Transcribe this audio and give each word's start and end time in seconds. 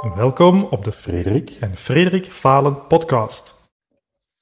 Welkom 0.00 0.64
op 0.64 0.84
de 0.84 0.92
Frederik 0.92 1.50
en 1.50 1.76
Frederik 1.76 2.26
Falen 2.26 2.86
podcast. 2.86 3.70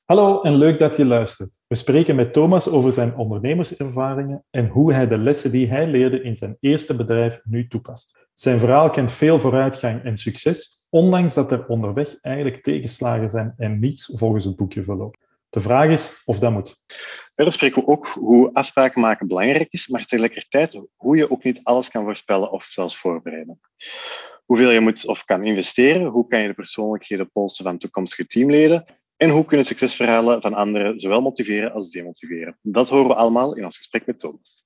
Hallo 0.04 0.42
en 0.42 0.54
leuk 0.54 0.78
dat 0.78 0.96
je 0.96 1.04
luistert. 1.04 1.58
We 1.66 1.74
spreken 1.74 2.16
met 2.16 2.32
Thomas 2.32 2.68
over 2.68 2.92
zijn 2.92 3.16
ondernemerservaringen 3.16 4.44
en 4.50 4.68
hoe 4.68 4.92
hij 4.92 5.08
de 5.08 5.18
lessen 5.18 5.50
die 5.50 5.68
hij 5.68 5.86
leerde 5.86 6.22
in 6.22 6.36
zijn 6.36 6.56
eerste 6.60 6.96
bedrijf 6.96 7.40
nu 7.44 7.68
toepast. 7.68 8.26
Zijn 8.34 8.58
verhaal 8.58 8.90
kent 8.90 9.12
veel 9.12 9.38
vooruitgang 9.38 10.04
en 10.04 10.16
succes, 10.16 10.86
ondanks 10.90 11.34
dat 11.34 11.52
er 11.52 11.66
onderweg 11.66 12.20
eigenlijk 12.20 12.62
tegenslagen 12.62 13.30
zijn 13.30 13.54
en 13.56 13.78
niets 13.78 14.12
volgens 14.14 14.44
het 14.44 14.56
boekje 14.56 14.84
verloopt. 14.84 15.18
De 15.48 15.60
vraag 15.60 15.90
is 15.90 16.22
of 16.24 16.38
dat 16.38 16.52
moet. 16.52 16.84
Verder 17.34 17.54
spreken 17.54 17.82
we 17.82 17.88
ook 17.88 18.06
hoe 18.06 18.52
afspraken 18.52 19.00
maken 19.00 19.26
belangrijk 19.26 19.68
is, 19.70 19.88
maar 19.88 20.04
tegelijkertijd 20.04 20.80
hoe 20.96 21.16
je 21.16 21.30
ook 21.30 21.44
niet 21.44 21.60
alles 21.62 21.90
kan 21.90 22.04
voorspellen 22.04 22.50
of 22.50 22.64
zelfs 22.64 22.96
voorbereiden. 22.96 23.60
Hoeveel 24.46 24.70
je 24.70 24.80
moet 24.80 25.06
of 25.06 25.24
kan 25.24 25.44
investeren, 25.44 26.06
hoe 26.06 26.26
kan 26.26 26.40
je 26.40 26.48
de 26.48 26.54
persoonlijkheden 26.54 27.30
polsen 27.30 27.64
van 27.64 27.78
toekomstige 27.78 28.26
teamleden 28.26 28.84
en 29.16 29.30
hoe 29.30 29.44
kunnen 29.44 29.66
succesverhalen 29.66 30.40
van 30.40 30.54
anderen 30.54 31.00
zowel 31.00 31.20
motiveren 31.20 31.72
als 31.72 31.90
demotiveren. 31.90 32.58
Dat 32.62 32.88
horen 32.88 33.08
we 33.08 33.14
allemaal 33.14 33.56
in 33.56 33.64
ons 33.64 33.76
gesprek 33.76 34.06
met 34.06 34.18
Thomas. 34.18 34.64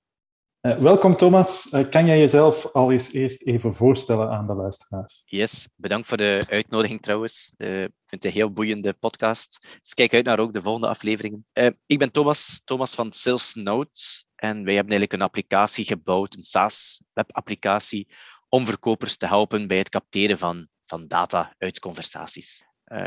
Uh, 0.63 0.79
welkom 0.79 1.17
Thomas. 1.17 1.73
Uh, 1.73 1.89
kan 1.89 2.07
jij 2.07 2.19
jezelf 2.19 2.73
al 2.73 2.93
eens 2.93 3.13
eerst 3.13 3.47
even 3.47 3.75
voorstellen 3.75 4.31
aan 4.31 4.47
de 4.47 4.55
luisteraars? 4.55 5.23
Yes, 5.25 5.69
bedankt 5.77 6.09
voor 6.09 6.17
de 6.17 6.45
uitnodiging 6.49 7.03
trouwens. 7.03 7.55
Uh, 7.57 7.83
ik 7.83 7.91
vind 8.07 8.23
het 8.23 8.25
een 8.25 8.39
heel 8.39 8.53
boeiende 8.53 8.93
podcast. 8.93 9.79
Dus 9.81 9.95
kijk 9.95 10.15
uit 10.15 10.25
naar 10.25 10.39
ook 10.39 10.53
de 10.53 10.63
volgende 10.63 10.89
afleveringen. 10.89 11.47
ik 11.87 11.99
ben 11.99 12.13
Thomas, 12.13 12.61
Thomas 12.65 12.95
van 12.95 13.13
Sales 13.13 13.55
Notes. 13.55 14.25
En 14.37 14.65
wij 14.65 14.75
hebben 14.75 14.93
eigenlijk 14.93 15.13
een 15.13 15.23
applicatie 15.23 15.85
gebouwd, 15.85 16.35
een 16.35 16.43
SaaS-webapplicatie, 16.43 18.09
om 18.51 18.65
verkopers 18.65 19.17
te 19.17 19.27
helpen 19.27 19.67
bij 19.67 19.79
het 19.79 19.89
capteren 19.89 20.39
van, 20.39 20.69
van 20.85 21.07
data 21.09 21.55
uit 21.59 21.79
conversaties. 21.79 22.65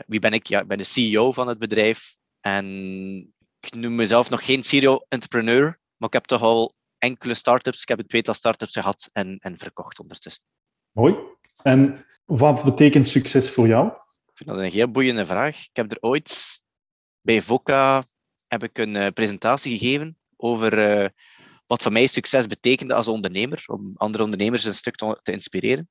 wie 0.08 0.20
ben 0.20 0.34
ik? 0.34 0.48
Ja, 0.48 0.60
ik 0.60 0.68
ben 0.68 0.78
de 0.78 0.84
CEO 0.84 1.32
van 1.32 1.48
het 1.48 1.60
bedrijf. 1.60 2.18
En 2.40 2.66
ik 3.60 3.74
noem 3.76 3.96
mezelf 3.96 4.30
nog 4.30 4.46
geen 4.46 4.64
serial 4.64 5.06
entrepreneur, 5.10 5.80
maar 5.98 6.08
ik 6.08 6.14
heb 6.14 6.26
toch 6.26 6.42
al 6.42 6.74
enkele 6.98 7.34
startups. 7.34 7.82
Ik 7.82 7.88
heb 7.88 8.00
een 8.00 8.08
tweetal 8.08 8.34
startups 8.34 8.74
gehad 8.74 9.10
en, 9.14 9.38
en 9.40 9.58
verkocht 9.58 10.00
ondertussen. 10.00 10.44
Mooi. 10.92 11.16
En 11.64 12.06
wat 12.26 12.64
betekent 12.64 13.08
succes 13.08 13.50
voor 13.50 13.68
jou? 13.68 13.88
Ik 13.88 14.38
vind 14.40 14.50
dat 14.50 14.58
een 14.58 14.72
heel 14.72 14.92
boeiende 14.92 15.26
vraag. 15.26 15.58
Ik 15.58 15.76
heb 15.76 15.92
er 15.92 15.98
ooit 16.00 16.62
bij 17.22 17.42
VOCA 17.42 18.04
heb 18.48 18.64
ik 18.64 18.78
een 18.78 18.96
uh, 18.96 19.08
presentatie 19.08 19.78
gegeven 19.78 20.18
over 20.36 21.02
uh, 21.02 21.08
wat 21.66 21.82
voor 21.82 21.92
mij 21.92 22.08
succes 22.08 22.48
betekende 22.48 22.94
als 22.94 23.08
ondernemer, 23.08 23.64
om 23.68 23.92
andere 23.96 24.24
ondernemers 24.24 24.64
een 24.64 24.76
stuk 24.76 24.96
te, 24.96 25.32
inspireren. 25.32 25.90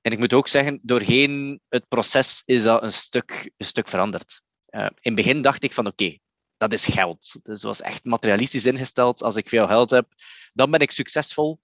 En 0.00 0.12
ik 0.12 0.18
moet 0.18 0.32
ook 0.32 0.48
zeggen, 0.48 0.78
doorheen 0.82 1.60
het 1.68 1.88
proces 1.88 2.42
is 2.44 2.62
dat 2.62 2.82
een 2.82 2.92
stuk, 2.92 3.52
stuk 3.58 3.88
veranderd. 3.88 4.40
Uh, 4.70 4.82
in 4.82 4.90
het 5.00 5.14
begin 5.14 5.42
dacht 5.42 5.62
ik 5.62 5.72
van 5.72 5.86
oké, 5.86 6.18
dat 6.56 6.72
is 6.72 6.84
geld. 6.84 7.36
Dus 7.42 7.62
was 7.62 7.80
echt 7.80 8.04
materialistisch 8.04 8.66
ingesteld. 8.66 9.22
Als 9.22 9.36
ik 9.36 9.48
veel 9.48 9.66
geld 9.66 9.90
heb, 9.90 10.12
dan 10.48 10.70
ben 10.70 10.80
ik 10.80 10.90
succesvol. 10.90 11.60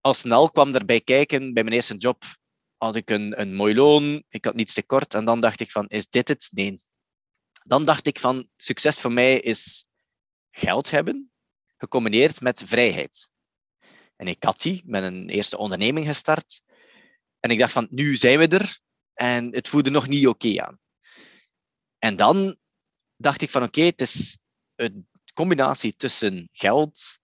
Al 0.00 0.14
snel 0.14 0.50
kwam 0.50 0.74
erbij 0.74 1.00
kijken, 1.00 1.54
bij 1.54 1.62
mijn 1.62 1.74
eerste 1.74 1.96
job 1.96 2.22
had 2.76 2.96
ik 2.96 3.10
een, 3.10 3.40
een 3.40 3.54
mooi 3.54 3.74
loon, 3.74 4.24
ik 4.28 4.44
had 4.44 4.54
niets 4.54 4.74
tekort. 4.74 5.14
En 5.14 5.24
dan 5.24 5.40
dacht 5.40 5.60
ik 5.60 5.70
van, 5.70 5.86
is 5.86 6.06
dit 6.06 6.28
het? 6.28 6.48
Nee. 6.52 6.78
Dan 7.62 7.84
dacht 7.84 8.06
ik 8.06 8.18
van, 8.18 8.48
succes 8.56 9.00
voor 9.00 9.12
mij 9.12 9.40
is 9.40 9.84
geld 10.50 10.90
hebben, 10.90 11.32
gecombineerd 11.76 12.40
met 12.40 12.62
vrijheid. 12.66 13.30
En 14.16 14.26
ik 14.28 14.42
had 14.42 14.60
die, 14.60 14.82
met 14.86 15.02
een 15.02 15.28
eerste 15.28 15.58
onderneming 15.58 16.06
gestart. 16.06 16.62
En 17.40 17.50
ik 17.50 17.58
dacht 17.58 17.72
van, 17.72 17.86
nu 17.90 18.16
zijn 18.16 18.38
we 18.38 18.48
er. 18.48 18.78
En 19.14 19.54
het 19.54 19.68
voelde 19.68 19.90
nog 19.90 20.08
niet 20.08 20.26
oké 20.26 20.62
aan. 20.62 20.78
En 21.98 22.16
dan 22.16 22.58
dacht 23.16 23.42
ik 23.42 23.50
van 23.50 23.62
oké, 23.62 23.82
het 23.82 24.00
is 24.00 24.38
een 24.74 25.08
combinatie 25.34 25.96
tussen 25.96 26.48
geld, 26.52 27.18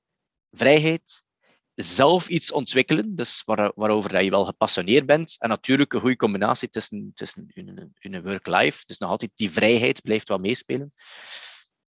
vrijheid, 0.51 1.23
zelf 1.75 2.29
iets 2.29 2.53
ontwikkelen, 2.53 3.15
dus 3.15 3.43
waar, 3.45 3.73
waarover 3.75 4.13
dat 4.13 4.25
je 4.25 4.31
wel 4.31 4.45
gepassioneerd 4.45 5.07
bent, 5.07 5.37
en 5.39 5.49
natuurlijk 5.49 5.93
een 5.93 6.01
goede 6.01 6.17
combinatie 6.17 6.69
tussen, 6.69 7.11
tussen 7.15 7.51
je 7.99 8.23
work-life, 8.23 8.87
dus 8.87 8.99
nog 8.99 9.11
altijd 9.11 9.31
die 9.35 9.51
vrijheid 9.51 10.03
blijft 10.03 10.29
wel 10.29 10.39
meespelen. 10.39 10.93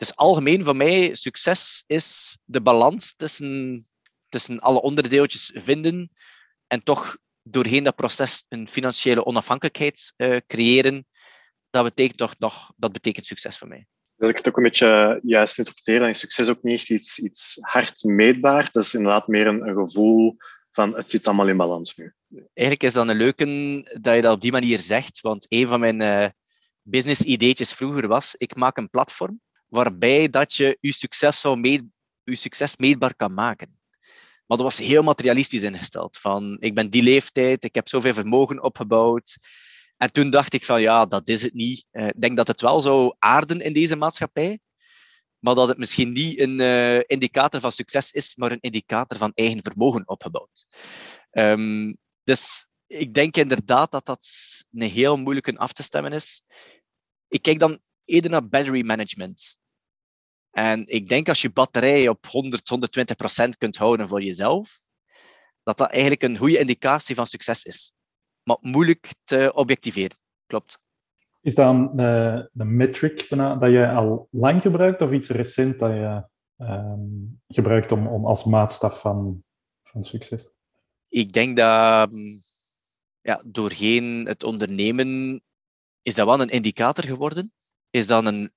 Dus 0.02 0.16
algemeen 0.16 0.64
voor 0.64 0.76
mij, 0.76 1.14
succes 1.14 1.84
is 1.86 2.38
de 2.44 2.60
balans 2.60 3.14
tussen, 3.16 3.86
tussen 4.28 4.58
alle 4.58 4.82
onderdeeltjes 4.82 5.50
vinden 5.54 6.10
en 6.66 6.82
toch 6.82 7.16
doorheen 7.42 7.84
dat 7.84 7.94
proces 7.94 8.44
een 8.48 8.68
financiële 8.68 9.24
onafhankelijkheid 9.24 10.14
uh, 10.16 10.36
creëren, 10.46 11.06
dat 11.70 11.84
betekent 11.84 12.18
toch 12.18 12.34
nog, 12.38 12.72
dat 12.76 12.92
betekent 12.92 13.26
succes 13.26 13.58
voor 13.58 13.68
mij. 13.68 13.86
Dat 14.16 14.30
ik 14.30 14.36
het 14.36 14.48
ook 14.48 14.56
een 14.56 14.62
beetje 14.62 15.20
juist 15.22 15.58
interpreteer, 15.58 15.98
dan 15.98 16.08
is 16.08 16.18
succes 16.18 16.48
ook 16.48 16.62
niet 16.62 16.88
iets, 16.88 17.18
iets 17.18 17.56
hard 17.60 18.02
meetbaar. 18.02 18.68
Dat 18.72 18.84
is 18.84 18.94
inderdaad 18.94 19.28
meer 19.28 19.46
een, 19.46 19.68
een 19.68 19.86
gevoel 19.86 20.36
van 20.70 20.96
het 20.96 21.10
zit 21.10 21.26
allemaal 21.26 21.48
in 21.48 21.56
balans 21.56 21.94
nu. 21.94 22.14
Eigenlijk 22.54 22.82
is 22.82 22.92
dat 22.92 23.08
een 23.08 23.16
leuke 23.16 23.44
dat 24.00 24.14
je 24.14 24.22
dat 24.22 24.34
op 24.34 24.42
die 24.42 24.52
manier 24.52 24.78
zegt, 24.78 25.20
want 25.20 25.46
een 25.48 25.68
van 25.68 25.80
mijn 25.80 26.02
uh, 26.02 26.28
business 26.82 27.20
ideetjes 27.20 27.72
vroeger 27.72 28.08
was, 28.08 28.34
ik 28.36 28.54
maak 28.54 28.76
een 28.76 28.90
platform 28.90 29.40
waarbij 29.72 30.28
dat 30.28 30.54
je 30.54 30.76
je 30.80 30.92
succes, 30.92 31.44
meet, 31.44 31.82
je 32.22 32.34
succes 32.34 32.76
meetbaar 32.76 33.14
kan 33.14 33.34
maken. 33.34 33.80
Maar 34.46 34.56
dat 34.56 34.66
was 34.66 34.78
heel 34.78 35.02
materialistisch 35.02 35.62
ingesteld. 35.62 36.18
Van, 36.18 36.56
ik 36.60 36.74
ben 36.74 36.90
die 36.90 37.02
leeftijd, 37.02 37.64
ik 37.64 37.74
heb 37.74 37.88
zoveel 37.88 38.12
vermogen 38.12 38.62
opgebouwd, 38.62 39.38
en 39.96 40.12
toen 40.12 40.30
dacht 40.30 40.54
ik 40.54 40.64
van 40.64 40.80
ja, 40.80 41.06
dat 41.06 41.28
is 41.28 41.42
het 41.42 41.52
niet. 41.52 41.84
Eh, 41.90 42.06
ik 42.06 42.20
denk 42.20 42.36
dat 42.36 42.48
het 42.48 42.60
wel 42.60 42.80
zou 42.80 43.14
aarden 43.18 43.60
in 43.60 43.72
deze 43.72 43.96
maatschappij, 43.96 44.58
maar 45.38 45.54
dat 45.54 45.68
het 45.68 45.78
misschien 45.78 46.12
niet 46.12 46.38
een 46.38 46.58
uh, 46.58 46.98
indicator 47.06 47.60
van 47.60 47.72
succes 47.72 48.10
is, 48.10 48.36
maar 48.36 48.52
een 48.52 48.60
indicator 48.60 49.18
van 49.18 49.32
eigen 49.34 49.62
vermogen 49.62 50.08
opgebouwd. 50.08 50.66
Um, 51.30 51.96
dus 52.24 52.66
ik 52.86 53.14
denk 53.14 53.36
inderdaad 53.36 53.90
dat 53.90 54.06
dat 54.06 54.26
een 54.72 54.82
heel 54.82 55.16
moeilijke 55.16 55.56
af 55.58 55.72
te 55.72 55.82
stemmen 55.82 56.12
is. 56.12 56.42
Ik 57.28 57.42
kijk 57.42 57.58
dan 57.58 57.78
eerder 58.04 58.30
naar 58.30 58.48
battery 58.48 58.84
management. 58.84 59.56
En 60.52 60.84
ik 60.86 61.08
denk 61.08 61.28
als 61.28 61.42
je 61.42 61.50
batterij 61.50 62.08
op 62.08 62.26
100, 62.26 62.68
120 62.68 63.16
procent 63.16 63.56
kunt 63.56 63.76
houden 63.76 64.08
voor 64.08 64.22
jezelf, 64.22 64.70
dat 65.62 65.76
dat 65.76 65.90
eigenlijk 65.90 66.22
een 66.22 66.36
goede 66.36 66.58
indicatie 66.58 67.14
van 67.14 67.26
succes 67.26 67.64
is 67.64 67.92
maar 68.44 68.56
moeilijk 68.60 69.14
te 69.24 69.52
objectiveren. 69.54 70.16
Klopt. 70.46 70.80
Is 71.40 71.54
dat 71.54 71.74
een, 71.74 71.90
uh, 72.00 72.40
een 72.54 72.76
metric 72.76 73.26
dat 73.28 73.70
je 73.70 73.90
al 73.90 74.28
lang 74.30 74.62
gebruikt 74.62 75.02
of 75.02 75.12
iets 75.12 75.28
recent 75.28 75.78
dat 75.78 75.90
je 75.90 76.28
ehm, 76.56 77.00
gebruikt 77.48 77.92
om, 77.92 78.06
om 78.06 78.26
als 78.26 78.44
maatstaf 78.44 79.00
van, 79.00 79.44
van 79.82 80.02
succes? 80.02 80.54
Ik 81.08 81.32
denk 81.32 81.56
dat 81.56 82.10
mm, 82.10 82.40
ja, 83.20 83.42
doorheen 83.44 84.26
het 84.26 84.44
ondernemen 84.44 85.42
is 86.02 86.14
dat 86.14 86.26
wel 86.26 86.40
een 86.40 86.48
indicator 86.48 87.04
geworden. 87.04 87.52
Is 87.90 88.06
dat 88.06 88.26
een 88.26 88.52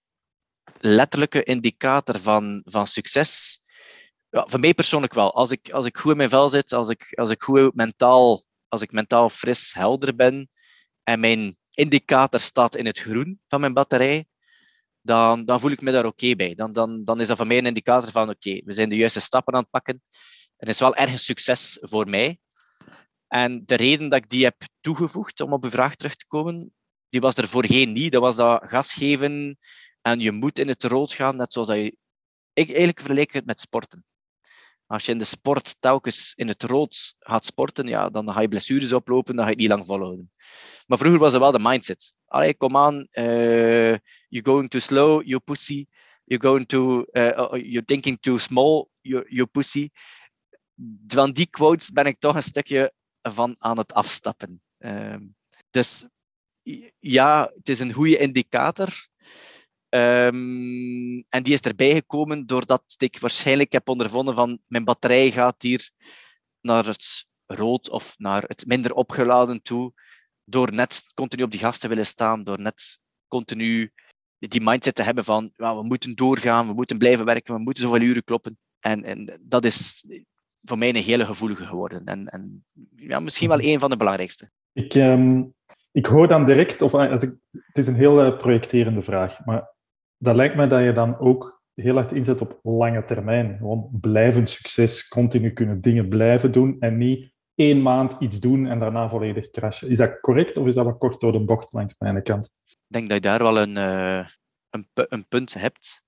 letterlijke 0.80 1.44
indicator 1.44 2.20
van, 2.20 2.62
van 2.66 2.88
succes? 2.88 3.59
Ja, 4.30 4.46
voor 4.48 4.59
mij 4.59 4.74
persoonlijk 4.74 5.14
wel. 5.14 5.34
Als 5.34 5.52
ik, 5.52 5.72
als 5.72 5.86
ik 5.86 5.98
goed 5.98 6.12
in 6.12 6.18
mijn 6.18 6.30
vel 6.30 6.50
zit, 6.50 6.74
als 6.74 6.90
ik, 6.90 7.14
als 7.16 7.30
ik 7.30 7.44
goed 7.44 7.76
mentaal 7.76 8.44
als 8.76 8.84
ik 8.84 8.92
mentaal 8.92 9.30
fris, 9.30 9.74
helder 9.74 10.16
ben 10.16 10.50
en 11.03 11.20
mijn 11.20 11.58
indicator 11.72 12.40
staat 12.40 12.76
in 12.76 12.86
het 12.86 13.00
groen 13.00 13.40
van 13.48 13.59
mijn 13.59 13.74
batterij, 13.74 14.26
dan, 15.02 15.46
dan 15.46 15.59
voel 15.59 15.72
ik 15.72 15.81
me 15.81 15.92
daar 15.92 16.06
oké 16.06 16.36
bij. 16.36 16.56
Dan, 16.56 16.74
dan, 16.74 17.03
dan 17.03 17.20
is 17.20 17.28
dat 17.28 17.38
voor 17.38 17.47
mij 17.47 17.58
een 17.58 17.66
indicator 17.66 18.12
van 18.12 18.30
oké, 18.30 18.62
we 18.66 18.74
zijn 18.74 18.90
de 18.90 18.96
juiste 18.96 19.20
stappen 19.20 19.53
aan 19.53 19.62
het 19.62 19.70
pakken. 19.70 20.02
Het 20.58 20.70
is 20.70 20.80
wel 20.80 20.96
ergens 20.96 21.26
succes 21.26 21.78
voor 21.82 22.09
mij. 22.09 22.40
En 23.28 23.66
de 23.66 23.76
reden 23.76 24.09
dat 24.09 24.24
ik 24.24 24.30
die 24.30 24.44
heb 24.44 24.56
toegevoegd, 24.80 25.42
om 25.42 25.53
op 25.53 25.64
uw 25.64 25.70
vraag 25.70 25.96
terug 25.96 26.16
te 26.16 26.28
komen, 26.28 26.73
die 27.09 27.22
was 27.22 27.35
er 27.35 27.47
voorheen 27.47 27.94
niet. 27.94 28.11
Dat 28.11 28.22
was 28.22 28.35
dat 28.35 28.61
gas 28.66 28.94
geven 28.94 29.58
en 30.05 30.19
je 30.19 30.31
moet 30.31 30.59
in 30.59 30.67
het 30.67 30.84
rood 30.84 31.13
gaan, 31.13 31.35
net 31.35 31.53
zoals 31.53 31.67
dat 31.67 31.78
je... 31.78 31.97
Ik 32.53 32.67
eigenlijk 32.67 32.99
vergelijk 32.99 33.34
het 33.34 33.46
met 33.46 33.59
sporten. 33.59 34.05
Als 34.85 35.05
je 35.05 35.11
in 35.11 35.17
de 35.17 35.25
sport 35.25 35.75
telkens 35.79 36.34
in 36.35 36.47
het 36.47 36.63
rood 36.63 37.16
gaat 37.19 37.46
sporten, 37.46 37.87
ja, 37.87 38.09
dan 38.09 38.31
ga 38.31 38.41
je 38.41 38.47
blessures 38.47 38.93
oplopen, 38.93 39.35
dan 39.35 39.43
ga 39.43 39.49
je 39.49 39.55
het 39.55 39.66
niet 39.66 39.73
lang 39.73 39.85
volhouden. 39.85 40.31
Maar 40.87 40.97
vroeger 40.97 41.19
was 41.19 41.34
er 41.34 41.40
wel 41.40 41.52
de 41.52 41.59
mindset. 41.59 42.16
Allee, 42.25 42.55
kom 42.55 42.78
aan, 42.78 43.07
uh, 43.11 43.96
you're 44.28 44.49
going 44.49 44.69
too 44.69 44.79
slow, 44.79 45.23
you 45.23 45.40
pussy. 45.40 45.85
You're 46.23 46.47
going 46.47 46.67
to, 46.67 47.05
uh, 47.11 47.49
you're 47.51 47.85
thinking 47.85 48.17
too 48.19 48.37
small, 48.37 48.87
you 49.01 49.25
you 49.29 49.47
pussy. 49.47 49.90
Van 51.08 51.31
die 51.31 51.49
quotes 51.49 51.91
ben 51.91 52.05
ik 52.05 52.19
toch 52.19 52.35
een 52.35 52.43
stukje 52.43 52.93
van 53.22 53.55
aan 53.58 53.78
het 53.78 53.93
afstappen. 53.93 54.61
Uh, 54.79 55.16
dus 55.69 56.05
ja, 56.99 57.51
het 57.53 57.69
is 57.69 57.79
een 57.79 57.93
goede 57.93 58.17
indicator. 58.17 59.08
Um, 59.96 61.26
en 61.30 61.44
die 61.44 61.53
is 61.53 61.59
erbij 61.59 61.94
gekomen 61.94 62.46
doordat 62.46 62.96
ik 62.97 63.20
waarschijnlijk 63.20 63.72
heb 63.72 63.90
ondervonden 63.90 64.36
van 64.36 64.59
mijn 64.68 64.84
batterij 64.84 65.32
gaat 65.32 65.62
hier 65.62 65.90
naar 66.62 66.86
het 66.86 67.26
rood 67.46 67.90
of 67.90 68.16
naar 68.18 68.44
het 68.47 68.66
minder 68.68 68.94
opgeladen 68.94 69.62
toe. 69.62 69.94
door 70.44 70.74
net 70.74 71.03
continu 71.14 71.44
op 71.44 71.52
die 71.52 71.59
gasten 71.59 71.82
te 71.82 71.88
willen 71.88 72.06
staan, 72.06 72.44
door 72.44 72.59
net 72.59 73.00
continu 73.28 73.92
die 74.40 74.62
mindset 74.62 74.96
te 74.96 75.03
hebben 75.03 75.24
van 75.24 75.52
we 75.56 75.84
moeten 75.84 76.16
doorgaan, 76.16 76.68
we 76.68 76.74
moeten 76.74 76.97
blijven 76.97 77.26
werken, 77.26 77.56
we 77.56 77.62
moeten 77.62 77.84
zoveel 77.84 78.02
uren 78.02 78.24
kloppen. 78.24 78.58
En, 78.80 79.03
en 79.03 79.40
dat 79.42 79.66
is 79.66 80.06
voor 80.62 80.78
mij 80.78 80.90
een 80.90 80.96
hele 80.96 81.26
gevoelige 81.26 81.66
geworden. 81.66 82.06
En, 82.06 82.28
en 82.28 82.66
ja, 82.96 83.20
misschien 83.20 83.50
wel 83.50 83.62
een 83.62 83.80
van 83.80 83.90
de 83.90 83.97
belangrijkste. 83.97 84.52
Ik, 84.74 84.94
ehm, 84.94 85.44
ik 85.92 86.06
hoor 86.06 86.28
dan 86.28 86.46
direct, 86.46 86.82
of 86.82 86.94
als 86.94 87.22
ik, 87.22 87.40
het 87.52 87.78
is 87.78 87.88
een 87.88 87.96
heel 87.96 88.22
eh, 88.22 88.38
projecterende 88.38 89.02
vraag, 89.02 89.46
maar 89.46 89.74
dat 90.25 90.35
lijkt 90.35 90.55
me 90.55 90.67
dat 90.67 90.83
je 90.83 90.93
dan 90.93 91.19
ook 91.19 91.63
heel 91.73 91.93
hard 91.93 92.11
inzet 92.11 92.41
op 92.41 92.59
lange 92.63 93.03
termijn. 93.03 93.57
Gewoon 93.57 93.89
blijvend 94.01 94.49
succes, 94.49 95.07
continu 95.07 95.53
kunnen 95.53 95.81
dingen 95.81 96.09
blijven 96.09 96.51
doen 96.51 96.75
en 96.79 96.97
niet 96.97 97.33
één 97.55 97.81
maand 97.81 98.16
iets 98.19 98.39
doen 98.39 98.67
en 98.67 98.79
daarna 98.79 99.09
volledig 99.09 99.49
crashen. 99.49 99.89
Is 99.89 99.97
dat 99.97 100.19
correct 100.19 100.57
of 100.57 100.67
is 100.67 100.75
dat 100.75 100.85
wat 100.85 100.97
kort 100.97 101.19
door 101.19 101.31
de 101.31 101.45
bocht 101.45 101.73
langs 101.73 101.95
mijn 101.97 102.23
kant? 102.23 102.51
Ik 102.66 102.77
denk 102.87 103.09
dat 103.09 103.23
je 103.23 103.29
daar 103.29 103.43
wel 103.43 103.59
een, 103.59 103.77
uh, 103.77 104.27
een, 104.69 104.87
een, 104.93 105.27
punt 105.27 105.53
hebt. 105.53 106.03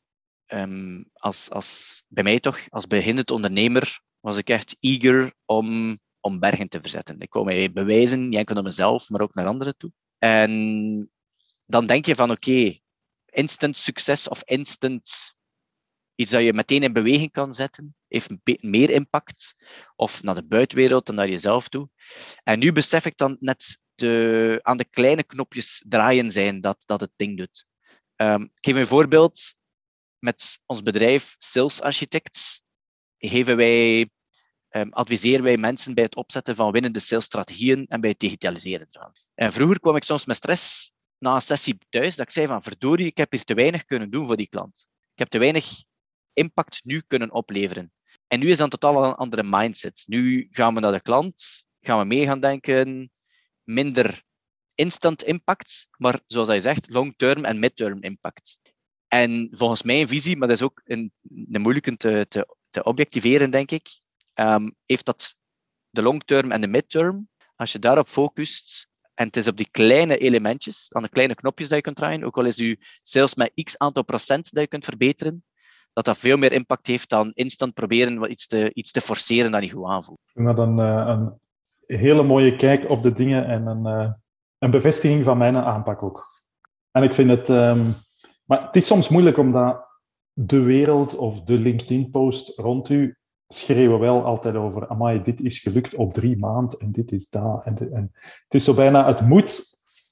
Um, 0.48 1.10
als, 1.14 1.50
als, 1.50 2.04
bij 2.08 2.24
mij 2.24 2.40
toch, 2.40 2.60
als 2.70 2.88
beginnend 2.88 3.32
ondernemer, 3.32 4.00
was 4.20 4.38
ik 4.38 4.50
echt 4.50 4.78
eager 4.80 5.34
om, 5.46 5.98
om 6.20 6.40
bergen 6.40 6.70
te 6.70 6.82
verzetten. 6.82 7.20
Ik 7.20 7.34
wou 7.34 7.46
mij 7.46 7.72
bewijzen, 7.72 8.30
niet 8.30 8.38
enkel 8.38 8.56
naar 8.56 8.64
mezelf, 8.64 9.10
maar 9.10 9.22
ook 9.22 9.34
naar 9.34 9.46
anderen 9.46 9.78
toe. 9.78 9.92
En 10.18 11.12
dan 11.66 11.86
denk 11.86 12.06
je 12.06 12.16
van 12.16 12.32
oké, 12.32 12.78
instant 13.38 13.78
succes 13.78 14.28
of 14.28 14.44
instant 14.44 15.36
iets 16.16 16.32
dat 16.32 16.44
je 16.44 16.54
meteen 16.54 16.84
in 16.84 16.94
beweging 16.94 17.32
kan 17.32 17.54
zetten, 17.54 17.96
heeft 18.08 18.30
meer 18.62 18.90
impact, 18.90 19.56
of 19.96 20.24
naar 20.24 20.36
de 20.36 20.46
buitenwereld 20.46 21.06
dan 21.06 21.16
naar 21.16 21.30
jezelf 21.30 21.68
toe. 21.68 21.90
En 22.44 22.60
nu 22.60 22.72
besef 22.72 23.06
ik 23.06 23.18
dan 23.18 23.38
net 23.40 23.80
de, 23.96 24.60
aan 24.62 24.78
de 24.78 24.86
kleine 24.86 25.24
knopjes 25.24 25.84
draaien 25.88 26.32
zijn 26.32 26.62
dat, 26.62 26.84
dat 26.86 27.02
het 27.02 27.12
ding 27.16 27.38
doet. 27.38 27.66
Um, 28.16 28.44
ik 28.44 28.52
geef 28.62 28.76
een 28.76 28.88
voorbeeld. 28.88 29.56
Met 30.20 30.60
ons 30.66 30.84
bedrijf 30.84 31.36
Sales 31.38 31.82
Architects 31.82 32.62
geven 33.18 33.58
wij, 33.58 34.10
um, 34.70 34.94
adviseren 34.94 35.44
wij 35.44 35.58
mensen 35.58 35.94
bij 35.94 36.04
het 36.04 36.16
opzetten 36.16 36.56
van 36.56 36.72
winnende 36.72 37.00
salesstrategieën 37.00 37.86
en 37.88 38.02
bij 38.02 38.10
het 38.10 38.20
digitaliseren 38.20 38.88
ervan. 38.92 39.16
En 39.36 39.54
vroeger 39.54 39.80
kwam 39.80 39.96
ik 39.96 40.04
soms 40.04 40.26
met 40.26 40.36
stress 40.36 40.92
na 41.20 41.34
een 41.34 41.42
sessie 41.42 41.78
thuis, 41.90 42.16
dat 42.16 42.26
ik 42.26 42.32
zei 42.32 42.48
van 42.48 42.64
verdorie, 42.64 43.06
ik 43.06 43.18
heb 43.18 43.32
hier 43.32 43.44
te 43.44 43.54
weinig 43.54 43.86
kunnen 43.86 44.12
doen 44.12 44.26
voor 44.26 44.38
die 44.38 44.50
klant. 44.50 44.88
Ik 45.14 45.20
heb 45.20 45.28
te 45.28 45.38
weinig 45.38 45.84
impact 46.34 46.82
nu 46.84 47.02
kunnen 47.08 47.32
opleveren. 47.32 47.92
En 48.28 48.40
nu 48.40 48.50
is 48.50 48.58
dan 48.58 48.70
totaal 48.70 49.06
een 49.06 49.16
andere 49.16 49.44
mindset. 49.44 50.04
Nu 50.06 50.48
gaan 50.50 50.74
we 50.74 50.80
naar 50.80 50.92
de 50.92 51.02
klant, 51.02 51.66
gaan 51.80 52.00
we 52.00 52.06
mee 52.06 52.26
gaan 52.26 52.40
denken, 52.40 53.12
minder 53.64 54.24
instant 54.76 55.24
impact, 55.24 55.88
maar 55.98 56.20
zoals 56.28 56.48
hij 56.48 56.60
zegt, 56.60 56.90
long-term 56.90 57.46
en 57.46 57.60
mid-term 57.60 58.04
impact. 58.04 58.58
En 59.08 59.48
volgens 59.52 59.84
mijn 59.84 60.08
visie, 60.08 60.38
maar 60.38 60.48
dat 60.48 60.58
is 60.58 60.64
ook 60.64 60.82
een, 60.84 61.14
een 61.52 61.62
moeilijke 61.62 61.98
te, 61.98 62.26
te, 62.28 62.56
te 62.70 62.84
objectiveren, 62.84 63.52
denk 63.52 63.72
ik, 63.72 64.00
um, 64.36 64.76
heeft 64.86 65.06
dat 65.06 65.36
de 65.90 66.02
long-term 66.02 66.52
en 66.52 66.62
de 66.62 66.68
mid-term, 66.68 67.30
als 67.56 67.72
je 67.72 67.80
daarop 67.80 68.08
focust, 68.08 68.87
en 69.18 69.26
het 69.26 69.38
is 69.38 69.48
op 69.48 69.58
die 69.58 69.68
kleine 69.72 70.18
elementjes, 70.18 70.94
aan 70.94 71.04
de 71.04 71.10
kleine 71.10 71.36
knopjes 71.36 71.68
dat 71.68 71.78
je 71.78 71.84
kunt 71.84 71.96
draaien, 71.96 72.24
ook 72.24 72.38
al 72.38 72.46
is 72.46 72.56
je 72.56 72.78
sales 73.02 73.36
met 73.36 73.52
x 73.64 73.78
aantal 73.78 74.04
procent 74.04 74.54
dat 74.54 74.64
je 74.64 74.70
kunt 74.70 74.86
verbeteren, 74.86 75.44
dat 75.94 76.06
dat 76.06 76.18
veel 76.18 76.38
meer 76.38 76.52
impact 76.52 76.88
heeft 76.88 77.10
dan 77.10 77.32
instant 77.34 77.74
proberen 77.74 78.32
iets 78.32 78.48
te, 78.48 78.74
iets 78.74 78.92
te 78.92 79.02
forceren 79.02 79.52
dat 79.52 79.62
niet 79.62 79.72
goed 79.72 79.86
aanvoelt. 79.86 80.20
Ik 80.26 80.32
vind 80.34 80.48
dat 80.48 80.68
een, 80.68 80.80
eh, 80.80 81.08
een 81.08 81.40
hele 82.00 82.24
mooie 82.24 82.56
kijk 82.56 82.90
op 82.90 83.02
de 83.02 83.12
dingen 83.12 83.46
en 83.46 83.66
een, 83.66 83.86
eh, 83.86 84.12
een 84.58 84.72
bevestiging 84.72 85.24
van 85.24 85.38
mijn 85.38 85.58
aanpak 85.58 86.04
ook. 86.04 86.26
En 86.92 87.04
ik 87.04 87.14
vind 87.14 87.30
het... 87.30 87.50
Um, 87.50 87.96
maar 88.46 88.66
het 88.66 88.76
is 88.76 88.86
soms 88.86 89.10
moeilijk 89.10 89.38
omdat 89.38 89.88
de 90.34 90.62
wereld 90.62 91.16
of 91.16 91.42
de 91.42 91.54
LinkedIn-post 91.54 92.58
rond 92.58 92.90
u 92.90 93.18
schreeuwen 93.48 94.00
wel 94.00 94.24
altijd 94.26 94.56
over 94.56 94.88
amai, 94.88 95.22
dit 95.22 95.42
is 95.42 95.60
gelukt 95.60 95.96
op 95.96 96.14
drie 96.14 96.38
maanden 96.38 96.80
en 96.80 96.92
dit 96.92 97.12
is 97.12 97.30
dat. 97.30 97.66
En, 97.66 97.94
en 97.94 98.12
het 98.44 98.54
is 98.54 98.64
zo 98.64 98.74
bijna, 98.74 99.08
het 99.08 99.22
moet 99.22 99.64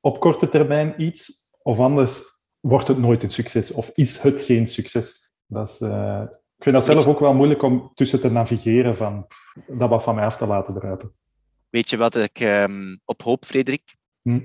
op 0.02 0.20
korte 0.20 0.50
termijn 0.50 1.02
iets, 1.02 1.52
of 1.62 1.80
anders 1.80 2.24
wordt 2.60 2.88
het 2.88 2.98
nooit 2.98 3.24
een 3.24 3.30
succes, 3.30 3.72
of 3.72 3.92
is 3.94 4.22
het 4.22 4.42
geen 4.42 4.68
succes. 4.68 5.34
Dat 5.48 5.70
is, 5.70 5.82
uh, 5.82 6.22
ik 6.58 6.64
vind 6.64 6.76
dat 6.76 6.86
zelf 6.86 7.08
ook 7.08 7.20
wel 7.20 7.34
moeilijk 7.34 7.64
om 7.64 7.92
tussen 7.94 8.20
te 8.20 8.32
navigeren 8.32 8.96
van 8.96 9.28
dat 9.68 9.90
wat 9.90 10.04
van 10.04 10.16
mij 10.16 10.26
af 10.26 10.38
te 10.38 10.48
laten 10.48 10.74
druipen. 10.74 11.14
Weet 11.70 11.90
je 11.90 11.98
wat 11.98 12.16
ik 12.16 12.40
um, 12.40 13.00
op 13.06 13.22
hoop, 13.22 13.46
Frederik? 13.46 13.96
Hm? 14.22 14.40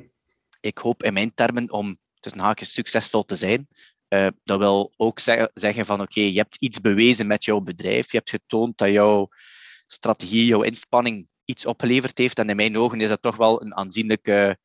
Ik 0.60 0.78
hoop 0.78 1.02
in 1.02 1.12
mijn 1.12 1.34
termen 1.34 1.72
om 1.72 1.98
tussen 2.14 2.40
haakjes 2.40 2.72
succesvol 2.72 3.25
te 3.25 3.36
zijn. 3.36 3.69
Uh, 4.14 4.26
dat 4.44 4.58
wil 4.58 4.92
ook 4.96 5.20
zeggen, 5.54 5.86
van 5.86 6.00
oké, 6.00 6.20
je 6.20 6.38
hebt 6.38 6.56
iets 6.56 6.80
bewezen 6.80 7.26
met 7.26 7.44
jouw 7.44 7.60
bedrijf. 7.60 8.10
Je 8.10 8.16
hebt 8.16 8.30
getoond 8.30 8.78
dat 8.78 8.88
jouw 8.88 9.28
strategie, 9.86 10.46
jouw 10.46 10.62
inspanning 10.62 11.28
iets 11.44 11.66
opgeleverd 11.66 12.18
heeft. 12.18 12.38
En 12.38 12.48
in 12.48 12.56
mijn 12.56 12.78
ogen 12.78 13.00
is 13.00 13.08
dat 13.08 13.22
toch 13.22 13.36
wel 13.36 13.62
een 13.62 13.74
aanzienlijke, 13.74 14.58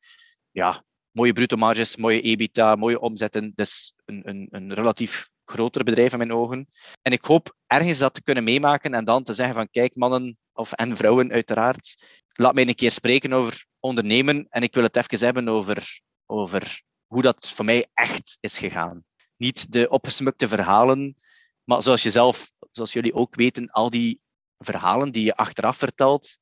ja, 0.50 0.84
mooie 1.10 1.32
bruto 1.32 1.56
marges, 1.56 1.96
mooie 1.96 2.20
EBITDA, 2.20 2.74
mooie 2.74 3.00
omzetten. 3.00 3.52
Dus 3.54 3.94
een, 4.04 4.28
een, 4.28 4.46
een 4.50 4.74
relatief 4.74 5.30
groter 5.44 5.84
bedrijf 5.84 6.12
in 6.12 6.18
mijn 6.18 6.32
ogen. 6.32 6.68
En 7.02 7.12
ik 7.12 7.24
hoop 7.24 7.56
ergens 7.66 7.98
dat 7.98 8.14
te 8.14 8.22
kunnen 8.22 8.44
meemaken 8.44 8.94
en 8.94 9.04
dan 9.04 9.22
te 9.22 9.34
zeggen 9.34 9.54
van 9.54 9.70
kijk 9.70 9.96
mannen 9.96 10.38
of 10.52 10.72
en 10.72 10.96
vrouwen 10.96 11.32
uiteraard, 11.32 11.94
laat 12.32 12.54
mij 12.54 12.68
een 12.68 12.74
keer 12.74 12.90
spreken 12.90 13.32
over 13.32 13.66
ondernemen 13.80 14.46
en 14.48 14.62
ik 14.62 14.74
wil 14.74 14.82
het 14.82 14.96
even 14.96 15.24
hebben 15.24 15.48
over, 15.48 16.00
over 16.26 16.82
hoe 17.06 17.22
dat 17.22 17.48
voor 17.48 17.64
mij 17.64 17.86
echt 17.94 18.38
is 18.40 18.58
gegaan. 18.58 19.04
Niet 19.36 19.72
de 19.72 19.88
opgesmukte 19.88 20.48
verhalen, 20.48 21.16
maar 21.64 21.82
zoals 21.82 22.02
je 22.02 22.10
zelf, 22.10 22.52
zoals 22.70 22.92
jullie 22.92 23.14
ook 23.14 23.34
weten, 23.34 23.70
al 23.70 23.90
die 23.90 24.20
verhalen 24.58 25.12
die 25.12 25.24
je 25.24 25.36
achteraf 25.36 25.76
vertelt, 25.76 26.38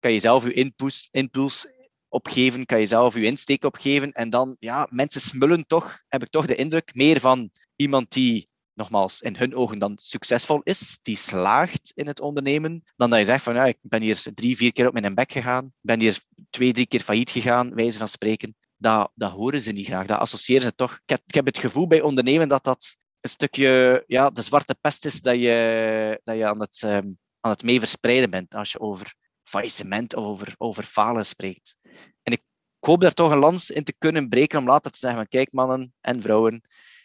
kan 0.00 0.12
je 0.12 0.18
zelf 0.18 0.44
je 0.44 0.52
impuls, 0.52 1.08
impuls 1.10 1.66
opgeven, 2.08 2.66
kan 2.66 2.80
je 2.80 2.86
zelf 2.86 3.14
je 3.14 3.24
insteek 3.24 3.64
opgeven. 3.64 4.12
En 4.12 4.30
dan, 4.30 4.56
ja, 4.58 4.86
mensen 4.90 5.20
smullen 5.20 5.66
toch, 5.66 6.02
heb 6.08 6.22
ik 6.22 6.30
toch 6.30 6.46
de 6.46 6.54
indruk, 6.54 6.94
meer 6.94 7.20
van 7.20 7.50
iemand 7.76 8.12
die, 8.12 8.48
nogmaals, 8.74 9.20
in 9.20 9.36
hun 9.36 9.54
ogen 9.54 9.78
dan 9.78 9.98
succesvol 10.00 10.60
is, 10.62 10.98
die 11.02 11.16
slaagt 11.16 11.92
in 11.94 12.06
het 12.06 12.20
ondernemen, 12.20 12.82
dan 12.96 13.10
dat 13.10 13.18
je 13.18 13.24
zegt 13.24 13.42
van, 13.42 13.54
ja, 13.54 13.64
ik 13.64 13.78
ben 13.80 14.02
hier 14.02 14.22
drie, 14.34 14.56
vier 14.56 14.72
keer 14.72 14.86
op 14.86 15.00
mijn 15.00 15.14
bek 15.14 15.32
gegaan, 15.32 15.72
ben 15.80 16.00
hier 16.00 16.18
twee, 16.50 16.72
drie 16.72 16.86
keer 16.86 17.00
failliet 17.00 17.30
gegaan, 17.30 17.74
wijze 17.74 17.98
van 17.98 18.08
spreken. 18.08 18.56
Dat, 18.78 19.10
dat 19.14 19.30
horen 19.30 19.60
ze 19.60 19.72
niet 19.72 19.86
graag, 19.86 20.06
dat 20.06 20.18
associëren 20.18 20.62
ze 20.62 20.74
toch. 20.74 20.92
Ik 20.92 21.08
heb, 21.08 21.20
ik 21.26 21.34
heb 21.34 21.46
het 21.46 21.58
gevoel 21.58 21.86
bij 21.86 22.00
ondernemen 22.00 22.48
dat 22.48 22.64
dat 22.64 22.96
een 23.20 23.30
stukje 23.30 24.04
ja, 24.06 24.30
de 24.30 24.42
zwarte 24.42 24.76
pest 24.80 25.04
is 25.04 25.20
dat 25.20 25.34
je, 25.34 26.20
dat 26.24 26.36
je 26.36 26.46
aan, 26.46 26.60
het, 26.60 26.82
um, 26.84 27.18
aan 27.40 27.50
het 27.50 27.62
mee 27.62 27.78
verspreiden 27.78 28.30
bent 28.30 28.54
als 28.54 28.72
je 28.72 28.80
over 28.80 29.14
faillissement, 29.42 30.16
over, 30.16 30.54
over 30.58 30.82
falen 30.82 31.26
spreekt. 31.26 31.76
En 32.22 32.32
ik 32.32 32.42
hoop 32.78 33.00
daar 33.00 33.14
toch 33.14 33.30
een 33.30 33.38
lans 33.38 33.70
in 33.70 33.84
te 33.84 33.94
kunnen 33.98 34.28
breken 34.28 34.58
om 34.58 34.66
later 34.66 34.90
te 34.90 34.98
zeggen: 34.98 35.28
kijk, 35.28 35.52
mannen 35.52 35.94
en 36.00 36.22
vrouwen, 36.22 36.62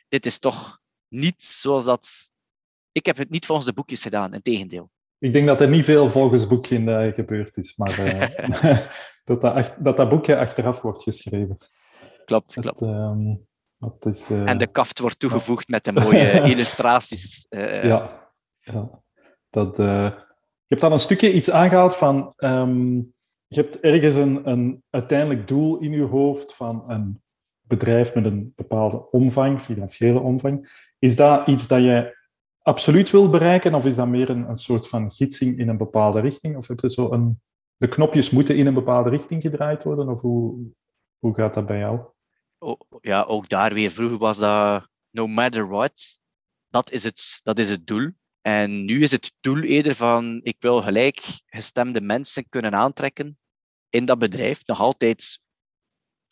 dit 0.08 0.26
is 0.26 0.40
toch 0.40 0.80
niet 1.08 1.44
zoals 1.44 1.86
dat. 1.86 2.32
Ik 2.92 3.06
heb 3.06 3.18
het 3.18 3.30
niet 3.30 3.46
volgens 3.46 3.68
de 3.68 3.74
boekjes 3.74 4.02
gedaan, 4.02 4.34
in 4.34 4.42
tegendeel. 4.42 4.92
Ik 5.20 5.34
denk 5.34 5.48
dat 5.48 5.62
er 5.62 5.70
niet 5.70 5.86
veel 5.86 6.10
volgens 6.10 6.48
boekje 6.48 6.80
uh, 6.80 7.14
gebeurd 7.14 7.58
is, 7.58 7.76
maar 7.76 8.00
uh, 8.00 8.78
dat, 9.24 9.42
dat, 9.42 9.76
dat, 9.80 9.98
dat 9.98 10.10
boekje 10.10 10.38
achteraf 10.38 10.82
wordt 10.82 11.04
geschreven. 11.04 11.58
Klopt, 12.26 12.60
klopt. 12.60 12.82
Ehm, 12.82 13.36
dat 13.78 14.06
is, 14.06 14.30
uh, 14.30 14.50
en 14.50 14.58
de 14.58 14.68
kaft 14.68 15.00
wordt 15.00 15.20
toegevoegd 15.20 15.68
met 15.68 15.86
de 15.86 15.92
mooie 15.92 16.42
illustraties. 16.52 17.46
ja, 17.50 18.32
ja, 18.54 18.90
dat, 19.50 19.78
je 19.78 20.14
hebt 20.68 20.82
dan 20.82 20.92
een 20.92 21.00
stukje 21.00 21.34
iets 21.34 21.52
aangehaald 21.52 21.96
van... 21.96 22.34
Um, 22.38 23.14
je 23.54 23.62
hebt 23.62 23.80
ergens 23.80 24.16
een, 24.16 24.50
een 24.50 24.84
uiteindelijk 24.90 25.48
doel 25.48 25.78
in 25.78 25.92
je 25.92 26.04
hoofd 26.04 26.56
van 26.56 26.84
een 26.88 27.22
bedrijf 27.62 28.16
met 28.16 28.26
een 28.26 28.54
bepaalde 28.56 29.12
omvang, 29.12 29.62
financiële 29.62 30.20
omvang. 30.20 30.86
Is 31.00 31.16
dat 31.16 31.48
iets 31.48 31.68
dat 31.68 31.82
je 31.82 32.18
absoluut 32.62 33.12
wil 33.12 33.30
bereiken, 33.30 33.74
of 33.74 33.86
is 33.86 33.96
dat 33.96 34.08
meer 34.08 34.30
een, 34.30 34.50
een 34.50 34.56
soort 34.56 34.88
van 34.88 35.12
gidsing 35.12 35.58
in 35.58 35.70
een 35.70 35.78
bepaalde 35.78 36.20
richting? 36.20 36.58
Of 36.58 36.68
heb 36.68 36.80
je 36.80 36.90
zo 36.90 37.12
een... 37.12 37.42
De 37.84 37.90
knopjes 37.90 38.30
moeten 38.30 38.56
in 38.56 38.68
een 38.68 38.74
bepaalde 38.74 39.10
richting 39.10 39.42
gedraaid 39.42 39.84
worden, 39.84 40.10
of 40.10 40.22
hoe, 40.22 40.72
hoe 41.20 41.36
gaat 41.36 41.54
dat 41.54 41.66
bij 41.66 41.78
jou? 41.78 42.00
Oh, 42.58 42.80
ja, 43.02 43.22
ook 43.22 43.50
daar 43.50 43.74
weer. 43.74 43.92
Vroeger 43.92 44.18
was 44.18 44.38
dat 44.38 44.88
no 45.10 45.28
matter 45.28 45.68
what. 45.68 46.20
Dat 46.68 46.92
is 46.92 47.04
het, 47.04 47.40
dat 47.44 47.60
is 47.60 47.70
het 47.70 47.88
doel. 47.88 48.12
En 48.42 48.86
nu 48.86 49.02
is 49.02 49.12
het 49.12 49.34
doel 49.40 49.62
eerder 49.62 49.96
van, 49.96 50.40
ik 50.44 50.56
wil 50.60 50.82
gelijkgestemde 50.82 52.02
mensen 52.02 52.50
kunnen 52.50 52.74
aantrekken 52.74 53.40
in 53.90 54.06
dat 54.06 54.20
bedrijf. 54.20 54.66
Nog 54.66 54.80
altijd 54.80 55.40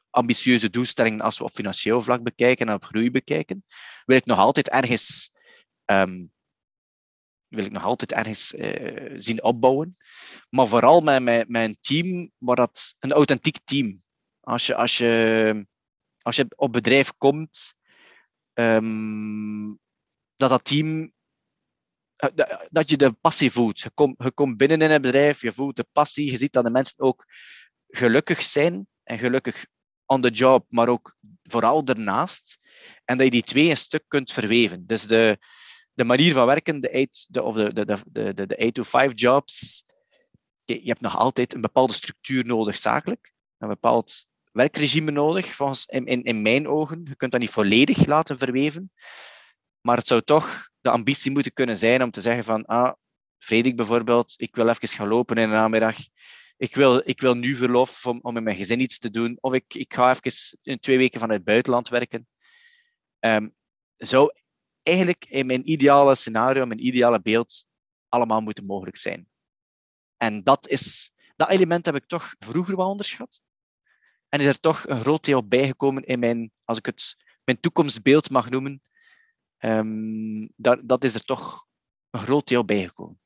ambitieuze 0.09 0.69
doelstellingen 0.69 1.21
als 1.21 1.37
we 1.37 1.43
op 1.43 1.51
financieel 1.51 2.01
vlak 2.01 2.23
bekijken 2.23 2.67
en 2.67 2.73
op 2.73 2.85
groei 2.85 3.11
bekijken. 3.11 3.65
Wil 4.05 4.17
ik 4.17 4.25
nog 4.25 4.37
altijd 4.37 4.69
ergens, 4.69 5.31
um, 5.85 6.31
wil 7.47 7.65
ik 7.65 7.71
nog 7.71 7.83
altijd 7.83 8.11
ergens 8.11 8.53
uh, 8.53 9.11
zien 9.15 9.43
opbouwen. 9.43 9.97
Maar 10.51 10.67
vooral 10.67 11.01
met, 11.01 11.23
met 11.49 11.63
een 11.63 11.77
team, 11.79 12.31
waar 12.37 12.55
dat, 12.55 12.95
een 12.99 13.11
authentiek 13.11 13.57
team. 13.63 14.03
Als 14.39 14.65
je, 14.65 14.75
als 14.75 14.97
je, 14.97 15.67
als 16.21 16.35
je 16.35 16.45
op 16.55 16.71
bedrijf 16.71 17.13
komt, 17.17 17.73
ehm, 18.53 19.67
dat 20.35 20.49
dat 20.49 20.63
team 20.63 21.13
eh, 22.21 22.57
dat 22.69 22.89
je 22.89 22.97
de 22.97 23.13
passie 23.21 23.51
voelt. 23.51 23.79
Je 23.79 23.91
komt, 23.93 24.23
je 24.23 24.31
komt 24.31 24.57
binnen 24.57 24.81
in 24.81 24.91
het 24.91 25.01
bedrijf, 25.01 25.41
je 25.41 25.51
voelt 25.53 25.75
de 25.75 25.85
passie, 25.91 26.31
je 26.31 26.37
ziet 26.37 26.53
dat 26.53 26.63
de 26.63 26.71
mensen 26.71 26.99
ook 26.99 27.25
gelukkig 27.87 28.41
zijn 28.41 28.87
en 29.03 29.17
gelukkig 29.17 29.65
on 30.05 30.21
the 30.21 30.29
job, 30.29 30.65
maar 30.69 30.87
ook 30.87 31.15
vooral 31.43 31.85
daarnaast. 31.85 32.59
En 33.05 33.17
dat 33.17 33.25
je 33.25 33.31
die 33.31 33.43
twee 33.43 33.69
een 33.69 33.77
stuk 33.77 34.03
kunt 34.07 34.31
verweven. 34.31 34.85
Dus 34.85 35.03
de, 35.03 35.37
de 35.93 36.03
manier 36.03 36.33
van 36.33 36.45
werken, 36.45 36.79
de 36.79 36.91
8, 36.91 37.25
de, 37.33 37.43
of 37.43 37.55
de, 37.55 37.73
de, 37.73 37.97
de, 38.11 38.33
de, 38.33 38.45
de 38.45 38.73
8 38.77 38.87
5 38.89 39.11
jobs, 39.15 39.85
je 40.73 40.87
hebt 40.87 41.01
nog 41.01 41.17
altijd 41.17 41.53
een 41.53 41.61
bepaalde 41.61 41.93
structuur 41.93 42.45
nodig 42.45 42.77
zakelijk, 42.77 43.33
een 43.57 43.67
bepaald 43.67 44.25
werkregime 44.51 45.11
nodig, 45.11 45.55
volgens, 45.55 45.85
in, 45.85 46.23
in, 46.23 46.41
mijn 46.41 46.67
ogen. 46.67 47.01
Je 47.03 47.15
kunt 47.15 47.31
dat 47.31 47.41
niet 47.41 47.49
volledig 47.49 48.05
laten 48.05 48.37
verweven. 48.37 48.91
Maar 49.81 49.97
het 49.97 50.07
zou 50.07 50.21
toch 50.21 50.69
de 50.81 50.89
ambitie 50.89 51.31
moeten 51.31 51.53
kunnen 51.53 51.77
zijn 51.77 52.03
om 52.03 52.11
te 52.11 52.21
zeggen 52.21 52.43
van, 52.43 52.65
ah, 52.65 52.93
bijvoorbeeld, 53.75 54.33
ik 54.37 54.55
wil 54.55 54.67
even 54.67 54.87
gaan 54.87 55.07
lopen 55.07 55.37
in 55.37 55.49
de 55.49 55.55
namiddag. 55.55 55.97
Ik 56.57 56.75
wil, 56.75 57.01
ik 57.05 57.21
wil 57.21 57.35
nu 57.35 57.55
verlof 57.55 58.05
om, 58.05 58.37
in 58.37 58.43
mijn 58.43 58.55
gezin 58.55 58.79
iets 58.79 58.99
te 58.99 59.09
doen. 59.09 59.37
Of 59.39 59.53
ik, 59.53 59.73
ik 59.73 59.93
ga 59.93 60.15
even 60.21 60.79
twee 60.79 60.97
weken 60.97 61.19
vanuit 61.19 61.37
het 61.37 61.47
buitenland 61.47 61.89
werken. 61.89 62.27
Um, 63.19 63.55
zou 63.97 64.31
eigenlijk 64.81 65.25
in 65.29 65.45
mijn 65.45 65.71
ideale 65.71 66.15
scenario, 66.15 66.65
mijn 66.65 66.85
ideale 66.85 67.21
beeld, 67.21 67.65
allemaal 68.09 68.41
moeten 68.41 68.65
mogelijk 68.65 68.97
zijn. 68.97 69.30
En 70.21 70.43
dat, 70.43 70.67
is, 70.67 71.11
dat 71.35 71.49
element 71.49 71.85
heb 71.85 71.95
ik 71.95 72.05
toch 72.05 72.35
vroeger 72.37 72.75
wel 72.75 72.89
onderschat. 72.89 73.41
En 74.29 74.39
is 74.39 74.45
er 74.45 74.59
toch 74.59 74.87
een 74.87 74.99
groot 74.99 75.25
deel 75.25 75.47
bijgekomen 75.47 76.03
in 76.03 76.19
mijn, 76.19 76.51
als 76.63 76.77
ik 76.77 76.85
het 76.85 77.15
mijn 77.43 77.59
toekomstbeeld 77.59 78.29
mag 78.29 78.49
noemen, 78.49 78.81
um, 79.59 80.51
dat, 80.55 80.81
dat 80.83 81.03
is 81.03 81.13
er 81.13 81.25
toch 81.25 81.65
een 82.09 82.19
groot 82.19 82.47
deel 82.47 82.65
bijgekomen. 82.65 83.19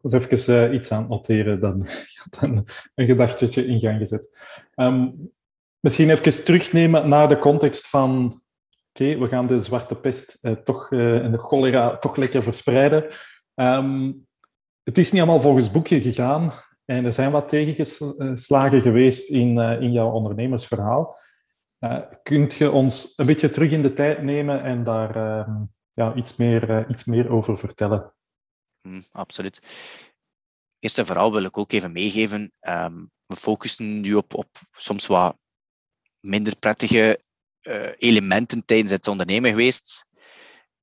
Dus 0.00 0.12
even 0.12 0.68
uh, 0.68 0.74
iets 0.74 0.92
aan 0.92 1.08
noteren, 1.08 1.60
dan, 1.60 1.86
dan 2.40 2.68
een 2.94 3.06
gedachtetje 3.06 3.66
in 3.66 3.80
gang 3.80 3.98
gezet. 3.98 4.38
Um, 4.74 5.32
misschien 5.80 6.10
even 6.10 6.44
terugnemen 6.44 7.08
naar 7.08 7.28
de 7.28 7.38
context 7.38 7.88
van 7.88 8.42
oké, 8.92 9.18
we 9.18 9.28
gaan 9.28 9.46
de 9.46 9.60
zwarte 9.60 9.96
pest 9.96 10.38
uh, 10.42 10.52
toch, 10.52 10.90
uh, 10.90 11.24
en 11.24 11.32
de 11.32 11.38
cholera 11.38 11.96
toch 11.96 12.16
lekker 12.16 12.42
verspreiden. 12.42 13.06
Um, 13.54 14.26
het 14.86 14.98
is 14.98 15.12
niet 15.12 15.20
allemaal 15.20 15.40
volgens 15.40 15.70
boekje 15.70 16.00
gegaan 16.00 16.52
en 16.84 17.04
er 17.04 17.12
zijn 17.12 17.30
wat 17.30 17.48
tegengeslagen 17.48 18.82
geweest 18.82 19.30
in, 19.30 19.58
in 19.58 19.92
jouw 19.92 20.10
ondernemersverhaal. 20.10 21.18
Uh, 21.80 22.02
kunt 22.22 22.54
je 22.54 22.70
ons 22.70 23.12
een 23.16 23.26
beetje 23.26 23.50
terug 23.50 23.70
in 23.70 23.82
de 23.82 23.92
tijd 23.92 24.22
nemen 24.22 24.62
en 24.62 24.84
daar 24.84 25.16
uh, 25.16 25.56
ja, 25.92 26.14
iets, 26.14 26.36
meer, 26.36 26.70
uh, 26.70 26.84
iets 26.88 27.04
meer 27.04 27.30
over 27.30 27.58
vertellen? 27.58 28.14
Mm, 28.82 29.02
absoluut. 29.12 29.60
Eerst 30.78 30.98
en 30.98 31.06
vooral 31.06 31.32
wil 31.32 31.44
ik 31.44 31.58
ook 31.58 31.72
even 31.72 31.92
meegeven, 31.92 32.52
um, 32.60 33.10
we 33.26 33.36
focussen 33.36 34.00
nu 34.00 34.14
op, 34.14 34.34
op 34.34 34.48
soms 34.72 35.06
wat 35.06 35.38
minder 36.20 36.56
prettige 36.56 37.20
elementen 37.96 38.64
tijdens 38.64 38.90
het 38.90 39.08
ondernemen 39.08 39.50
geweest. 39.50 40.06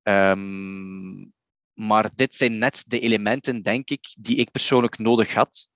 Um, 0.04 1.34
maar 1.74 2.10
dit 2.16 2.36
zijn 2.36 2.58
net 2.58 2.84
de 2.88 3.00
elementen, 3.00 3.62
denk 3.62 3.90
ik, 3.90 4.16
die 4.20 4.36
ik 4.36 4.52
persoonlijk 4.52 4.98
nodig 4.98 5.34
had. 5.34 5.70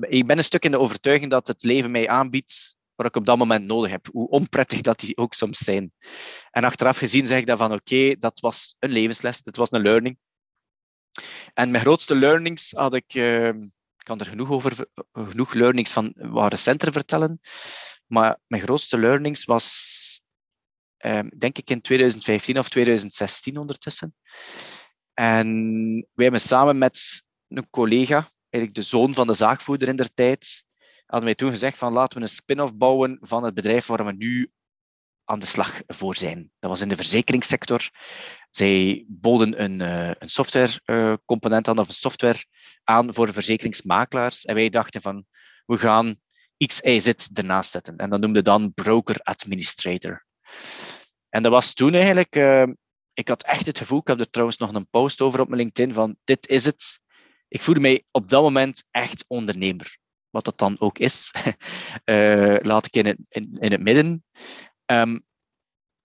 Ik 0.00 0.26
ben 0.26 0.38
een 0.38 0.44
stuk 0.44 0.64
in 0.64 0.70
de 0.70 0.78
overtuiging 0.78 1.30
dat 1.30 1.46
het 1.46 1.62
leven 1.62 1.90
mij 1.90 2.08
aanbiedt 2.08 2.76
wat 2.94 3.06
ik 3.06 3.16
op 3.16 3.26
dat 3.26 3.38
moment 3.38 3.64
nodig 3.64 3.90
heb. 3.90 4.08
Hoe 4.12 4.28
onprettig 4.28 4.80
dat 4.80 4.98
die 4.98 5.16
ook 5.16 5.34
soms 5.34 5.58
zijn. 5.58 5.92
En 6.50 6.64
achteraf 6.64 6.98
gezien 6.98 7.26
zeg 7.26 7.38
ik 7.38 7.46
dan 7.46 7.56
van 7.56 7.72
oké, 7.72 8.14
dat 8.18 8.40
was 8.40 8.74
een 8.78 8.90
levensles, 8.90 9.42
dat 9.42 9.56
was 9.56 9.70
een 9.70 9.82
learning. 9.82 10.18
En 11.54 11.70
mijn 11.70 11.82
grootste 11.82 12.14
learnings 12.14 12.72
had 12.72 12.94
ik, 12.94 13.14
uh, 13.14 13.48
ik 13.48 14.04
kan 14.04 14.20
er 14.20 14.26
genoeg 14.26 14.50
over, 14.50 14.86
genoeg 15.12 15.52
learnings 15.52 15.92
van 15.92 16.12
wat 16.16 16.50
recenter 16.50 16.92
vertellen, 16.92 17.40
maar 18.06 18.38
mijn 18.46 18.62
grootste 18.62 18.98
learnings 18.98 19.44
was, 19.44 20.20
uh, 20.98 21.20
denk 21.20 21.58
ik 21.58 21.70
in 21.70 21.80
2015 21.80 22.58
of 22.58 22.68
2016 22.68 23.58
ondertussen. 23.58 24.14
En 25.18 25.48
wij 26.14 26.24
hebben 26.24 26.40
samen 26.40 26.78
met 26.78 27.24
een 27.48 27.70
collega, 27.70 28.28
eigenlijk 28.50 28.74
de 28.74 28.82
zoon 28.82 29.14
van 29.14 29.26
de 29.26 29.34
zaakvoerder 29.34 29.88
in 29.88 29.96
der 29.96 30.14
tijd, 30.14 30.64
hadden 31.06 31.24
wij 31.24 31.34
toen 31.34 31.50
gezegd 31.50 31.78
van 31.78 31.92
laten 31.92 32.18
we 32.18 32.24
een 32.24 32.30
spin-off 32.30 32.76
bouwen 32.76 33.18
van 33.20 33.44
het 33.44 33.54
bedrijf 33.54 33.86
waar 33.86 34.04
we 34.04 34.12
nu 34.12 34.50
aan 35.24 35.38
de 35.38 35.46
slag 35.46 35.80
voor 35.86 36.16
zijn. 36.16 36.50
Dat 36.58 36.70
was 36.70 36.80
in 36.80 36.88
de 36.88 36.96
verzekeringssector. 36.96 37.90
Zij 38.50 39.04
boden 39.08 39.62
een, 39.62 39.80
uh, 39.80 40.10
een 40.18 40.28
softwarecomponent 40.28 41.66
uh, 41.66 41.72
aan 41.72 41.78
of 41.78 41.88
een 41.88 41.94
software 41.94 42.44
aan 42.84 43.14
voor 43.14 43.32
verzekeringsmakelaars. 43.32 44.44
En 44.44 44.54
wij 44.54 44.68
dachten 44.68 45.00
van 45.00 45.26
we 45.66 45.78
gaan 45.78 46.16
XYZ 46.66 47.12
ernaast 47.34 47.70
zetten. 47.70 47.96
En 47.96 48.10
dat 48.10 48.20
noemde 48.20 48.42
dan 48.42 48.74
broker 48.74 49.16
administrator. 49.22 50.26
En 51.28 51.42
dat 51.42 51.52
was 51.52 51.74
toen 51.74 51.94
eigenlijk, 51.94 52.36
uh, 52.36 52.62
ik 53.18 53.28
had 53.28 53.42
echt 53.42 53.66
het 53.66 53.78
gevoel, 53.78 53.98
ik 53.98 54.06
heb 54.06 54.20
er 54.20 54.30
trouwens 54.30 54.58
nog 54.58 54.72
een 54.72 54.88
post 54.88 55.20
over 55.20 55.40
op 55.40 55.48
mijn 55.48 55.60
LinkedIn, 55.60 55.94
van 55.94 56.16
dit 56.24 56.48
is 56.48 56.64
het. 56.64 57.00
Ik 57.48 57.62
voelde 57.62 57.80
mij 57.80 58.04
op 58.10 58.28
dat 58.28 58.42
moment 58.42 58.84
echt 58.90 59.24
ondernemer 59.26 59.98
wat 60.30 60.44
dat 60.44 60.58
dan 60.58 60.80
ook 60.80 60.98
is, 60.98 61.32
uh, 62.04 62.56
laat 62.70 62.86
ik 62.86 62.94
in 62.94 63.06
het, 63.06 63.18
in, 63.28 63.72
het 63.72 63.80
midden. 63.80 64.24
Um, 64.86 65.24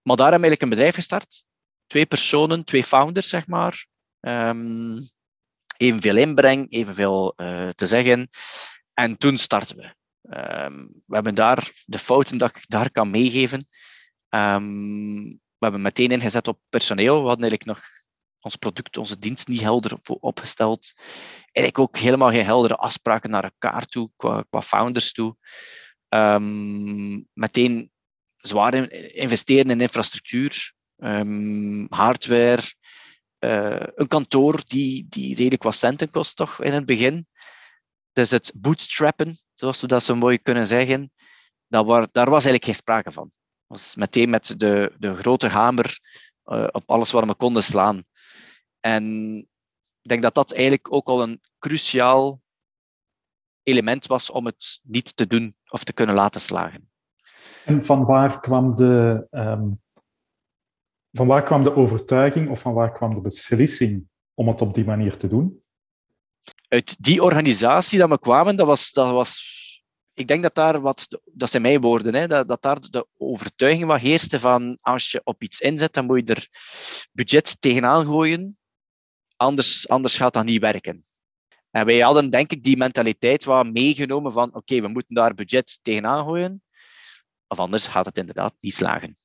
maar 0.02 0.16
daar 0.16 0.26
we 0.26 0.32
eigenlijk 0.32 0.62
een 0.62 0.70
bedrijf 0.70 0.96
gestart. 0.96 1.46
Twee 1.88 2.06
personen, 2.06 2.64
twee 2.64 2.84
founders, 2.84 3.30
zeg 3.30 3.48
maar. 3.48 3.86
Um, 4.20 5.10
evenveel 5.78 6.18
inbreng, 6.18 6.72
evenveel 6.72 7.34
uh, 7.38 7.70
te 7.70 7.88
zeggen. 7.88 8.30
En 8.94 9.18
toen 9.18 9.38
starten 9.38 9.78
we. 9.78 9.96
Um, 10.38 10.88
we 11.06 11.16
hebben 11.16 11.36
daar 11.36 11.72
de 11.86 12.00
fouten 12.00 12.38
dat 12.38 12.58
ik 12.58 12.64
daar 12.68 12.92
kan 12.92 13.12
meegeven. 13.12 13.66
we 14.30 15.43
hebben 15.64 15.82
meteen 15.82 16.12
ingezet 16.12 16.48
op 16.48 16.60
personeel. 16.70 17.22
We 17.22 17.28
hadden 17.28 17.50
eigenlijk 17.50 17.66
nog 17.66 17.88
ons 18.40 18.56
product, 18.56 18.98
onze 18.98 19.20
dienst 19.20 19.48
niet 19.48 19.62
helder 19.62 19.98
opgesteld. 20.20 20.94
Eigenlijk 21.52 21.80
ook 21.80 21.98
helemaal 21.98 22.30
geen 22.30 22.46
heldere 22.46 22.76
afspraken 22.76 23.30
naar 23.30 23.44
elkaar 23.44 23.86
toe, 23.86 24.12
qua, 24.16 24.62
founders 24.62 25.12
toe. 25.12 25.36
Um, 26.10 27.28
meteen 27.34 27.92
zwaar 28.38 28.74
investeren 29.14 29.70
in 29.70 29.82
infrastructuur, 29.82 30.74
um, 30.98 31.88
hardware, 31.90 32.62
uh, 33.40 33.88
een 33.96 34.08
kantoor 34.08 34.62
die, 34.66 35.06
die 35.10 35.36
redelijk 35.36 35.64
wat 35.64 35.76
centen 35.76 36.10
kost 36.10 36.36
toch 36.36 36.62
in 36.62 36.74
het 36.74 36.86
begin. 36.86 37.28
Dus 38.12 38.32
het 38.32 38.52
bootstrappen, 38.56 39.38
zoals 39.54 39.82
we 39.82 39.88
dat 39.88 40.04
zo 40.04 40.16
mooi 40.16 40.40
kunnen 40.42 40.68
zeggen, 40.68 41.12
dat 41.68 41.88
daar 41.88 42.30
was 42.30 42.46
eigenlijk 42.46 42.66
geen 42.66 42.76
sprake 42.76 43.12
van. 43.12 43.32
Was 43.74 43.96
meteen 43.96 44.30
met 44.30 44.54
de, 44.58 44.92
de 45.00 45.16
grote 45.16 45.48
hamer 45.48 46.00
uh, 46.46 46.68
op 46.72 46.84
alles 46.86 47.12
waar 47.12 47.28
we 47.28 47.36
konden 47.36 47.64
slaan. 47.64 48.04
En 48.80 49.36
ik 50.02 50.10
denk 50.10 50.22
dat 50.22 50.34
dat 50.34 50.54
eigenlijk 50.54 50.94
ook 50.94 51.08
al 51.08 51.24
een 51.24 51.42
cruciaal 51.60 52.42
element 53.64 54.06
was 54.08 54.30
om 54.30 54.46
het 54.46 54.80
niet 54.84 55.16
te 55.16 55.28
doen 55.28 55.56
of 55.70 55.84
te 55.84 55.94
kunnen 55.94 56.16
laten 56.16 56.42
slagen. 56.42 56.92
En 57.66 57.84
van 57.84 58.06
waar 58.06 58.40
kwam 58.40 58.76
de, 58.76 59.28
um, 59.32 59.82
van 61.12 61.28
waar 61.28 61.44
kwam 61.44 61.64
de 61.64 61.76
overtuiging 61.76 62.50
of 62.50 62.62
van 62.62 62.74
waar 62.74 62.92
kwam 62.92 63.14
de 63.14 63.22
beslissing 63.22 64.08
om 64.34 64.48
het 64.48 64.62
op 64.62 64.74
die 64.74 64.86
manier 64.86 65.18
te 65.18 65.28
doen? 65.28 65.64
Uit 66.68 67.04
die 67.04 67.24
organisatie 67.24 68.00
dat 68.00 68.10
we 68.10 68.20
kwamen, 68.20 68.56
dat 68.56 68.68
was, 68.68 68.92
dat 68.92 69.10
was 69.10 69.54
ik 70.14 70.28
denk 70.28 70.44
dat 70.44 70.56
daar 70.56 70.82
wat, 70.82 71.22
dat 71.26 71.50
zijn 71.50 71.62
mijn 71.62 71.82
woorden, 71.82 72.16
hè, 72.16 72.28
dat, 72.28 72.48
dat 72.48 72.62
daar 72.62 72.80
de 72.80 73.08
overtuiging 73.18 73.86
wat 73.86 74.00
heerste 74.00 74.40
van 74.40 74.78
als 74.82 75.12
je 75.12 75.22
op 75.24 75.44
iets 75.44 75.60
inzet, 75.60 75.94
dan 75.94 76.06
moet 76.06 76.28
je 76.28 76.34
er 76.34 76.48
budget 77.12 77.62
tegenaan 77.62 78.06
gooien 78.06 78.58
Anders, 79.44 79.88
anders 79.88 80.18
gaat 80.18 80.34
dat 80.34 80.46
niet 80.46 80.62
werken. 80.62 81.06
En 81.72 81.86
wij 81.86 82.00
hadden 82.00 82.30
denk 82.30 82.52
ik 82.52 82.64
die 82.64 82.78
mentaliteit 82.78 83.46
wel 83.46 83.64
meegenomen 83.64 84.32
van 84.32 84.56
oké, 84.56 84.82
we 84.82 84.88
moeten 84.88 85.16
daar 85.16 85.34
budget 85.34 85.80
tegenaan 85.82 86.26
gooien, 86.26 86.64
of 87.48 87.60
anders 87.60 87.88
gaat 87.88 88.06
het 88.06 88.18
inderdaad 88.18 88.54
niet 88.60 88.74
slagen. 88.74 89.18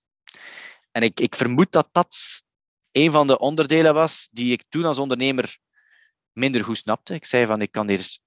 En 0.91 1.03
ik, 1.03 1.21
ik 1.21 1.35
vermoed 1.35 1.73
dat 1.73 1.89
dat 1.93 2.43
een 2.93 3.11
van 3.11 3.27
de 3.27 3.39
onderdelen 3.39 3.95
was 3.95 4.29
die 4.31 4.53
ik 4.53 4.65
toen 4.69 4.85
als 4.85 4.99
ondernemer 4.99 5.59
minder 6.33 6.65
goed 6.65 6.77
snapte. 6.77 7.15
Ik 7.15 7.25
zei 7.25 7.47
van 7.47 7.63
ik 7.63 7.73
kan 7.73 7.89
hier, 7.89 8.19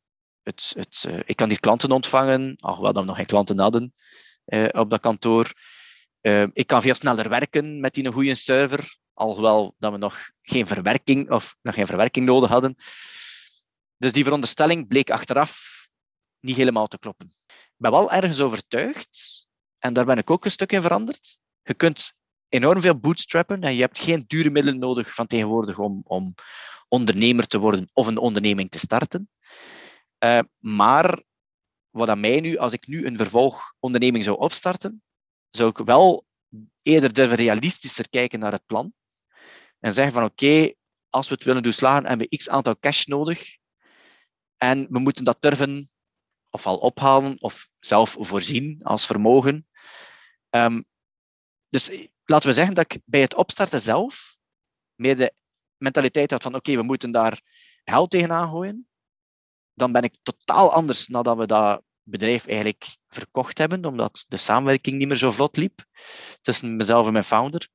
het, 0.43 0.73
het, 0.75 1.05
uh, 1.07 1.19
ik 1.25 1.35
kan 1.35 1.49
hier 1.49 1.59
klanten 1.59 1.91
ontvangen, 1.91 2.55
alhoewel 2.59 2.93
dat 2.93 3.01
we 3.01 3.07
nog 3.07 3.17
geen 3.17 3.25
klanten 3.25 3.59
hadden 3.59 3.93
uh, 4.45 4.67
op 4.71 4.89
dat 4.89 4.99
kantoor. 4.99 5.51
Uh, 6.21 6.47
ik 6.53 6.67
kan 6.67 6.81
veel 6.81 6.95
sneller 6.95 7.29
werken 7.29 7.79
met 7.79 7.93
die 7.93 8.05
een 8.05 8.13
goede 8.13 8.35
server 8.35 8.99
alhoewel 9.13 9.75
dat 9.77 9.91
we 9.91 9.97
nog 9.97 10.29
geen 10.41 10.67
verwerking 10.67 11.31
of 11.31 11.55
nog 11.61 11.75
geen 11.75 11.87
verwerking 11.87 12.25
nodig 12.25 12.49
hadden. 12.49 12.75
Dus 13.97 14.13
die 14.13 14.23
veronderstelling 14.23 14.87
bleek 14.87 15.11
achteraf 15.11 15.61
niet 16.39 16.55
helemaal 16.55 16.87
te 16.87 16.99
kloppen. 16.99 17.27
Ik 17.47 17.75
ben 17.77 17.91
wel 17.91 18.11
ergens 18.11 18.39
overtuigd 18.39 19.47
En 19.79 19.93
daar 19.93 20.05
ben 20.05 20.17
ik 20.17 20.29
ook 20.29 20.45
een 20.45 20.51
stuk 20.51 20.71
in 20.71 20.81
veranderd. 20.81 21.37
Je 21.63 21.73
kunt 21.73 22.13
enorm 22.49 22.81
veel 22.81 22.99
bootstrappen 22.99 23.61
en 23.61 23.73
je 23.73 23.81
hebt 23.81 23.99
geen 23.99 24.23
dure 24.27 24.49
middelen 24.49 24.79
nodig 24.79 25.13
van 25.13 25.27
tegenwoordig 25.27 25.79
om, 25.79 26.01
om 26.03 26.33
ondernemer 26.87 27.47
te 27.47 27.57
worden 27.57 27.89
of 27.93 28.07
een 28.07 28.17
onderneming 28.17 28.71
te 28.71 28.79
starten. 28.79 29.29
Uh, 30.23 30.39
maar 30.57 31.23
wat 31.89 32.09
aan 32.09 32.19
mij 32.19 32.39
nu, 32.39 32.57
als 32.57 32.73
ik 32.73 32.87
nu 32.87 33.05
een 33.05 33.17
vervolgonderneming 33.17 34.23
zou 34.23 34.37
opstarten, 34.37 35.03
zou 35.49 35.69
ik 35.69 35.77
wel 35.77 36.25
eerder 36.81 37.13
durven 37.13 37.37
realistischer 37.37 38.09
kijken 38.09 38.39
naar 38.39 38.51
het 38.51 38.65
plan. 38.65 38.93
En 39.79 39.93
zeggen 39.93 40.13
van 40.13 40.23
oké, 40.23 40.73
als 41.09 41.27
we 41.27 41.33
het 41.33 41.43
willen 41.43 41.63
doen 41.63 41.73
slagen, 41.73 42.07
hebben 42.07 42.27
we 42.29 42.37
x 42.37 42.49
aantal 42.49 42.79
cash 42.79 43.05
nodig. 43.05 43.57
En 44.57 44.87
we 44.89 44.99
moeten 44.99 45.23
dat 45.23 45.41
durven 45.41 45.91
ofwel 46.49 46.77
ophalen 46.77 47.41
of 47.41 47.67
zelf 47.79 48.15
voorzien 48.19 48.83
als 48.83 49.05
vermogen. 49.05 49.67
Um, 50.49 50.85
dus 51.69 51.89
laten 52.25 52.49
we 52.49 52.55
zeggen 52.55 52.75
dat 52.75 52.93
ik 52.93 53.01
bij 53.05 53.21
het 53.21 53.35
opstarten 53.35 53.81
zelf 53.81 54.39
meer 54.95 55.17
de 55.17 55.33
mentaliteit 55.77 56.31
had 56.31 56.43
van 56.43 56.55
oké, 56.55 56.75
we 56.75 56.81
moeten 56.81 57.11
daar 57.11 57.41
geld 57.83 58.09
tegenaan 58.09 58.49
gooien. 58.49 58.90
Dan 59.73 59.91
ben 59.91 60.03
ik 60.03 60.15
totaal 60.23 60.71
anders 60.71 61.07
nadat 61.07 61.37
we 61.37 61.45
dat 61.45 61.81
bedrijf 62.03 62.47
eigenlijk 62.47 62.97
verkocht 63.07 63.57
hebben, 63.57 63.85
omdat 63.85 64.25
de 64.27 64.37
samenwerking 64.37 64.97
niet 64.97 65.07
meer 65.07 65.17
zo 65.17 65.31
vlot 65.31 65.57
liep 65.57 65.85
tussen 66.41 66.75
mezelf 66.75 67.07
en 67.07 67.13
mijn 67.13 67.23
founder. 67.23 67.67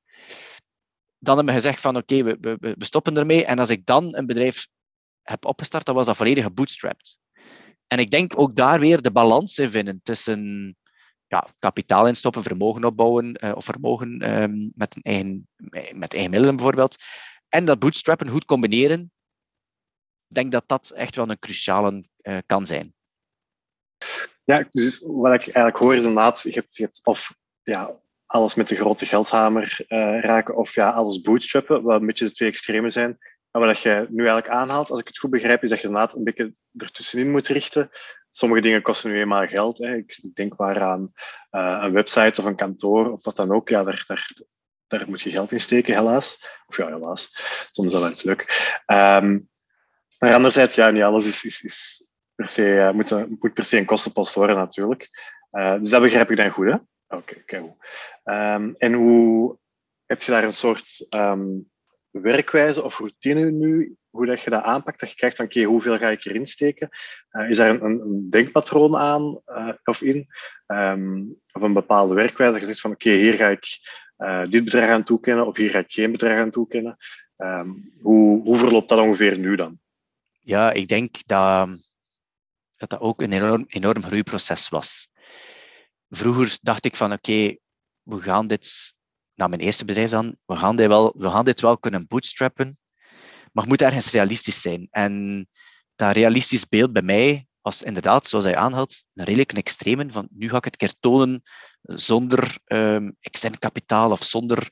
Dan 1.19 1.37
hebben 1.37 1.55
we 1.55 1.61
gezegd 1.61 1.81
van 1.81 1.97
oké, 1.97 2.23
we, 2.23 2.75
stoppen 2.79 3.17
ermee. 3.17 3.45
En 3.45 3.59
als 3.59 3.71
ik 3.71 3.87
dan 3.87 4.17
een 4.17 4.27
bedrijf 4.27 4.67
heb 5.23 5.45
opgestart, 5.45 5.85
dan 5.85 5.95
was 5.95 6.07
dat 6.07 6.17
volledig 6.17 6.45
gebootstrapped. 6.45 7.19
En 7.87 7.99
ik 7.99 8.11
denk 8.11 8.39
ook 8.39 8.55
daar 8.55 8.81
weer 8.81 9.03
de 9.03 9.13
balans 9.13 9.59
in 9.59 9.71
vinden 9.71 10.01
tussen 10.03 10.77
ja, 11.27 11.47
kapitaal 11.59 12.07
instoppen, 12.07 12.43
vermogen 12.43 12.85
opbouwen 12.85 13.45
uh, 13.45 13.53
of 13.55 13.65
vermogen 13.65 14.41
um, 14.43 14.73
met, 14.75 14.97
eigen, 15.03 15.49
met 15.95 16.13
eigen 16.13 16.31
middelen 16.31 16.57
bijvoorbeeld. 16.57 16.97
En 17.49 17.65
dat 17.65 17.79
bootstrappen 17.79 18.29
goed 18.29 18.45
combineren. 18.45 19.13
Denk 20.27 20.53
dat 20.53 20.65
dat 20.67 20.91
echt 20.91 21.17
wel 21.17 21.31
een 21.31 21.39
cruciale 21.39 22.05
uh, 22.23 22.39
kan 22.47 22.67
zijn. 22.67 22.95
Ja, 24.45 24.69
dus 24.71 25.03
wat 25.07 25.35
ik 25.35 25.43
eigenlijk 25.43 25.77
hoor 25.77 25.97
is 25.97 26.05
inderdaad, 26.05 26.43
je 26.43 26.51
hebt, 26.51 26.77
je 26.77 26.91
of 27.03 27.35
ja, 27.63 28.01
alles 28.27 28.55
met 28.55 28.69
de 28.69 28.77
grote 28.77 29.07
geldhamer 29.07 29.85
uh, 29.89 30.21
raken 30.21 30.57
of 30.57 30.75
ja, 30.75 30.91
alles 30.91 31.21
bootstrappen, 31.21 31.83
wat 31.83 32.01
een 32.01 32.07
beetje 32.07 32.25
de 32.25 32.33
twee 32.33 32.49
extremen 32.49 32.93
zijn. 32.93 33.19
Maar 33.51 33.67
wat 33.67 33.81
je 33.81 34.07
nu 34.09 34.27
eigenlijk 34.27 34.49
aanhaalt, 34.49 34.91
als 34.91 35.01
ik 35.01 35.07
het 35.07 35.19
goed 35.19 35.31
begrijp, 35.31 35.63
is 35.63 35.71
dat 35.71 35.81
je 35.81 35.87
inderdaad 35.87 36.15
een 36.15 36.25
beetje 36.25 36.55
ertussenin 36.77 37.31
moet 37.31 37.49
richten. 37.49 37.91
Sommige 38.31 38.61
dingen 38.61 38.83
kosten 38.83 39.11
nu 39.11 39.21
eenmaal 39.21 39.47
geld. 39.47 39.81
Ik 39.81 40.35
denk 40.35 40.57
maar 40.57 40.83
aan 40.83 41.13
uh, 41.51 41.79
een 41.83 41.93
website 41.93 42.41
of 42.41 42.47
een 42.47 42.57
kantoor 42.57 43.13
of 43.13 43.25
wat 43.25 43.37
dan 43.37 43.53
ook. 43.53 43.69
Ja, 43.69 43.85
daar, 43.85 44.05
daar, 44.07 44.31
daar 44.87 45.09
moet 45.09 45.21
je 45.21 45.31
geld 45.31 45.53
in 45.53 45.61
steken, 45.61 45.95
helaas. 45.95 46.39
Of 46.67 46.77
ja, 46.77 46.87
helaas. 46.87 47.31
Soms 47.71 47.87
is 47.87 47.93
dat 47.93 48.03
wel 48.03 48.11
eens 48.11 48.23
leuk. 48.23 48.81
Um, 48.87 49.49
maar 50.19 50.35
anderzijds, 50.35 50.75
ja, 50.75 50.91
niet 50.91 51.03
alles 51.03 51.27
is, 51.27 51.45
is, 51.45 51.63
is 51.63 52.07
per 52.35 52.49
se, 52.49 52.75
uh, 52.75 52.91
moet, 52.91 53.41
moet 53.41 53.55
per 53.55 53.65
se 53.65 53.79
een 53.79 53.85
kostenpost 53.85 54.35
worden, 54.35 54.57
natuurlijk. 54.57 55.11
Uh, 55.53 55.77
dus 55.79 55.91
dat 55.91 56.03
begrijp 56.03 56.31
ik 56.31 56.37
dan 56.37 56.51
goed, 56.51 56.67
hè? 56.67 56.77
Oké, 57.17 57.35
okay, 57.41 57.75
um, 58.55 58.75
En 58.79 58.93
hoe 58.93 59.59
heb 60.07 60.23
je 60.23 60.31
daar 60.31 60.45
een 60.45 60.53
soort 60.53 61.07
um, 61.11 61.71
werkwijze 62.11 62.83
of 62.83 62.99
routine 62.99 63.51
nu, 63.51 63.97
hoe 64.11 64.27
dat 64.27 64.41
je 64.41 64.51
dat 64.51 64.63
aanpakt, 64.63 65.01
dat 65.01 65.11
je 65.11 65.17
kijkt 65.17 65.37
van 65.37 65.45
oké, 65.45 65.63
hoeveel 65.63 65.99
ga 65.99 66.11
ik 66.11 66.25
erin 66.25 66.47
steken? 66.47 66.89
Is 67.49 67.57
daar 67.57 67.71
een, 67.71 67.83
een, 67.85 68.31
denkpatroon 68.31 68.97
aan 68.97 69.43
of 69.85 70.03
in? 70.03 70.27
Um, 70.67 71.41
of 71.53 71.63
een 71.63 71.73
bepaalde 71.73 72.15
werkwijze 72.15 72.53
dat 72.53 72.61
je 72.61 72.67
zegt 72.67 72.81
van 72.81 72.91
oké, 72.91 73.11
hier 73.11 73.35
ga 73.35 73.49
ik 73.49 73.79
dit 74.51 74.65
bedrag 74.65 74.89
aan 74.89 75.05
toekennen 75.05 75.47
of 75.47 75.57
hier 75.57 75.71
ga 75.71 75.79
ik 75.79 75.93
geen 75.93 76.13
bedrag 76.13 76.39
aan 76.39 76.51
toekennen. 76.51 76.97
Hoe, 78.03 78.43
hoe 78.43 78.57
verloopt 78.57 78.89
dat 78.89 78.99
ongeveer 78.99 79.39
nu 79.39 79.57
dan? 79.57 79.81
Ja, 80.47 80.73
ik 80.73 80.89
denk 80.89 81.27
dat 81.27 81.69
dat, 82.71 83.01
ook 83.01 83.23
een 83.23 83.33
enorm, 83.33 83.65
enorm 83.69 84.03
groeiproces 84.03 84.69
was. 84.69 85.09
Vroeger 86.09 86.59
dacht 86.63 86.85
ik 86.85 86.97
van 86.97 87.13
oké, 87.13 87.57
we 88.03 88.21
gaan 88.21 88.47
dit 88.47 88.95
naar 89.35 89.49
mijn 89.49 89.61
eerste 89.61 89.85
bedrijf 89.85 90.11
dan, 90.11 90.37
we 90.45 90.57
gaan 90.57 90.77
dit 90.77 90.87
wel, 90.87 91.15
we 91.19 91.31
gaan 91.31 91.45
dit 91.45 91.61
wel 91.61 91.79
kunnen 91.79 92.07
bootstrappen, 92.07 92.79
maar 93.53 93.65
het 93.65 93.67
moet 93.67 93.83
ergens 93.83 94.13
realistisch 94.13 94.61
zijn. 94.61 94.89
En 94.91 95.47
dat 95.95 96.15
realistisch 96.15 96.69
beeld 96.69 96.93
bij 96.93 97.03
mij 97.03 97.47
was 97.61 97.83
inderdaad, 97.83 98.27
zoals 98.27 98.45
hij 98.45 98.57
aanhaalt, 98.57 99.05
een 99.15 99.25
redelijk 99.25 99.51
een 99.51 99.59
extreme. 99.59 100.13
Van 100.13 100.29
nu 100.31 100.49
ga 100.49 100.57
ik 100.57 100.65
het 100.65 100.77
keer 100.77 100.95
tonen 101.01 101.43
zonder 101.83 102.59
um, 102.65 103.17
extern 103.21 103.59
kapitaal 103.59 104.11
of 104.11 104.25
zonder 104.25 104.69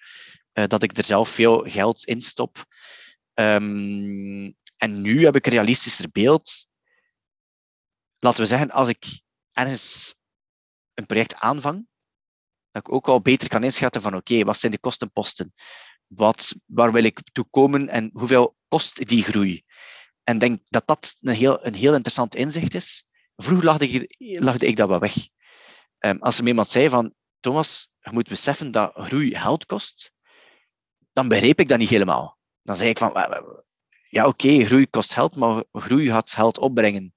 uh, 0.52 0.64
dat 0.66 0.82
ik 0.82 0.96
er 0.96 1.04
zelf 1.04 1.28
veel 1.28 1.64
geld 1.66 2.04
in 2.04 2.20
stop. 2.20 2.64
Um, 3.34 4.56
en 4.76 5.00
nu 5.00 5.24
heb 5.24 5.36
ik 5.36 5.46
een 5.46 5.52
realistischer 5.52 6.10
beeld. 6.10 6.66
Laten 8.18 8.40
we 8.40 8.46
zeggen, 8.46 8.70
als 8.70 8.88
ik 8.88 9.20
ergens 9.52 10.14
een 10.94 11.06
project 11.06 11.34
aanvang, 11.34 11.88
dat 12.70 12.86
ik 12.86 12.92
ook 12.92 13.08
al 13.08 13.20
beter 13.20 13.48
kan 13.48 13.64
inschatten 13.64 14.02
van 14.02 14.14
oké, 14.14 14.44
wat 14.44 14.58
zijn 14.58 14.72
de 14.72 14.78
kostenposten? 14.78 15.52
Wat, 16.06 16.54
waar 16.66 16.92
wil 16.92 17.04
ik 17.04 17.20
toe 17.32 17.46
komen 17.50 17.88
en 17.88 18.10
hoeveel 18.12 18.56
kost 18.68 19.08
die 19.08 19.22
groei? 19.22 19.64
En 20.24 20.38
denk 20.38 20.58
dat 20.68 20.86
dat 20.86 21.16
een 21.20 21.34
heel, 21.34 21.66
een 21.66 21.74
heel 21.74 21.92
interessant 21.92 22.34
inzicht 22.34 22.74
is. 22.74 23.04
Vroeger 23.36 23.64
lachde 23.64 23.88
ik, 23.88 24.62
ik 24.62 24.76
dat 24.76 24.88
wel 24.88 24.98
weg. 24.98 25.14
Um, 25.98 26.18
als 26.20 26.38
er 26.38 26.46
iemand 26.46 26.68
zei 26.68 26.88
van 26.88 27.14
Thomas, 27.40 27.88
je 28.00 28.10
moet 28.12 28.28
beseffen 28.28 28.70
dat 28.70 28.92
groei 28.94 29.38
geld 29.38 29.66
kost, 29.66 30.12
dan 31.12 31.28
begreep 31.28 31.60
ik 31.60 31.68
dat 31.68 31.78
niet 31.78 31.88
helemaal. 31.88 32.38
Dan 32.62 32.76
zei 32.76 32.88
ik 32.88 32.98
van 32.98 33.12
ja 34.14 34.26
oké, 34.26 34.64
groei 34.64 34.86
kost 34.86 35.12
geld, 35.12 35.36
maar 35.36 35.64
groei 35.72 36.06
gaat 36.06 36.30
geld 36.30 36.58
opbrengen. 36.58 37.14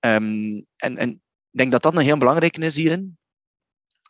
Um, 0.00 0.66
en, 0.76 0.96
en 0.96 1.10
ik 1.50 1.58
denk 1.58 1.70
dat 1.70 1.82
dat 1.82 1.96
een 1.96 2.02
heel 2.02 2.18
belangrijke 2.18 2.60
is 2.60 2.76
hierin. 2.76 3.18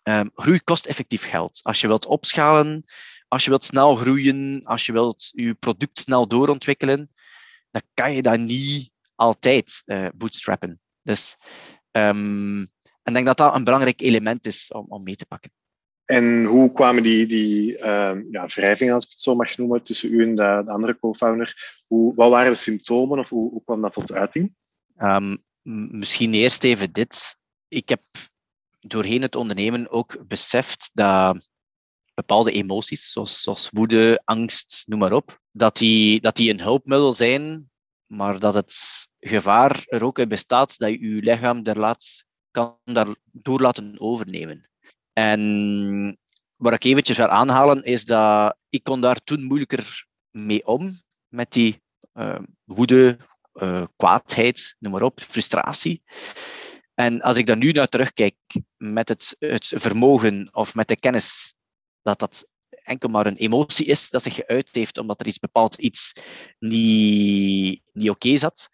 Um, 0.03 0.31
groei 0.35 0.61
kost 0.61 0.87
effectief 0.87 1.29
geld. 1.29 1.61
Als 1.63 1.81
je 1.81 1.87
wilt 1.87 2.07
opschalen, 2.07 2.83
als 3.29 3.45
je 3.45 3.51
wilt 3.51 3.65
snel 3.65 3.97
groeien, 3.97 4.61
als 4.65 4.87
je 4.87 4.93
wilt 4.93 5.31
je 5.35 5.55
product 5.55 5.99
snel 5.99 6.29
doorontwikkelen, 6.29 7.11
dan 7.71 7.83
kan 7.95 8.13
je 8.13 8.23
dat 8.23 8.39
niet 8.39 8.91
altijd 9.15 9.83
uh, 9.87 10.09
bootstrappen. 10.15 10.81
Dus, 11.03 11.37
um, 11.91 12.59
en 13.03 13.13
ik 13.13 13.13
denk 13.13 13.27
dat 13.27 13.37
dat 13.37 13.55
een 13.55 13.65
belangrijk 13.65 14.01
element 14.01 14.47
is 14.47 14.73
om, 14.73 14.87
om 14.89 15.03
mee 15.03 15.17
te 15.17 15.27
pakken. 15.27 15.53
En 16.05 16.45
hoe 16.45 16.73
kwamen 16.73 17.03
die, 17.03 17.27
die 17.27 17.79
uh, 17.79 18.13
ja, 18.31 18.47
wrijvingen, 18.47 18.95
als 18.95 19.05
ik 19.05 19.11
het 19.11 19.21
zo 19.21 19.35
mag 19.35 19.57
noemen, 19.57 19.83
tussen 19.83 20.13
u 20.13 20.23
en 20.23 20.35
de, 20.35 20.63
de 20.65 20.71
andere 20.71 20.99
co-founder? 20.99 21.83
Wat 21.89 22.31
waren 22.31 22.53
de 22.53 22.59
symptomen 22.59 23.19
of 23.19 23.29
hoe, 23.29 23.63
kwam 23.65 23.81
dat 23.81 23.93
tot 23.93 24.13
uiting? 24.13 24.55
Um, 24.99 25.43
misschien 25.91 26.35
eerst 26.35 26.65
even 26.65 26.93
dit. 26.93 27.37
Ik 27.69 27.89
heb 27.89 28.03
doorheen 28.81 29.23
het 29.23 29.37
ondernemen 29.37 29.91
ook 29.91 30.29
beseft 30.29 30.91
dat 30.93 31.49
bepaalde 32.15 32.53
emoties, 32.53 33.13
zoals, 33.13 33.43
zoals 33.43 33.69
woede, 33.73 34.23
angst, 34.25 34.85
noem 34.87 34.99
maar 34.99 35.13
op, 35.13 35.39
dat 35.53 35.77
die, 35.77 36.21
dat 36.21 36.37
die 36.37 36.51
een 36.51 36.61
hulpmiddel 36.61 37.13
zijn, 37.13 37.71
maar 38.07 38.39
dat 38.39 38.55
het 38.55 39.07
gevaar 39.21 39.83
er 39.87 40.05
ook 40.05 40.19
in 40.19 40.29
bestaat 40.29 40.79
dat 40.79 40.91
je 40.91 41.15
je 41.15 41.23
lichaam 41.23 41.65
er 41.65 41.79
laat, 41.79 42.25
kan 42.51 42.77
daardoor 42.85 43.61
laten 43.61 44.01
overnemen. 44.01 44.69
En 45.15 46.19
wat 46.57 46.73
ik 46.73 46.85
eventjes 46.85 47.17
wil 47.17 47.27
aanhalen, 47.27 47.83
is 47.83 48.05
dat 48.05 48.57
ik 48.69 48.85
kon 48.85 49.01
daar 49.01 49.25
toen 49.25 49.43
moeilijker 49.43 50.07
mee 50.31 50.67
om, 50.67 51.01
met 51.29 51.53
die 51.53 51.83
uh, 52.15 52.39
woede, 52.65 53.19
uh, 53.55 53.85
kwaadheid, 53.97 54.77
noem 54.79 54.93
maar 54.93 55.03
op, 55.03 55.21
frustratie. 55.21 56.03
En 56.95 57.21
als 57.21 57.37
ik 57.37 57.47
daar 57.47 57.57
nu 57.57 57.71
naar 57.71 57.89
terugkijk 57.89 58.37
met 58.77 59.09
het, 59.09 59.37
het 59.39 59.73
vermogen 59.75 60.49
of 60.53 60.75
met 60.75 60.89
de 60.89 60.97
kennis 60.97 61.55
dat 62.03 62.19
dat 62.19 62.47
enkel 62.83 63.09
maar 63.09 63.27
een 63.27 63.37
emotie 63.37 63.87
is 63.87 64.11
dat 64.11 64.23
zich 64.23 64.35
geuit 64.35 64.69
heeft 64.73 64.99
omdat 64.99 65.21
er 65.21 65.27
iets 65.27 65.39
bepaald 65.39 65.79
iets 65.79 66.13
niet, 66.59 67.83
niet 67.93 68.11
oké 68.11 68.37
zat, 68.37 68.69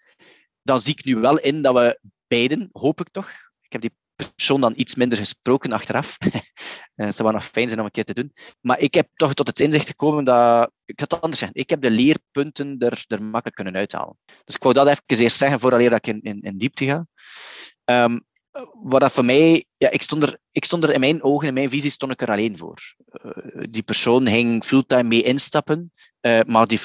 dan 0.62 0.80
zie 0.80 0.92
ik 0.92 1.04
nu 1.04 1.16
wel 1.16 1.38
in 1.38 1.62
dat 1.62 1.74
we 1.74 2.00
beiden, 2.26 2.68
hoop 2.72 3.00
ik 3.00 3.08
toch, 3.08 3.30
ik 3.60 3.72
heb 3.72 3.80
die 3.80 3.96
persoon 4.34 4.60
dan 4.60 4.72
iets 4.76 4.94
minder 4.94 5.18
gesproken 5.18 5.72
achteraf. 5.72 6.16
Eh, 6.94 7.06
het 7.06 7.14
zou 7.14 7.28
wel 7.28 7.38
nog 7.38 7.48
fijn 7.48 7.68
zijn 7.68 7.80
om 7.80 7.84
een 7.84 7.90
keer 7.90 8.04
te 8.04 8.14
doen. 8.14 8.32
Maar 8.60 8.78
ik 8.78 8.94
heb 8.94 9.08
toch 9.14 9.34
tot 9.34 9.46
het 9.46 9.60
inzicht 9.60 9.86
gekomen 9.86 10.24
dat... 10.24 10.70
Ik 10.84 11.00
ga 11.00 11.04
het 11.04 11.20
anders 11.20 11.38
zeggen. 11.38 11.60
Ik 11.60 11.70
heb 11.70 11.82
de 11.82 11.90
leerpunten 11.90 12.78
er, 12.78 13.22
makkelijk 13.22 13.54
kunnen 13.54 13.76
uithalen. 13.76 14.18
Dus 14.44 14.54
ik 14.54 14.62
wou 14.62 14.74
dat 14.74 14.86
even 14.86 15.24
eerst 15.24 15.36
zeggen, 15.36 15.60
voordat 15.60 15.80
ik 15.80 16.06
in, 16.06 16.20
in, 16.20 16.58
diepte 16.58 16.84
ga. 16.84 17.06
Um, 18.04 18.24
wat 18.82 19.00
dat 19.00 19.12
voor 19.12 19.24
mij... 19.24 19.64
Ja, 19.76 19.90
ik, 19.90 20.02
stond 20.02 20.22
er, 20.22 20.38
ik 20.50 20.64
stond 20.64 20.84
er 20.84 20.92
in 20.92 21.00
mijn 21.00 21.22
ogen, 21.22 21.48
in 21.48 21.54
mijn 21.54 21.70
visie, 21.70 21.90
stond 21.90 22.12
ik 22.12 22.22
er 22.22 22.30
alleen 22.30 22.56
voor. 22.56 22.78
Uh, 23.24 23.64
die 23.70 23.82
persoon 23.82 24.28
ging 24.28 24.64
fulltime 24.64 25.02
mee 25.02 25.22
instappen, 25.22 25.92
uh, 26.20 26.40
maar 26.46 26.66
die 26.66 26.80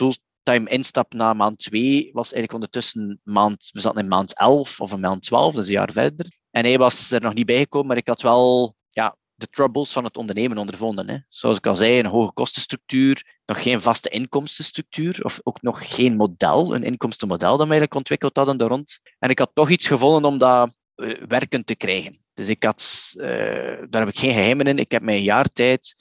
fulltime 0.46 0.70
instap 0.70 1.14
na 1.14 1.34
maand 1.34 1.60
2 1.60 2.10
was 2.14 2.34
eigenlijk 2.34 2.54
ondertussen 2.54 3.20
maand... 3.24 3.70
We 3.74 3.80
zaten 3.80 4.02
in 4.02 4.08
maand 4.08 4.38
11 4.38 4.80
of 4.80 4.94
in 4.94 5.00
maand 5.00 5.22
12, 5.22 5.54
dus 5.54 5.68
een 5.68 5.74
jaar 5.74 5.92
verder. 5.92 6.26
En 6.52 6.64
hij 6.64 6.78
was 6.78 7.12
er 7.12 7.22
nog 7.22 7.34
niet 7.34 7.46
bijgekomen, 7.46 7.88
maar 7.88 7.98
ik 7.98 8.08
had 8.08 8.22
wel 8.22 8.76
ja, 8.90 9.18
de 9.36 9.48
troubles 9.48 9.92
van 9.92 10.04
het 10.04 10.18
ondernemen 10.18 10.58
ondervonden. 10.58 11.10
Hè. 11.10 11.18
Zoals 11.30 11.58
ik 11.58 11.68
al 11.68 11.76
zei, 11.76 12.00
een 12.00 12.06
hoge 12.06 12.34
kostenstructuur, 12.34 13.40
nog 13.46 13.64
geen 13.64 13.82
vaste 13.82 14.10
inkomstenstructuur, 14.10 15.20
of 15.24 15.40
ook 15.44 15.62
nog 15.62 15.96
geen 15.96 16.16
model, 16.16 16.76
een 16.76 16.84
inkomstenmodel 16.84 17.50
dat 17.50 17.58
we 17.58 17.64
eigenlijk 17.64 17.96
ontwikkeld 17.96 18.36
hadden 18.36 18.68
rond. 18.68 19.00
En 19.20 19.30
ik 19.30 19.40
had 19.40 19.52
toch 19.54 19.70
iets 19.70 19.88
gevonden 19.88 20.32
om 20.32 20.38
dat 20.38 20.78
uh, 20.96 21.24
werkend 21.28 21.68
te 21.68 21.76
krijgen. 21.76 22.18
Dus 22.34 22.48
ik 22.50 22.64
had, 22.64 23.14
uh, 23.16 23.26
daar 23.90 24.02
heb 24.02 24.10
ik 24.10 24.20
geen 24.20 24.34
geheimen 24.34 24.68
in. 24.68 24.80
Ik 24.80 24.92
heb 24.92 25.02
mijn 25.02 25.24
jaar 25.24 25.52
tijd 25.52 25.94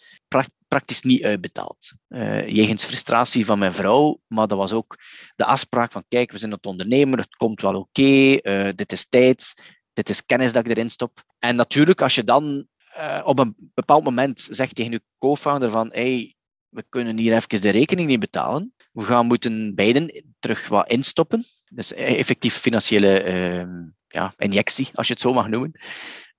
praktisch 0.74 1.02
niet 1.02 1.22
uitbetaald. 1.22 1.92
Uh, 2.08 2.48
jegens 2.48 2.84
frustratie 2.84 3.44
van 3.44 3.58
mijn 3.58 3.72
vrouw, 3.72 4.20
maar 4.26 4.46
dat 4.46 4.58
was 4.58 4.72
ook 4.72 4.96
de 5.36 5.44
afspraak 5.44 5.92
van 5.92 6.04
kijk, 6.08 6.32
we 6.32 6.38
zijn 6.38 6.50
het 6.50 6.66
ondernemer, 6.66 7.18
het 7.18 7.36
komt 7.36 7.60
wel 7.60 7.74
oké, 7.74 8.38
okay, 8.38 8.72
dit 8.74 8.92
is 8.92 9.06
tijd, 9.08 9.62
dit 9.92 10.08
is 10.08 10.24
kennis 10.26 10.52
dat 10.52 10.64
ik 10.64 10.70
erin 10.70 10.90
stop. 10.90 11.22
En 11.38 11.56
natuurlijk, 11.56 12.02
als 12.02 12.14
je 12.14 12.24
dan 12.24 12.66
uh, 12.96 13.22
op 13.24 13.38
een 13.38 13.54
bepaald 13.74 14.04
moment 14.04 14.48
zegt 14.50 14.74
tegen 14.74 14.92
je 14.92 15.02
co-founder 15.18 15.70
van 15.70 15.88
hey, 15.92 16.34
we 16.68 16.84
kunnen 16.88 17.18
hier 17.18 17.34
even 17.34 17.62
de 17.62 17.70
rekening 17.70 18.08
niet 18.08 18.20
betalen. 18.20 18.74
We 18.92 19.04
gaan 19.04 19.26
moeten 19.26 19.74
beiden 19.74 20.24
terug 20.38 20.68
wat 20.68 20.90
instoppen. 20.90 21.44
Dus 21.72 21.92
effectief 21.92 22.54
financiële 22.54 23.24
uh, 23.24 23.86
ja, 24.06 24.34
injectie, 24.36 24.88
als 24.94 25.06
je 25.06 25.12
het 25.12 25.22
zo 25.22 25.32
mag 25.32 25.48
noemen. 25.48 25.72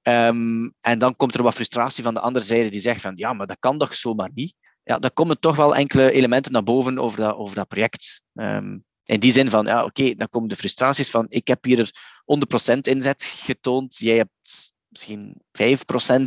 Um, 0.08 0.74
en 0.82 1.00
dan 1.00 1.16
komt 1.16 1.36
er 1.36 1.44
wat 1.44 1.54
frustratie 1.54 2.04
van 2.04 2.14
de 2.14 2.20
andere 2.20 2.46
zijde 2.46 2.70
die 2.70 2.82
zegt 2.82 3.02
van 3.02 3.14
ja, 3.16 3.34
maar 3.34 3.48
dat 3.48 3.60
kan 3.60 3.78
toch 3.78 3.96
zomaar 3.96 4.32
niet. 4.34 4.54
Ja, 4.84 5.00
dan 5.00 5.14
komen 5.14 5.40
toch 5.40 5.56
wel 5.56 5.76
enkele 5.76 6.12
elementen 6.12 6.52
naar 6.52 6.64
boven 6.64 7.00
over 7.00 7.20
dat, 7.20 7.36
over 7.36 7.56
dat 7.56 7.68
project. 7.68 8.22
Um, 8.34 8.84
in 9.06 9.20
die 9.20 9.32
zin 9.32 9.50
van, 9.50 9.66
ja, 9.66 9.84
oké, 9.84 10.16
dan 10.16 10.30
komen 10.30 10.50
de 10.50 10.56
frustraties 10.56 11.10
van 11.10 11.26
ik 11.30 11.48
heb 11.48 11.64
hier 11.64 11.90
100% 12.76 12.78
inzet 12.82 13.24
getoond, 13.24 13.98
jij 13.98 14.16
hebt 14.18 14.74
misschien 14.88 15.42
5% 15.52 16.26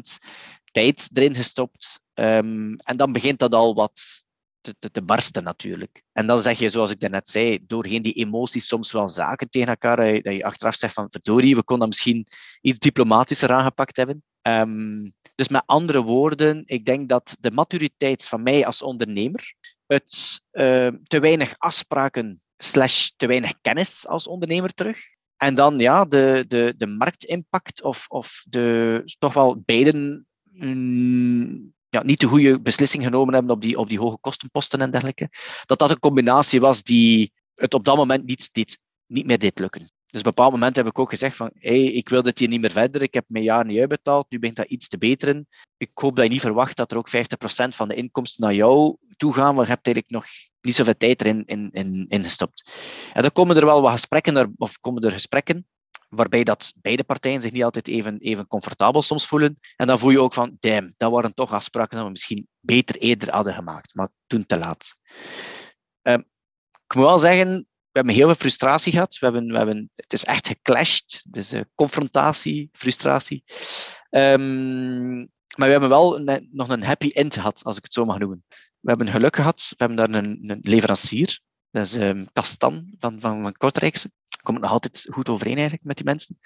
tijd 0.64 1.08
erin 1.12 1.34
gestopt. 1.34 2.00
Um, 2.14 2.76
en 2.76 2.96
dan 2.96 3.12
begint 3.12 3.38
dat 3.38 3.54
al 3.54 3.74
wat 3.74 4.24
te, 4.68 4.76
te, 4.78 4.90
te, 4.90 5.02
barsten 5.02 5.44
natuurlijk. 5.44 6.02
En 6.12 6.26
dan 6.26 6.40
zeg 6.42 6.58
je, 6.58 6.68
zoals 6.68 6.90
ik 6.90 7.00
daarnet 7.00 7.28
zei, 7.28 7.58
doorheen 7.66 8.02
die 8.02 8.12
emoties 8.12 8.66
soms 8.66 8.92
wel 8.92 9.08
zaken 9.08 9.50
tegen 9.50 9.68
elkaar, 9.68 9.96
dat 9.96 10.34
je, 10.34 10.44
achteraf 10.44 10.74
zegt 10.74 10.94
van 10.94 11.10
verdorie, 11.10 11.56
we 11.56 11.62
konden 11.62 11.88
misschien 11.88 12.26
iets 12.60 12.78
diplomatischer 12.78 13.52
aangepakt 13.52 13.96
hebben. 13.96 14.22
Um, 14.42 15.12
dus 15.34 15.48
met 15.48 15.62
andere 15.66 16.02
woorden, 16.02 16.62
ik 16.66 16.84
denk 16.84 17.08
dat 17.08 17.36
de 17.40 17.50
maturiteit 17.50 18.26
van 18.26 18.42
mij 18.42 18.66
als 18.66 18.82
ondernemer, 18.82 19.54
het 19.86 20.40
uh, 20.52 20.88
te 21.02 21.20
weinig 21.20 21.54
afspraken 21.58 22.42
slash 22.56 23.10
te 23.16 23.26
weinig 23.26 23.54
kennis 23.60 24.06
als 24.06 24.26
ondernemer 24.26 24.74
terug, 24.74 24.98
en 25.36 25.54
dan 25.54 25.78
ja, 25.78 26.04
de, 26.04 26.44
de, 26.48 26.74
de 26.76 26.86
marktimpact 26.86 27.82
of, 27.82 28.06
of 28.08 28.44
de, 28.48 29.02
toch 29.18 29.32
wel 29.32 29.62
beiden 29.64 30.26
mm, 30.42 31.74
niet 32.04 32.20
de 32.20 32.26
goede 32.26 32.60
beslissing 32.60 33.04
genomen 33.04 33.34
hebben 33.34 33.52
op 33.52 33.62
die, 33.62 33.78
op 33.78 33.88
die 33.88 33.98
hoge 33.98 34.18
kostenposten 34.20 34.80
en 34.80 34.90
dergelijke. 34.90 35.28
Dat 35.64 35.78
dat 35.78 35.90
een 35.90 35.98
combinatie 35.98 36.60
was 36.60 36.82
die 36.82 37.32
het 37.54 37.74
op 37.74 37.84
dat 37.84 37.96
moment 37.96 38.26
niet, 38.26 38.48
dit, 38.52 38.78
niet 39.06 39.26
meer 39.26 39.38
deed 39.38 39.58
lukken. 39.58 39.80
Dus 39.80 40.20
op 40.20 40.26
een 40.26 40.34
bepaald 40.34 40.52
moment 40.52 40.76
heb 40.76 40.86
ik 40.86 40.98
ook 40.98 41.10
gezegd 41.10 41.36
van 41.36 41.50
hey, 41.54 41.82
ik 41.84 42.08
wil 42.08 42.22
dit 42.22 42.38
hier 42.38 42.48
niet 42.48 42.60
meer 42.60 42.70
verder, 42.70 43.02
ik 43.02 43.14
heb 43.14 43.24
mijn 43.28 43.44
jaar 43.44 43.64
niet 43.64 43.78
uitbetaald, 43.78 44.26
nu 44.28 44.38
begint 44.38 44.56
dat 44.56 44.66
iets 44.66 44.88
te 44.88 44.98
beteren. 44.98 45.48
Ik 45.76 45.90
hoop 45.94 46.16
dat 46.16 46.24
je 46.24 46.30
niet 46.30 46.40
verwacht 46.40 46.76
dat 46.76 46.92
er 46.92 46.98
ook 46.98 47.08
50% 47.08 47.10
van 47.68 47.88
de 47.88 47.94
inkomsten 47.94 48.44
naar 48.44 48.54
jou 48.54 48.96
toe 49.16 49.32
gaan, 49.32 49.54
maar 49.54 49.64
je 49.64 49.70
hebt 49.70 49.86
eigenlijk 49.86 50.14
nog 50.14 50.24
niet 50.60 50.74
zoveel 50.74 50.96
tijd 50.96 51.20
erin 51.20 51.44
in, 51.44 51.70
in, 51.70 52.04
in 52.08 52.22
gestopt. 52.22 52.70
En 53.12 53.22
dan 53.22 53.32
komen 53.32 53.56
er 53.56 53.64
wel 53.64 53.82
wat 53.82 53.92
gesprekken, 53.92 54.54
of 54.56 54.80
komen 54.80 55.02
er 55.02 55.12
gesprekken 55.12 55.66
waarbij 56.08 56.44
dat 56.44 56.72
beide 56.76 57.04
partijen 57.04 57.42
zich 57.42 57.52
niet 57.52 57.64
altijd 57.64 57.88
even, 57.88 58.18
even 58.18 58.46
comfortabel 58.46 59.02
soms 59.02 59.26
voelen. 59.26 59.58
En 59.76 59.86
dan 59.86 59.98
voel 59.98 60.10
je 60.10 60.20
ook 60.20 60.34
van, 60.34 60.56
damn, 60.60 60.94
dat 60.96 61.10
waren 61.10 61.34
toch 61.34 61.52
afspraken 61.52 61.96
die 61.96 62.04
we 62.04 62.12
misschien 62.12 62.48
beter 62.60 62.96
eerder 62.96 63.30
hadden 63.30 63.54
gemaakt, 63.54 63.94
maar 63.94 64.08
toen 64.26 64.46
te 64.46 64.58
laat. 64.58 64.96
Um, 66.02 66.24
ik 66.86 66.94
moet 66.94 67.04
wel 67.04 67.18
zeggen, 67.18 67.66
we 67.90 67.98
hebben 67.98 68.14
heel 68.14 68.26
veel 68.26 68.34
frustratie 68.34 68.92
gehad. 68.92 69.18
We 69.18 69.26
hebben, 69.26 69.46
we 69.46 69.56
hebben, 69.56 69.90
het 69.94 70.12
is 70.12 70.24
echt 70.24 70.46
geclashed. 70.46 71.24
Dus 71.28 71.52
uh, 71.52 71.60
confrontatie, 71.74 72.68
frustratie. 72.72 73.44
Um, 74.10 75.16
maar 75.56 75.66
we 75.66 75.72
hebben 75.72 75.88
wel 75.88 76.18
nog 76.50 76.68
een 76.68 76.82
happy 76.82 77.10
end 77.12 77.34
gehad, 77.34 77.64
als 77.64 77.76
ik 77.76 77.82
het 77.82 77.94
zo 77.94 78.04
mag 78.04 78.18
noemen. 78.18 78.44
We 78.80 78.88
hebben 78.88 79.08
geluk 79.08 79.36
gehad. 79.36 79.66
We 79.68 79.84
hebben 79.84 79.96
daar 79.96 80.22
een, 80.22 80.50
een 80.50 80.58
leverancier. 80.62 81.40
Dat 81.70 81.84
is 81.84 81.94
um, 81.94 82.28
Kastan 82.32 82.94
van, 82.98 83.20
van, 83.20 83.42
van 83.42 83.52
Kortrijkse. 83.52 84.10
Ik 84.48 84.54
kom 84.54 84.62
nog 84.62 84.72
altijd 84.72 85.06
goed 85.10 85.28
overeen 85.28 85.54
eigenlijk 85.54 85.84
met 85.84 85.96
die 85.96 86.06
mensen. 86.06 86.38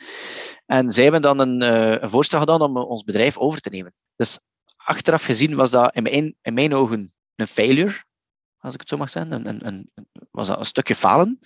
En 0.66 0.90
zij 0.90 1.02
hebben 1.02 1.22
dan 1.22 1.38
een, 1.38 1.62
uh, 1.62 2.00
een 2.00 2.08
voorstel 2.08 2.38
gedaan 2.38 2.60
om 2.60 2.76
ons 2.76 3.02
bedrijf 3.02 3.38
over 3.38 3.60
te 3.60 3.68
nemen. 3.68 3.94
Dus 4.16 4.38
achteraf 4.76 5.24
gezien 5.24 5.54
was 5.54 5.70
dat 5.70 5.94
in 5.94 6.02
mijn, 6.02 6.36
in 6.42 6.54
mijn 6.54 6.74
ogen 6.74 7.14
een 7.34 7.46
failure 7.46 8.04
als 8.58 8.74
ik 8.74 8.80
het 8.80 8.88
zo 8.88 8.96
mag 8.96 9.10
zeggen. 9.10 9.66
Een, 9.66 9.90
was 10.30 10.46
dat 10.46 10.58
een 10.58 10.64
stukje 10.64 10.94
falen. 10.94 11.38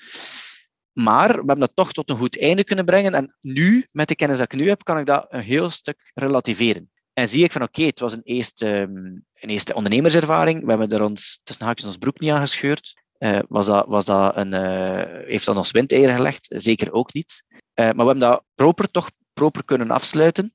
Maar 0.93 1.29
we 1.29 1.35
hebben 1.35 1.59
dat 1.59 1.73
toch 1.75 1.93
tot 1.93 2.11
een 2.11 2.17
goed 2.17 2.41
einde 2.41 2.65
kunnen 2.65 2.85
brengen. 2.85 3.15
En 3.15 3.37
nu, 3.41 3.87
met 3.93 4.09
de 4.09 4.17
kennis 4.17 4.39
dat 4.39 4.53
ik 4.53 4.59
nu 4.59 4.69
heb, 4.69 4.85
kan 4.85 4.99
ik 4.99 5.07
dat 5.07 5.27
een 5.29 5.43
heel 5.43 5.71
stuk 5.71 6.11
relativeren. 6.15 6.91
En 7.13 7.29
zie 7.29 7.45
ik 7.45 7.53
van 7.53 7.63
oké, 7.63 7.83
het 7.83 8.01
was 8.01 8.13
een 8.13 8.23
eerste, 8.23 8.67
ehm, 8.67 8.97
een 9.33 9.49
eerste 9.49 9.75
ondernemerservaring. 9.75 10.65
We 10.65 10.71
hebben 10.71 10.93
er 10.93 11.03
ons 11.03 11.41
tussen 11.43 11.67
haakjes 11.67 11.87
ons 11.87 11.97
broek 11.97 12.21
niet 12.21 12.31
aan 12.31 12.41
gescheurd. 12.41 13.05
Uh, 13.19 13.39
was 13.49 13.67
dat, 13.67 13.87
was 13.87 14.05
dat 14.05 14.37
een, 14.37 14.53
uh, 14.53 15.29
heeft 15.29 15.47
dat 15.47 15.57
ons 15.57 15.71
windeieren 15.71 16.15
gelegd? 16.15 16.47
Zeker 16.49 16.93
ook 16.93 17.13
niet. 17.13 17.45
Uh, 17.49 17.59
maar 17.75 17.95
we 17.95 18.05
hebben 18.05 18.19
dat 18.19 18.45
proper, 18.55 18.91
toch 18.91 19.11
proper 19.33 19.65
kunnen 19.65 19.91
afsluiten. 19.91 20.55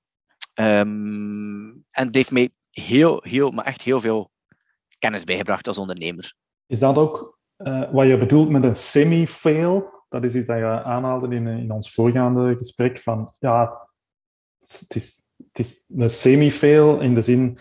Um, 0.60 1.86
en 1.92 2.06
het 2.06 2.16
heeft 2.16 2.32
mij 2.32 2.50
heel, 2.70 3.20
heel, 3.24 3.52
maar 3.52 3.66
echt 3.66 3.82
heel 3.82 4.02
veel 4.02 4.32
kennis 5.00 5.24
bijgebracht 5.24 5.68
als 5.68 5.78
ondernemer. 5.78 6.34
Is 6.66 6.80
dat 6.80 6.96
ook 6.96 7.40
wat 7.92 8.08
je 8.08 8.18
bedoelt 8.18 8.50
met 8.50 8.64
een 8.64 8.76
semi-fail? 8.76 10.04
Dat 10.10 10.24
is 10.24 10.36
iets 10.36 10.48
dat 10.48 10.58
je 10.58 10.84
aanhaalde 10.84 11.36
in, 11.36 11.48
in 11.48 11.72
ons 11.72 11.94
voorgaande 11.94 12.58
gesprek. 12.58 13.00
Van 13.00 13.36
ja, 13.40 13.90
het 14.58 14.96
is, 14.96 15.32
het 15.38 15.60
is 15.60 15.86
een 15.96 16.10
semi-fail 16.10 17.00
in 17.00 17.16
de 17.16 17.22
zin, 17.22 17.60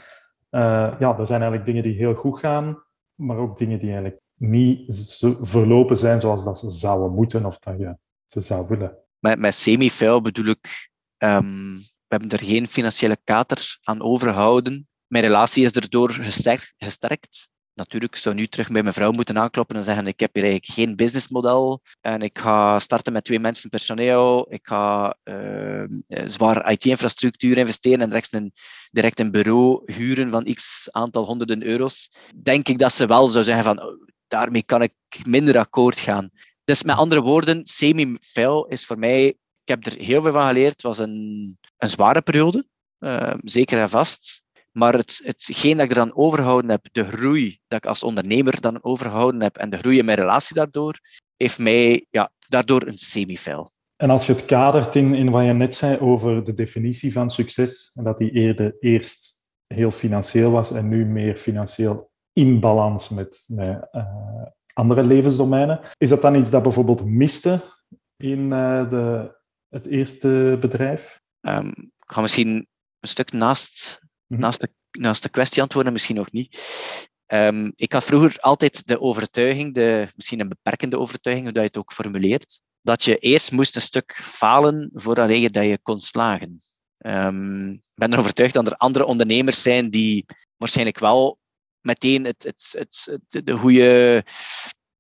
ja, 0.51 1.19
er 1.19 1.27
zijn 1.27 1.41
eigenlijk 1.43 1.65
dingen 1.65 1.83
die 1.83 1.95
heel 1.95 2.15
goed 2.15 2.39
gaan, 2.39 2.85
maar 3.15 3.37
ook 3.37 3.59
dingen 3.59 3.79
die 3.79 3.93
eigenlijk 3.93 4.21
niet 4.40 5.16
verlopen 5.40 5.96
zijn 5.96 6.20
zoals 6.20 6.44
dat 6.44 6.59
ze 6.59 6.70
zouden 6.70 7.14
moeten 7.14 7.44
of 7.44 7.59
dat 7.59 7.96
ze 8.26 8.40
zou 8.40 8.66
willen. 8.68 8.96
Met, 9.18 9.38
met 9.38 9.55
semi-fail 9.55 10.20
bedoel 10.20 10.46
ik, 10.46 10.90
um, 11.18 11.76
we 11.76 12.16
hebben 12.16 12.29
er 12.29 12.44
geen 12.44 12.66
financiële 12.66 13.18
kater 13.24 13.79
aan 13.83 14.03
overhouden. 14.03 14.88
Mijn 15.07 15.24
relatie 15.24 15.64
is 15.64 15.72
erdoor 15.72 16.11
gesterkt. 16.12 16.74
gesterkt 16.76 17.50
natuurlijk 17.74 18.16
zou 18.16 18.35
nu 18.35 18.46
terug 18.46 18.70
bij 18.70 18.83
mijn 18.83 18.94
vrouw 18.94 19.11
moeten 19.11 19.38
aankloppen 19.38 19.76
en 19.76 19.83
zeggen 19.83 20.07
ik 20.07 20.20
heb 20.20 20.35
hier 20.35 20.42
eigenlijk 20.44 20.72
geen 20.72 20.96
businessmodel 20.96 21.81
en 22.00 22.22
ik 22.22 22.38
ga 22.38 22.79
starten 22.79 23.12
met 23.12 23.24
twee 23.24 23.40
mensen 23.40 23.70
personeel, 23.70 24.46
ik 24.53 24.66
ga 24.66 25.16
uh, 25.24 25.85
zwaar 26.07 26.72
IT-infrastructuur 26.72 27.59
investeren 27.59 28.00
en 28.00 28.09
direct 28.09 28.35
een, 28.35 28.53
direct 28.90 29.20
een 29.20 29.31
bureau 29.31 29.92
huren 29.92 30.31
van 30.31 30.44
x 30.55 30.88
aantal 30.90 31.24
honderden 31.24 31.62
euro's. 31.62 32.11
Denk 32.42 32.68
ik 32.68 32.79
dat 32.79 32.92
ze 32.92 33.07
wel 33.07 33.29
zou 33.29 33.44
zeggen 33.44 33.64
van 33.64 34.09
daarmee 34.31 34.62
kan 34.62 34.83
ik 34.83 34.93
minder 35.27 35.59
akkoord 35.59 36.01
gaan. 36.01 36.31
Dus 36.64 36.83
met 36.83 36.97
andere 36.97 37.21
woorden, 37.21 37.61
semi-fail 37.66 38.66
is 38.66 38.87
voor 38.87 38.99
mij, 38.99 39.27
ik 39.27 39.37
heb 39.64 39.87
er 39.87 39.97
heel 39.99 40.23
veel 40.23 40.33
van 40.33 40.47
geleerd, 40.47 40.73
het 40.73 40.83
was 40.83 40.99
een, 40.99 41.59
een 41.77 41.88
zware 41.88 42.23
periode, 42.23 42.66
uh, 42.99 43.35
zeker 43.43 43.81
en 43.81 43.88
vast. 43.88 44.43
Maar 44.73 44.95
het, 44.95 45.21
hetgeen 45.25 45.77
dat 45.77 45.85
ik 45.85 45.90
er 45.90 45.97
dan 45.97 46.16
overhouden 46.16 46.71
heb, 46.71 46.88
de 46.93 47.05
groei 47.05 47.59
dat 47.69 47.79
ik 47.79 47.87
als 47.87 48.03
ondernemer 48.03 48.61
dan 48.61 48.85
overhouden 48.85 49.43
heb 49.43 49.57
en 49.57 49.71
de 49.71 49.79
groei 49.79 49.99
in 49.99 50.05
mijn 50.05 50.19
relatie 50.19 50.55
daardoor, 50.55 50.99
heeft 51.37 51.59
mij 51.59 52.07
ja, 52.11 52.33
daardoor 52.49 52.87
een 52.87 52.99
semi-fail. 52.99 53.73
En 53.97 54.11
als 54.11 54.27
je 54.27 54.33
het 54.33 54.45
kadert 54.45 54.95
in, 54.95 55.14
in 55.14 55.31
wat 55.31 55.45
je 55.45 55.53
net 55.53 55.75
zei 55.75 55.99
over 55.99 56.45
de 56.45 56.55
definitie 56.55 57.12
van 57.12 57.31
succes, 57.31 57.93
en 57.95 58.05
dat 58.05 58.19
die 58.19 58.31
eerder 58.31 58.77
eerst 58.81 59.49
heel 59.66 59.90
financieel 59.90 60.51
was 60.51 60.73
en 60.73 60.88
nu 60.88 61.07
meer 61.07 61.37
financieel 61.37 62.10
in 62.33 62.61
balans 62.61 63.09
met, 63.09 63.45
met 63.49 63.88
uh, 63.93 64.43
andere 64.73 65.03
levensdomeinen, 65.03 65.81
is 65.97 66.09
dat 66.09 66.23
dan 66.23 66.35
iets 66.35 66.51
dat 66.51 66.62
bijvoorbeeld 66.62 67.05
miste 67.05 67.61
in 68.16 68.40
uh, 68.40 68.90
de, 68.90 69.37
het 69.69 69.87
eerste 69.87 70.57
bedrijf? 70.61 71.21
Um, 71.40 71.69
ik 71.77 72.12
ga 72.12 72.21
misschien 72.21 72.69
een 73.01 73.09
stuk 73.09 73.33
naast 73.33 74.01
Mhm. 74.31 74.40
naast, 74.40 74.61
de, 74.61 74.71
naast 74.90 75.23
de 75.23 75.29
kwestie 75.29 75.62
antwoorden 75.62 75.93
misschien 75.93 76.16
nog 76.16 76.33
niet. 76.33 76.59
Um, 77.27 77.73
ik 77.77 77.93
had 77.93 78.05
vroeger 78.05 78.37
altijd 78.38 78.87
de 78.87 79.01
overtuiging, 79.01 79.75
de, 79.75 80.09
misschien 80.16 80.40
een 80.40 80.49
beperkende 80.49 80.99
overtuiging, 80.99 81.47
hoe 81.47 81.55
dat 81.55 81.62
je 81.62 81.69
het 81.69 81.79
ook 81.79 81.93
formuleert, 81.93 82.61
dat 82.83 83.05
je 83.05 83.16
eerst 83.16 83.53
moest 83.53 83.75
een 83.75 83.81
stuk 83.81 84.14
falen 84.23 84.90
voordat 84.95 85.37
je, 85.37 85.51
dat 85.51 85.64
je 85.64 85.79
kon 85.83 86.01
slagen. 86.01 86.62
Um, 86.99 87.73
ik 87.73 87.95
ben 87.95 88.12
er 88.12 88.19
overtuigd 88.19 88.55
dat 88.55 88.66
er 88.66 88.75
andere 88.75 89.05
ondernemers 89.05 89.62
zijn 89.62 89.90
die 89.90 90.27
waarschijnlijk 90.57 90.99
wel 90.99 91.38
meteen 91.81 92.25
het, 92.25 92.43
het, 92.43 92.77
het, 92.79 93.47
de 93.47 93.57
goede 93.57 94.25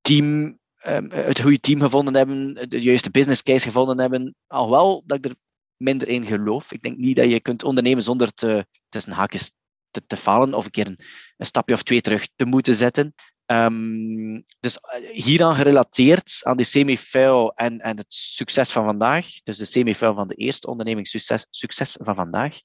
team, 0.00 0.58
um, 0.86 1.10
het 1.12 1.40
goede 1.40 1.60
team 1.60 1.80
gevonden 1.80 2.14
hebben, 2.14 2.68
de 2.68 2.80
juiste 2.80 3.10
business 3.10 3.42
case 3.42 3.64
gevonden 3.64 4.00
hebben. 4.00 4.34
Alhoewel 4.46 5.02
dat 5.06 5.18
ik 5.18 5.24
er 5.24 5.36
minder 5.76 6.08
in 6.08 6.24
geloof. 6.24 6.72
Ik 6.72 6.82
denk 6.82 6.96
niet 6.96 7.16
dat 7.16 7.30
je 7.30 7.40
kunt 7.40 7.64
ondernemen 7.64 8.02
zonder 8.02 8.34
te, 8.34 8.66
tussen 8.88 9.12
haakjes 9.12 9.52
te, 9.90 10.02
te 10.06 10.16
falen 10.16 10.54
of 10.54 10.64
een 10.64 10.70
keer 10.70 10.86
een, 10.86 10.98
een 11.36 11.46
stapje 11.46 11.74
of 11.74 11.82
twee 11.82 12.00
terug 12.00 12.28
te 12.36 12.44
moeten 12.44 12.74
zetten. 12.74 13.14
Um, 13.46 14.44
dus 14.60 14.78
eh, 14.78 15.22
hieraan 15.24 15.54
gerelateerd 15.54 16.40
aan 16.42 16.56
die 16.56 16.66
semi-fail 16.66 17.52
en, 17.54 17.80
en 17.80 17.96
het 17.96 18.14
succes 18.14 18.72
van 18.72 18.84
vandaag, 18.84 19.26
dus 19.42 19.56
de 19.56 19.64
semi-fail 19.64 20.14
van 20.14 20.28
de 20.28 20.34
eerste 20.34 20.66
onderneming, 20.66 21.08
succes, 21.08 21.46
succes 21.50 21.96
van 22.00 22.14
vandaag. 22.14 22.56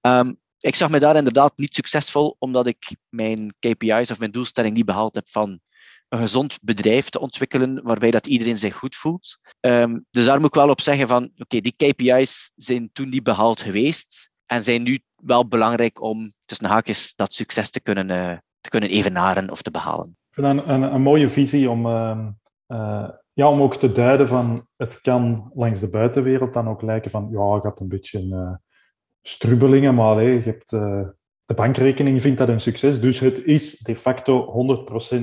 Um, 0.00 0.40
ik 0.60 0.74
zag 0.74 0.90
me 0.90 0.98
daar 0.98 1.16
inderdaad 1.16 1.52
niet 1.56 1.74
succesvol, 1.74 2.36
omdat 2.38 2.66
ik 2.66 2.96
mijn 3.08 3.54
KPI's 3.58 4.10
of 4.10 4.18
mijn 4.18 4.30
doelstelling 4.30 4.74
niet 4.74 4.84
behaald 4.84 5.14
heb 5.14 5.28
van 5.28 5.60
een 6.08 6.18
gezond 6.18 6.58
bedrijf 6.62 7.08
te 7.08 7.20
ontwikkelen, 7.20 7.82
waarbij 7.82 8.10
dat 8.10 8.26
iedereen 8.26 8.58
zich 8.58 8.74
goed 8.74 8.94
voelt. 8.94 9.38
Um, 9.60 10.06
dus 10.10 10.24
daar 10.24 10.36
moet 10.36 10.48
ik 10.48 10.54
wel 10.54 10.68
op 10.68 10.80
zeggen 10.80 11.08
van, 11.08 11.30
oké, 11.36 11.60
die 11.60 11.74
KPI's 11.76 12.52
zijn 12.56 12.90
toen 12.92 13.08
niet 13.08 13.22
behaald 13.22 13.60
geweest 13.60 14.30
en 14.46 14.62
zijn 14.62 14.82
nu 14.82 15.00
wel 15.16 15.48
belangrijk 15.48 16.00
om 16.00 16.32
tussen 16.44 16.66
haakjes 16.66 17.14
dat 17.14 17.34
succes 17.34 17.70
te 17.70 17.80
kunnen, 17.80 18.08
uh, 18.08 18.36
te 18.60 18.68
kunnen 18.68 18.90
evenaren 18.90 19.50
of 19.50 19.62
te 19.62 19.70
behalen. 19.70 20.08
Ik 20.08 20.44
vind 20.44 20.56
dat 20.56 20.68
een, 20.68 20.82
een, 20.82 21.02
mooie 21.02 21.28
visie 21.28 21.70
om, 21.70 21.86
uh, 21.86 22.26
uh, 22.68 23.08
ja, 23.32 23.50
om 23.50 23.60
ook 23.60 23.74
te 23.74 23.92
duiden 23.92 24.28
van 24.28 24.66
het 24.76 25.00
kan 25.00 25.50
langs 25.54 25.80
de 25.80 25.90
buitenwereld 25.90 26.52
dan 26.52 26.68
ook 26.68 26.82
lijken 26.82 27.10
van 27.10 27.28
ja, 27.30 27.60
gaat 27.60 27.80
een 27.80 27.88
beetje 27.88 28.58
strubbelingen, 29.26 29.94
maar 29.94 30.22
je 30.22 30.40
hebt 30.40 30.72
de 31.46 31.54
bankrekening 31.54 32.22
vindt 32.22 32.38
dat 32.38 32.48
een 32.48 32.60
succes, 32.60 33.00
dus 33.00 33.20
het 33.20 33.44
is 33.44 33.78
de 33.78 33.96
facto 33.96 34.52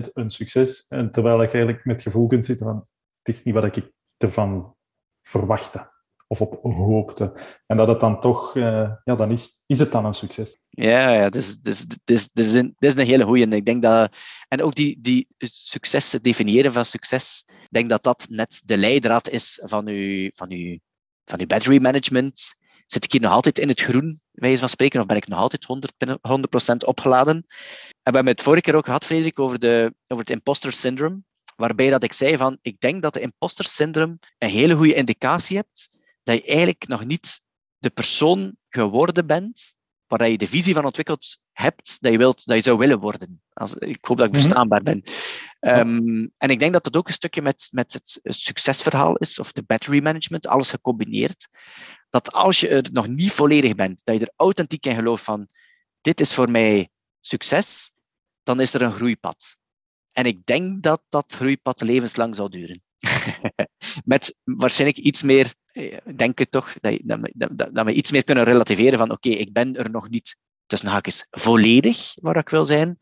100% 0.08 0.12
een 0.14 0.30
succes. 0.30 0.88
En 0.88 1.12
terwijl 1.12 1.42
je 1.42 1.48
eigenlijk 1.48 1.86
met 1.86 1.96
het 1.96 2.04
gevoel 2.04 2.28
kunt 2.28 2.46
zitten 2.46 2.66
van 2.66 2.88
het 3.22 3.36
is 3.36 3.44
niet 3.44 3.54
wat 3.54 3.64
ik 3.64 3.92
ervan 4.18 4.76
verwachtte 5.22 5.92
of 6.28 6.42
op 6.42 6.74
hoopte. 6.74 7.34
En 7.66 7.78
dat 7.78 7.88
het 7.88 8.00
dan 8.00 8.20
toch, 8.20 8.56
uh, 8.56 8.92
ja, 9.04 9.16
dan 9.16 9.32
is, 9.32 9.64
is 9.68 9.80
het 9.80 9.92
dan 9.92 10.06
een 10.06 10.14
succes. 10.14 10.60
Ja, 10.70 11.10
ja 11.10 11.30
dus, 11.30 11.58
dus, 11.58 11.86
dus, 12.04 12.30
dus, 12.34 12.54
een, 12.54 12.76
is 12.80 12.94
een 12.94 13.06
hele 13.06 13.24
goeie. 13.24 13.48
Ik 13.48 13.66
denk 13.66 13.82
dat, 13.82 14.18
en 14.48 14.62
ook 14.62 14.76
die, 14.76 15.02
die 15.02 15.28
succes, 15.38 16.12
het 16.12 16.24
definiëren 16.24 16.72
van 16.72 16.86
succes, 16.86 17.44
ik 17.48 17.68
denk 17.70 17.90
dat 17.90 18.04
dat 18.04 18.26
net 18.30 18.62
de 18.66 18.78
leidraad 18.78 19.30
is 19.30 19.62
van 19.64 19.88
uw, 19.88 20.30
van 20.34 20.80
van 21.26 21.40
uw 21.40 21.46
battery 21.46 21.82
management 21.82 22.56
Zit 22.94 23.04
ik 23.04 23.12
hier 23.12 23.22
nog 23.22 23.32
altijd 23.32 23.60
in 23.60 23.68
het 23.68 23.82
groen, 23.82 24.22
wijze 24.32 24.60
van 24.60 24.70
spreken, 24.70 25.00
of 25.00 25.06
ben 25.06 25.18
ik 25.18 25.28
nog 25.28 25.40
altijd 25.40 25.68
100%, 26.84 26.88
opgeladen? 26.88 27.36
En 27.36 28.12
we 28.12 28.16
hebben 28.16 28.34
het 28.34 28.42
vorige 28.42 28.62
keer 28.62 28.76
ook 28.76 28.86
gehad, 28.86 29.06
Frederik, 29.06 29.40
over, 29.40 29.60
de, 29.60 29.94
over 30.08 30.24
het 30.24 30.34
imposter 30.34 30.74
syndrome, 30.74 31.24
waarbij 31.56 31.90
dat 31.90 32.04
ik 32.04 32.14
zei 32.14 32.38
van, 32.38 32.58
ik 32.62 32.80
denk 32.80 33.02
dat 33.02 33.14
de 33.14 33.20
imposter 33.20 33.66
syndrome 33.66 34.20
een 34.38 34.50
hele 34.50 34.76
goede 34.76 34.94
indicatie 34.94 35.58
hebt 35.58 35.90
dat 36.24 36.36
je 36.36 36.46
eigenlijk 36.46 36.88
nog 36.88 37.06
niet 37.06 37.42
de 37.78 37.90
persoon 37.90 38.58
geworden 38.70 39.28
bent 39.28 39.74
waar 40.18 40.30
je 40.30 40.38
de 40.38 40.48
visie 40.48 40.74
van 40.74 40.86
ontwikkeld 40.86 41.38
hebt 41.52 41.98
dat 42.02 42.12
je, 42.12 42.18
wilt, 42.18 42.46
dat 42.46 42.56
je 42.56 42.64
zou 42.64 42.78
willen 42.78 43.00
worden. 43.00 43.42
Als, 43.54 43.74
ik 43.74 43.98
hoop 44.02 44.18
dat 44.18 44.28
ik 44.28 44.34
mhm. 44.34 44.42
verstaanbaar 44.42 44.84
ben. 44.84 45.04
Um, 45.60 46.32
en 46.38 46.50
ik 46.50 46.60
denk 46.60 46.74
dat 46.74 46.84
dat 46.84 46.96
ook 46.96 47.08
een 47.08 47.14
stukje 47.14 47.42
met, 47.42 47.70
met 47.72 47.94
het 47.94 48.20
succesverhaal 48.24 49.16
is, 49.16 49.40
of 49.40 49.52
de 49.52 49.64
battery 49.64 50.02
management, 50.02 50.48
alles 50.48 50.70
gecombineerd 50.70 51.48
dat 52.14 52.32
als 52.32 52.60
je 52.60 52.68
er 52.68 52.90
nog 52.92 53.08
niet 53.08 53.32
volledig 53.32 53.76
bent, 53.76 54.02
dat 54.04 54.16
je 54.16 54.22
er 54.22 54.34
authentiek 54.36 54.86
in 54.86 54.96
gelooft 54.96 55.24
van 55.24 55.48
dit 56.02 56.20
is 56.20 56.34
voor 56.34 56.52
mij 56.52 56.90
succes, 57.22 57.92
dan 58.44 58.60
is 58.60 58.74
er 58.74 58.82
een 58.82 58.94
groeipad. 58.94 59.58
En 60.12 60.26
ik 60.26 60.46
denk 60.46 60.84
dat 60.84 61.02
dat 61.10 61.34
groeipad 61.34 61.82
levenslang 61.82 62.36
zal 62.36 62.50
duren. 62.50 62.84
Met 64.06 64.36
waarschijnlijk 64.44 65.00
iets 65.00 65.22
meer, 65.22 65.54
eh, 65.72 65.98
denk 66.16 66.44
toch, 66.50 66.74
dat, 66.80 67.00
dat, 67.04 67.32
dat, 67.34 67.76
dat 67.76 67.86
we 67.86 67.94
iets 67.94 68.12
meer 68.12 68.24
kunnen 68.24 68.44
relativeren 68.44 68.98
van 68.98 69.12
oké, 69.12 69.30
ik 69.30 69.54
ben 69.54 69.76
er 69.76 69.90
nog 69.92 70.10
niet 70.10 70.36
tussen 70.66 70.90
haakjes 70.90 71.28
volledig 71.30 72.14
waar 72.16 72.38
ik 72.38 72.50
wil 72.50 72.66
zijn, 72.66 72.98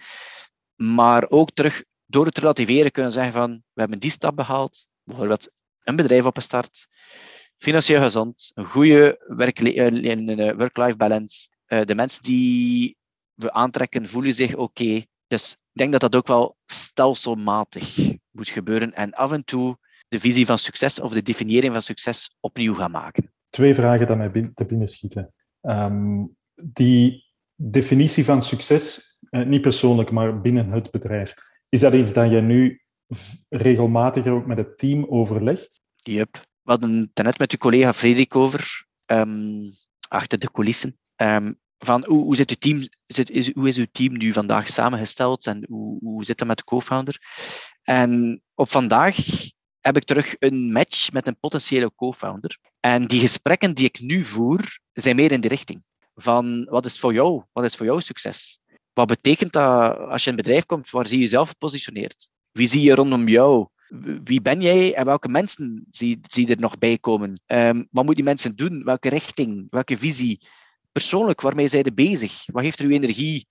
maar 0.76 1.30
ook 1.30 1.52
terug 1.52 1.84
door 2.06 2.26
het 2.26 2.38
relativeren 2.38 2.92
kunnen 2.92 3.12
zeggen 3.12 3.34
van 3.34 3.52
we 3.74 3.82
hebben 3.82 4.00
die 4.00 4.12
stap 4.12 4.36
behaald, 4.36 4.88
bijvoorbeeld 5.04 5.52
een 5.84 5.96
bedrijf 5.96 6.26
opgestart, 6.26 6.88
financieel 7.58 8.02
gezond, 8.02 8.52
een 8.54 8.66
goede 8.66 9.18
eh, 9.18 10.56
work-life 10.58 10.98
balance. 10.98 11.50
Eh, 11.66 11.82
de 11.82 11.96
mensen 11.96 12.24
die 12.24 12.98
we 13.34 13.54
aantrekken 13.54 14.08
voelen 14.08 14.34
zich 14.34 14.56
oké. 14.56 15.04
Dus 15.28 15.52
ik 15.52 15.80
denk 15.80 15.92
dat 15.92 16.02
dat 16.02 16.16
ook 16.16 16.28
wel 16.28 16.58
stelselmatig 16.66 17.98
moet 18.32 18.50
gebeuren 18.50 18.94
en 18.94 19.14
af 19.14 19.32
en 19.32 19.44
toe 19.44 19.78
de 20.12 20.20
visie 20.20 20.46
van 20.46 20.58
succes 20.58 21.00
of 21.00 21.14
de 21.14 21.22
definiëring 21.22 21.74
van 21.74 21.82
succes 21.82 22.36
opnieuw 22.40 22.74
gaan 22.74 22.92
maken. 22.92 23.32
Twee 23.50 23.74
vragen 23.74 24.08
die 24.08 24.16
mij 24.16 24.52
te 24.56 24.66
binnen 24.66 24.88
schieten. 24.88 25.34
Ehm, 25.62 26.26
die 26.56 27.26
definitie 27.56 28.26
van 28.26 28.42
succes, 28.42 29.02
eh, 29.30 29.46
niet 29.46 29.62
persoonlijk, 29.62 30.12
maar 30.12 30.42
binnen 30.42 30.72
het 30.72 30.92
bedrijf, 30.92 31.34
is 31.70 31.80
dat 31.80 31.94
iets 31.94 32.14
dat 32.14 32.32
je 32.32 32.42
nu 32.42 32.82
regelmatiger 33.50 34.32
ook 34.32 34.46
met 34.46 34.58
het 34.58 34.78
team 34.78 35.06
overlegt? 35.10 35.82
Yep. 35.96 36.34
We 36.62 36.72
hadden 36.72 37.12
het 37.14 37.26
net 37.26 37.40
met 37.40 37.52
uw 37.52 37.58
collega 37.58 37.94
Frederik 37.94 38.36
over, 38.36 38.86
um, 39.06 39.72
achter 40.08 40.40
de 40.40 40.52
coulissen. 40.52 40.98
Um, 41.16 41.60
van 41.78 42.06
hoe, 42.08 42.24
hoe, 42.24 42.36
zit 42.36 42.50
uw 42.50 42.56
team, 42.60 42.88
zit, 43.08 43.30
is, 43.30 43.54
hoe 43.54 43.68
is 43.68 43.78
uw 43.78 43.88
team 43.92 44.18
nu 44.18 44.34
vandaag 44.34 44.68
samengesteld 44.68 45.46
en 45.46 45.66
hoe, 45.70 46.00
hoe 46.00 46.26
zit 46.26 46.40
het 46.40 46.48
met 46.48 46.58
de 46.58 46.64
co-founder? 46.64 47.20
En 47.84 48.42
op 48.56 48.70
vandaag 48.70 49.16
heb 49.82 49.98
ik 49.98 50.04
terug 50.04 50.36
een 50.40 50.72
match 50.72 51.12
met 51.12 51.28
een 51.28 51.40
potentiële 51.40 51.92
co-founder. 51.96 52.58
En 52.80 53.08
die 53.08 53.20
gesprekken 53.20 53.74
die 53.74 53.86
ik 53.86 54.00
nu 54.00 54.24
voer, 54.24 54.80
zijn 54.94 55.16
meer 55.16 55.32
in 55.32 55.42
die 55.42 55.50
richting. 55.50 55.84
Van 56.16 56.66
wat 56.70 56.86
is 56.86 57.00
voor 57.00 57.14
jou? 57.14 57.44
Wat 57.52 57.64
is 57.64 57.76
voor 57.76 57.86
jou 57.86 58.02
succes? 58.02 58.60
Wat 58.94 59.08
betekent 59.08 59.52
dat 59.52 59.98
als 59.98 60.24
je 60.24 60.32
in 60.32 60.38
een 60.38 60.44
bedrijf 60.44 60.66
komt, 60.66 60.90
waar 60.90 61.08
zie 61.08 61.18
je 61.18 61.24
jezelf 61.24 61.50
gepositioneerd? 61.50 62.30
Wie 62.52 62.68
zie 62.68 62.82
je 62.82 62.96
rondom 62.96 63.28
jou? 63.28 63.68
wie 64.24 64.42
ben 64.42 64.62
jij 64.62 64.94
en 64.94 65.06
welke 65.06 65.28
mensen 65.28 65.86
zie, 65.90 66.20
zie 66.22 66.50
er 66.50 66.60
nog 66.60 66.78
bij 66.78 66.98
komen? 66.98 67.42
Um, 67.48 67.78
wat 67.78 68.06
moeten 68.06 68.16
die 68.16 68.24
mensen 68.24 68.56
doen? 68.56 68.84
Welke 68.84 69.10
richting? 69.10 69.68
Welke 69.70 69.98
visie? 69.98 70.48
Persoonlijk, 70.92 71.42
waarmee 71.42 71.68
zijn 71.68 71.86
ze 71.86 71.94
bezig? 71.94 72.44
Wat 72.46 72.64
geeft 72.64 72.80
er 72.80 72.86
uw 72.86 72.92
energie? 72.92 73.48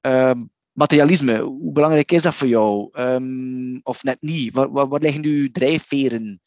Um, 0.00 0.50
materialisme, 0.72 1.40
hoe 1.40 1.72
belangrijk 1.72 2.12
is 2.12 2.22
dat 2.22 2.34
voor 2.34 2.48
jou? 2.48 2.88
Um, 2.92 3.80
of 3.82 4.02
net 4.02 4.16
niet? 4.20 4.54
Waar, 4.54 4.70
waar, 4.70 4.88
waar 4.88 5.00
liggen 5.00 5.24
uw 5.24 5.50
drijfveren? 5.50 6.40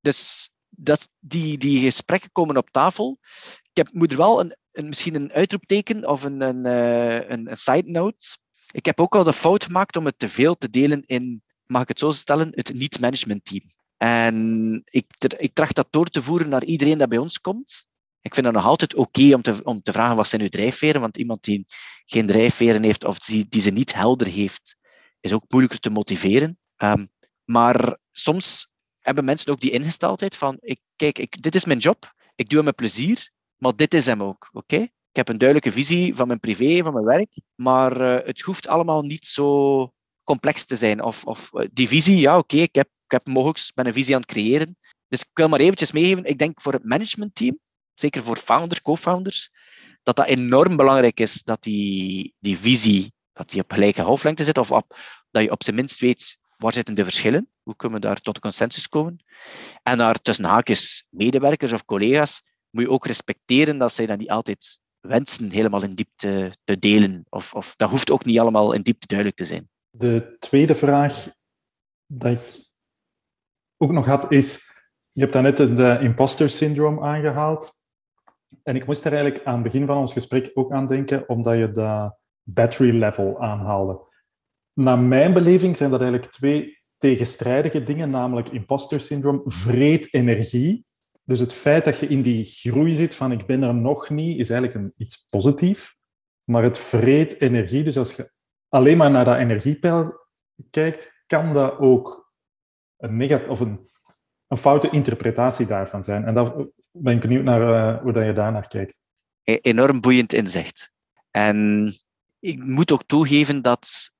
dus 0.00 0.50
dat, 0.68 1.08
die, 1.18 1.58
die 1.58 1.80
gesprekken 1.80 2.32
komen 2.32 2.56
op 2.56 2.70
tafel. 2.70 3.18
Ik 3.62 3.76
heb, 3.76 3.88
moet 3.92 4.12
er 4.12 4.18
wel 4.18 4.40
een, 4.40 4.56
een, 4.72 4.88
misschien 4.88 5.14
een 5.14 5.32
uitroepteken 5.32 6.08
of 6.08 6.22
een, 6.22 6.40
een, 6.40 6.66
uh, 6.66 7.28
een, 7.28 7.50
een 7.50 7.56
side 7.56 7.90
note. 7.90 8.38
Ik 8.70 8.86
heb 8.86 9.00
ook 9.00 9.14
al 9.14 9.24
de 9.24 9.32
fout 9.32 9.64
gemaakt 9.64 9.96
om 9.96 10.04
het 10.04 10.18
te 10.18 10.28
veel 10.28 10.54
te 10.54 10.70
delen 10.70 11.02
in 11.06 11.42
mag 11.68 11.82
ik 11.82 11.88
het 11.88 11.98
zo 11.98 12.10
stellen, 12.10 12.48
het 12.50 12.74
niet-management-team. 12.74 13.62
En 13.96 14.82
ik, 14.84 15.06
ik 15.38 15.54
tracht 15.54 15.74
dat 15.74 15.86
door 15.90 16.06
te 16.06 16.22
voeren 16.22 16.48
naar 16.48 16.64
iedereen 16.64 16.98
dat 16.98 17.08
bij 17.08 17.18
ons 17.18 17.40
komt. 17.40 17.86
Ik 18.28 18.34
vind 18.34 18.46
het 18.46 18.54
nog 18.54 18.66
altijd 18.66 18.94
oké 18.94 19.34
om, 19.34 19.42
te, 19.42 19.60
om 19.64 19.82
te 19.82 19.92
vragen 19.92 20.16
wat 20.16 20.28
zijn 20.28 20.42
uw 20.42 20.48
drijfveren, 20.48 21.00
want 21.00 21.16
iemand 21.16 21.44
die 21.44 21.64
geen 22.04 22.26
drijfveren 22.26 22.82
heeft 22.82 23.04
of 23.04 23.18
die, 23.18 23.46
die 23.48 23.60
ze 23.60 23.70
niet 23.70 23.94
helder 23.94 24.26
heeft, 24.26 24.76
is 25.20 25.32
ook 25.32 25.44
moeilijker 25.48 25.80
te 25.80 25.90
motiveren. 25.90 26.58
Um, 26.76 27.10
maar 27.44 27.98
soms 28.12 28.68
hebben 28.98 29.24
mensen 29.24 29.52
ook 29.52 29.60
die 29.60 29.70
ingesteldheid 29.70 30.36
van, 30.36 30.56
ik, 30.60 30.80
kijk, 30.96 31.18
ik, 31.18 31.42
dit 31.42 31.54
is 31.54 31.64
mijn 31.64 31.78
job, 31.78 32.14
ik 32.34 32.48
doe 32.48 32.56
hem 32.56 32.64
met 32.64 32.76
plezier, 32.76 33.30
maar 33.56 33.76
dit 33.76 33.94
is 33.94 34.06
hem 34.06 34.22
ook, 34.22 34.48
oké? 34.52 34.76
Ik 34.76 35.16
heb 35.16 35.28
een 35.28 35.38
duidelijke 35.38 35.72
visie 35.72 36.14
van 36.14 36.26
mijn 36.26 36.40
privé, 36.40 36.82
van 36.82 36.92
mijn 36.92 37.04
werk, 37.04 37.40
maar 37.54 38.00
uh, 38.00 38.26
het 38.26 38.40
hoeft 38.40 38.68
allemaal 38.68 39.02
niet 39.02 39.26
zo 39.26 39.92
complex 40.24 40.64
te 40.64 40.76
zijn. 40.76 41.02
Of, 41.02 41.24
of 41.24 41.54
eh, 41.54 41.68
die 41.72 41.88
visie, 41.88 42.16
ja, 42.16 42.38
oké, 42.38 42.56
ik, 42.56 42.74
heb, 42.74 42.88
ik 43.04 43.10
heb 43.10 43.26
mogelijk 43.26 43.70
ben 43.74 43.86
een 43.86 43.92
visie 43.92 44.14
aan 44.14 44.20
het 44.20 44.30
creëren. 44.30 44.76
Dus 45.08 45.20
ik 45.20 45.30
wil 45.32 45.48
maar 45.48 45.60
eventjes 45.60 45.92
meegeven, 45.92 46.24
ik 46.24 46.38
denk 46.38 46.60
voor 46.60 46.72
het 46.72 46.84
managementteam, 46.84 47.58
zeker 48.00 48.22
voor 48.22 48.36
founders, 48.36 48.82
co-founders, 48.82 49.50
dat 50.02 50.16
dat 50.16 50.26
enorm 50.26 50.76
belangrijk 50.76 51.20
is 51.20 51.42
dat 51.42 51.62
die, 51.62 52.34
die 52.38 52.58
visie 52.58 53.12
dat 53.38 53.50
die 53.50 53.62
op 53.62 53.72
gelijke 53.72 54.02
hoofdlengte 54.02 54.44
zit, 54.44 54.58
of 54.58 54.68
dat 55.30 55.42
je 55.42 55.50
op 55.50 55.62
zijn 55.62 55.76
minst 55.76 56.00
weet 56.00 56.38
waar 56.56 56.72
zitten 56.72 56.94
de 56.94 57.04
verschillen, 57.04 57.48
hoe 57.62 57.76
kunnen 57.76 58.00
we 58.00 58.06
daar 58.06 58.20
tot 58.20 58.34
een 58.34 58.40
consensus 58.40 58.88
komen. 58.88 59.24
En 59.82 59.98
daar 59.98 60.20
tussen 60.20 60.44
haakjes 60.44 61.06
medewerkers 61.10 61.72
of 61.72 61.84
collega's 61.84 62.42
moet 62.70 62.82
je 62.82 62.90
ook 62.90 63.06
respecteren 63.06 63.78
dat 63.78 63.92
zij 63.92 64.06
dat 64.06 64.18
niet 64.18 64.30
altijd 64.30 64.78
wensen 65.00 65.50
helemaal 65.50 65.82
in 65.82 65.94
diepte 65.94 66.56
te 66.64 66.78
delen. 66.78 67.24
Of, 67.28 67.54
of 67.54 67.76
dat 67.76 67.90
hoeft 67.90 68.10
ook 68.10 68.24
niet 68.24 68.38
allemaal 68.38 68.72
in 68.72 68.82
diepte 68.82 69.06
duidelijk 69.06 69.38
te 69.38 69.44
zijn. 69.44 69.68
De 69.90 70.36
tweede 70.38 70.74
vraag 70.74 71.28
dat 72.06 72.32
ik 72.32 72.40
ook 73.76 73.92
nog 73.92 74.06
had 74.06 74.32
is, 74.32 74.72
je 75.12 75.20
hebt 75.20 75.32
daarnet 75.32 75.58
het 75.58 76.00
imposter 76.00 76.50
syndroom 76.50 77.04
aangehaald. 77.04 77.77
En 78.62 78.76
ik 78.76 78.86
moest 78.86 79.04
er 79.04 79.12
eigenlijk 79.12 79.44
aan 79.44 79.54
het 79.54 79.62
begin 79.62 79.86
van 79.86 79.96
ons 79.96 80.12
gesprek 80.12 80.50
ook 80.54 80.72
aan 80.72 80.86
denken, 80.86 81.28
omdat 81.28 81.58
je 81.58 81.72
de 81.72 82.10
battery 82.42 82.98
level 82.98 83.40
aanhaalde. 83.40 84.00
Naar 84.72 84.98
mijn 84.98 85.32
beleving 85.32 85.76
zijn 85.76 85.90
dat 85.90 86.00
eigenlijk 86.00 86.32
twee 86.32 86.78
tegenstrijdige 86.98 87.82
dingen, 87.82 88.10
namelijk 88.10 88.48
imposter 88.48 89.00
syndroom 89.00 89.42
vreet 89.44 90.14
energie, 90.14 90.86
dus 91.28 91.40
het 91.40 91.52
feit 91.52 91.84
dat 91.84 91.98
je 91.98 92.06
in 92.06 92.22
die 92.22 92.44
groei 92.44 92.94
zit 92.94 93.14
van 93.14 93.32
ik 93.32 93.46
ben 93.46 93.62
er 93.62 93.74
nog 93.74 94.10
niet, 94.10 94.38
is 94.38 94.50
eigenlijk 94.50 94.80
een, 94.80 94.92
iets 94.96 95.26
positief. 95.28 95.96
Maar 96.44 96.62
het 96.62 96.78
vreet 96.78 97.40
energie. 97.40 97.84
Dus 97.84 97.98
als 97.98 98.14
je 98.14 98.32
alleen 98.68 98.96
maar 98.96 99.10
naar 99.10 99.24
dat 99.24 99.36
energiepeil 99.36 100.28
kijkt, 100.70 101.22
kan 101.26 101.54
dat 101.54 101.78
ook 101.78 102.32
een, 102.96 103.16
negat 103.16 103.48
of 103.48 103.60
een, 103.60 103.80
een 104.48 104.56
foute 104.56 104.90
interpretatie 104.90 105.66
daarvan 105.66 106.04
zijn. 106.04 106.24
En 106.24 106.34
daar 106.34 106.52
ben 106.92 107.14
ik 107.14 107.20
benieuwd 107.20 107.44
naar 107.44 107.60
uh, 107.60 108.02
hoe 108.02 108.12
dat 108.12 108.24
je 108.24 108.32
daar 108.32 108.52
naar 108.52 108.68
kijkt. 108.68 109.00
E-, 109.44 109.58
enorm 109.60 110.00
boeiend 110.00 110.32
inzicht. 110.32 110.92
En 111.30 111.92
ik 112.40 112.58
moet 112.58 112.92
ook 112.92 113.04
toegeven 113.06 113.62
dat 113.62 114.10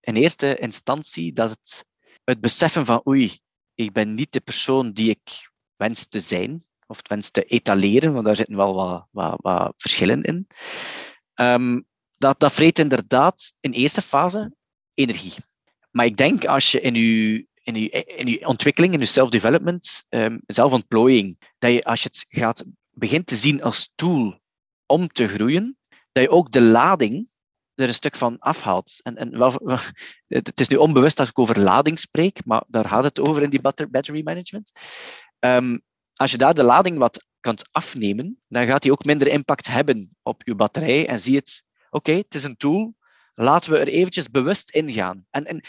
in 0.00 0.14
eerste 0.14 0.58
instantie 0.58 1.32
dat 1.32 1.50
het, 1.50 1.84
het 2.24 2.40
beseffen 2.40 2.86
van 2.86 3.02
oei, 3.06 3.38
ik 3.74 3.92
ben 3.92 4.14
niet 4.14 4.32
de 4.32 4.40
persoon 4.40 4.92
die 4.92 5.10
ik 5.10 5.50
wens 5.76 6.06
te 6.06 6.20
zijn, 6.20 6.64
of 6.86 7.00
wens 7.08 7.30
te 7.30 7.44
etaleren, 7.44 8.12
want 8.12 8.24
daar 8.24 8.36
zitten 8.36 8.56
wel 8.56 8.74
wat, 8.74 9.06
wat, 9.10 9.38
wat 9.40 9.74
verschillen 9.76 10.22
in. 10.22 10.46
Um, 11.34 11.86
dat, 12.18 12.40
dat 12.40 12.52
vreet 12.52 12.78
inderdaad 12.78 13.52
in 13.60 13.72
eerste 13.72 14.02
fase 14.02 14.54
energie. 14.94 15.32
Maar 15.90 16.06
ik 16.06 16.16
denk 16.16 16.44
als 16.44 16.70
je 16.70 16.80
in 16.80 16.94
je, 16.94 17.46
in 17.66 17.74
je, 17.74 17.90
in 17.90 18.46
ontwikkeling, 18.46 18.92
in 18.92 18.98
je 18.98 19.06
self-development, 19.06 20.04
um, 20.08 20.42
zelfontplooiing, 20.46 21.52
dat 21.58 21.72
je 21.72 21.84
als 21.84 22.02
je 22.02 22.08
het 22.08 22.26
gaat, 22.28 22.64
begint 22.90 23.26
te 23.26 23.36
zien 23.36 23.62
als 23.62 23.90
tool 23.94 24.40
om 24.86 25.08
te 25.08 25.28
groeien, 25.28 25.78
dat 26.12 26.22
je 26.22 26.30
ook 26.30 26.52
de 26.52 26.60
lading 26.60 27.34
er 27.74 27.88
een 27.88 27.94
stuk 27.94 28.16
van 28.16 28.38
afhaalt. 28.38 29.00
En, 29.02 29.16
en 29.16 29.38
wel, 29.38 29.52
het 30.26 30.60
is 30.60 30.68
nu 30.68 30.76
onbewust 30.76 31.16
dat 31.16 31.28
ik 31.28 31.38
over 31.38 31.58
lading 31.58 31.98
spreek, 31.98 32.44
maar 32.44 32.64
daar 32.68 32.84
gaat 32.84 33.04
het 33.04 33.20
over 33.20 33.42
in 33.42 33.50
die 33.50 33.60
battery 33.90 34.22
management. 34.24 34.72
Um, 35.38 35.82
als 36.14 36.30
je 36.30 36.38
daar 36.38 36.54
de 36.54 36.62
lading 36.62 36.98
wat 36.98 37.24
kunt 37.40 37.68
afnemen, 37.70 38.40
dan 38.48 38.66
gaat 38.66 38.82
die 38.82 38.92
ook 38.92 39.04
minder 39.04 39.28
impact 39.28 39.66
hebben 39.66 40.16
op 40.22 40.42
je 40.44 40.54
batterij 40.54 41.08
en 41.08 41.20
zie 41.20 41.36
het, 41.36 41.64
oké, 41.90 42.12
het 42.12 42.34
is 42.34 42.44
een 42.44 42.56
tool, 42.56 42.94
laten 43.34 43.72
we 43.72 43.78
er 43.78 43.88
eventjes 43.88 44.30
bewust 44.30 44.70
ingaan. 44.70 45.26
En, 45.30 45.44
en 45.44 45.60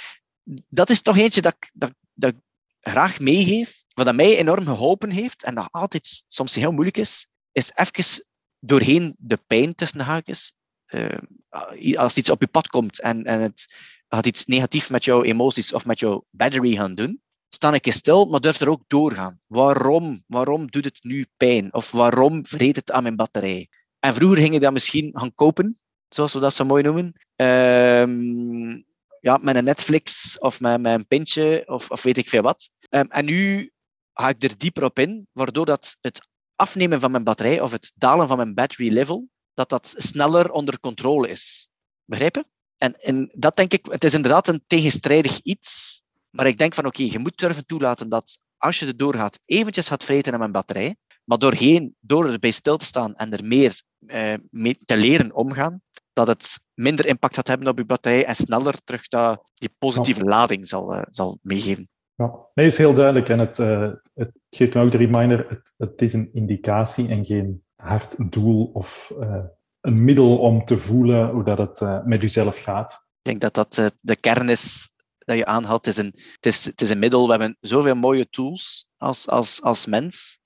dat 0.69 0.89
is 0.89 1.01
toch 1.01 1.17
eentje 1.17 1.41
dat, 1.41 1.55
dat, 1.73 1.93
dat 2.13 2.33
ik 2.33 2.39
graag 2.79 3.19
meegeef, 3.19 3.83
wat 3.93 4.15
mij 4.15 4.37
enorm 4.37 4.65
geholpen 4.65 5.09
heeft 5.09 5.43
en 5.43 5.55
dat 5.55 5.67
altijd 5.71 6.23
soms 6.27 6.55
heel 6.55 6.71
moeilijk 6.71 6.97
is, 6.97 7.27
is 7.51 7.71
even 7.75 8.25
doorheen 8.59 9.15
de 9.17 9.37
pijn 9.47 9.75
tussen 9.75 9.97
de 9.97 10.03
haakjes. 10.03 10.53
Uh, 10.87 11.97
als 11.97 12.17
iets 12.17 12.29
op 12.29 12.41
je 12.41 12.47
pad 12.47 12.67
komt 12.67 13.01
en, 13.01 13.23
en 13.23 13.41
het 13.41 13.75
gaat 14.07 14.25
iets 14.25 14.45
negatief 14.45 14.89
met 14.89 15.03
jouw 15.03 15.23
emoties 15.23 15.73
of 15.73 15.85
met 15.85 15.99
jouw 15.99 16.25
battery 16.29 16.75
gaan 16.75 16.95
doen, 16.95 17.21
sta 17.49 17.73
ik 17.73 17.91
stil, 17.91 18.25
maar 18.25 18.39
durf 18.39 18.59
er 18.59 18.69
ook 18.69 18.83
doorgaan. 18.87 19.39
Waarom? 19.47 20.23
Waarom 20.27 20.71
doet 20.71 20.85
het 20.85 21.03
nu 21.03 21.25
pijn? 21.37 21.73
Of 21.73 21.91
waarom 21.91 22.45
vreet 22.45 22.75
het 22.75 22.91
aan 22.91 23.03
mijn 23.03 23.15
batterij? 23.15 23.67
En 23.99 24.13
vroeger 24.13 24.37
ging 24.37 24.53
ik 24.53 24.61
dat 24.61 24.73
misschien 24.73 25.11
gaan 25.13 25.33
kopen, 25.33 25.81
zoals 26.09 26.33
we 26.33 26.39
dat 26.39 26.53
zo 26.53 26.65
mooi 26.65 26.83
noemen. 26.83 27.13
Um, 27.35 28.85
ja, 29.19 29.37
met 29.41 29.55
een 29.55 29.63
Netflix 29.63 30.37
of 30.39 30.59
met, 30.59 30.81
met 30.81 30.93
een 30.93 31.07
pintje 31.07 31.63
of, 31.65 31.91
of 31.91 32.03
weet 32.03 32.17
ik 32.17 32.29
veel 32.29 32.41
wat. 32.41 32.69
Um, 32.89 33.07
en 33.09 33.25
nu 33.25 33.71
ga 34.13 34.29
ik 34.29 34.43
er 34.43 34.57
dieper 34.57 34.83
op 34.83 34.99
in, 34.99 35.27
waardoor 35.31 35.65
dat 35.65 35.97
het 36.01 36.27
afnemen 36.55 36.99
van 36.99 37.11
mijn 37.11 37.23
batterij 37.23 37.61
of 37.61 37.71
het 37.71 37.91
dalen 37.95 38.27
van 38.27 38.37
mijn 38.37 38.53
battery 38.53 38.93
level, 38.93 39.29
dat 39.53 39.69
dat 39.69 39.93
sneller 39.97 40.51
onder 40.51 40.79
controle 40.79 41.29
is. 41.29 41.67
Begrijpen? 42.05 42.47
En, 42.77 43.01
en 43.01 43.31
dat 43.33 43.55
denk 43.55 43.73
ik, 43.73 43.85
het 43.89 44.03
is 44.03 44.13
inderdaad 44.13 44.47
een 44.47 44.63
tegenstrijdig 44.67 45.39
iets, 45.39 46.01
maar 46.29 46.47
ik 46.47 46.57
denk 46.57 46.73
van 46.73 46.85
oké, 46.85 47.03
je 47.03 47.19
moet 47.19 47.37
durven 47.37 47.65
toelaten 47.65 48.09
dat 48.09 48.39
als 48.57 48.79
je 48.79 48.85
er 48.85 48.97
doorgaat, 48.97 49.39
eventjes 49.45 49.87
gaat 49.87 50.03
vreten 50.03 50.33
aan 50.33 50.39
mijn 50.39 50.51
batterij, 50.51 50.95
maar 51.23 51.37
doorheen, 51.37 51.95
door 51.99 52.31
erbij 52.31 52.51
stil 52.51 52.77
te 52.77 52.85
staan 52.85 53.15
en 53.15 53.33
er 53.33 53.45
meer 53.45 53.81
eh, 54.05 54.33
mee 54.49 54.77
te 54.85 54.97
leren 54.97 55.33
omgaan, 55.33 55.81
dat 56.17 56.27
het 56.27 56.59
minder 56.73 57.05
impact 57.05 57.35
gaat 57.35 57.47
hebben 57.47 57.67
op 57.67 57.77
je 57.77 57.85
batterij 57.85 58.25
en 58.25 58.35
sneller 58.35 58.83
terug 58.83 59.07
dat, 59.07 59.51
die 59.53 59.75
positieve 59.77 60.23
lading 60.23 60.67
zal, 60.67 60.95
uh, 60.95 61.01
zal 61.09 61.39
meegeven. 61.41 61.89
Ja, 62.15 62.33
nee, 62.53 62.65
is 62.65 62.77
heel 62.77 62.93
duidelijk. 62.93 63.29
En 63.29 63.39
het, 63.39 63.59
uh, 63.59 63.91
het 64.13 64.31
geeft 64.49 64.73
me 64.73 64.81
ook 64.81 64.91
de 64.91 64.97
reminder, 64.97 65.45
het, 65.49 65.73
het 65.77 66.01
is 66.01 66.13
een 66.13 66.29
indicatie 66.33 67.09
en 67.09 67.25
geen 67.25 67.63
hard 67.75 68.31
doel 68.31 68.69
of 68.73 69.13
uh, 69.19 69.43
een 69.81 70.03
middel 70.03 70.37
om 70.37 70.65
te 70.65 70.77
voelen 70.77 71.29
hoe 71.29 71.43
dat 71.43 71.57
het 71.57 72.05
met 72.05 72.21
jezelf 72.21 72.63
gaat. 72.63 72.91
Ik 72.91 73.39
denk 73.39 73.41
dat 73.41 73.53
dat 73.53 73.91
de 74.01 74.15
kern 74.15 74.49
is 74.49 74.91
dat 75.17 75.37
je 75.37 75.45
aanhaalt. 75.45 75.85
Het 75.85 75.95
is, 75.95 76.03
een, 76.03 76.13
het, 76.33 76.45
is, 76.45 76.65
het 76.65 76.81
is 76.81 76.89
een 76.89 76.99
middel. 76.99 77.25
We 77.25 77.31
hebben 77.31 77.57
zoveel 77.59 77.95
mooie 77.95 78.29
tools 78.29 78.85
als, 78.97 79.27
als, 79.27 79.61
als 79.61 79.85
mens. 79.85 80.39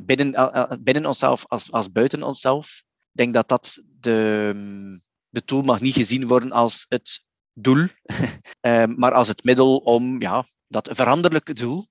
Binnen, 0.00 0.34
binnen 0.82 1.06
onszelf 1.06 1.44
als, 1.46 1.72
als 1.72 1.92
buiten 1.92 2.22
onszelf. 2.22 2.82
Ik 3.12 3.18
denk 3.18 3.34
dat 3.34 3.48
dat 3.48 3.82
de, 4.00 4.54
de 5.32 5.44
tool 5.44 5.62
mag 5.62 5.80
niet 5.80 5.94
gezien 5.94 6.26
worden 6.26 6.52
als 6.52 6.86
het 6.88 7.26
doel, 7.52 7.86
uh, 8.66 8.84
maar 9.00 9.12
als 9.12 9.28
het 9.28 9.44
middel 9.44 9.76
om 9.76 10.20
ja, 10.20 10.44
dat 10.66 10.88
veranderlijke 10.92 11.52
doel 11.52 11.86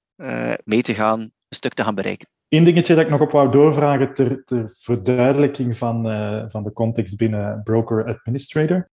mee 0.63 0.82
te 0.82 0.93
gaan, 0.93 1.19
een 1.19 1.32
stuk 1.49 1.73
te 1.73 1.84
gaan 1.84 1.95
bereiken. 1.95 2.27
Eén 2.49 2.63
dingetje 2.63 2.95
dat 2.95 3.04
ik 3.04 3.10
nog 3.10 3.21
op 3.21 3.32
wou 3.32 3.51
doorvragen 3.51 4.13
ter, 4.13 4.43
ter 4.43 4.73
verduidelijking 4.77 5.77
van, 5.77 6.04
van 6.49 6.63
de 6.63 6.73
context 6.73 7.17
binnen 7.17 7.62
broker-administrator 7.63 8.89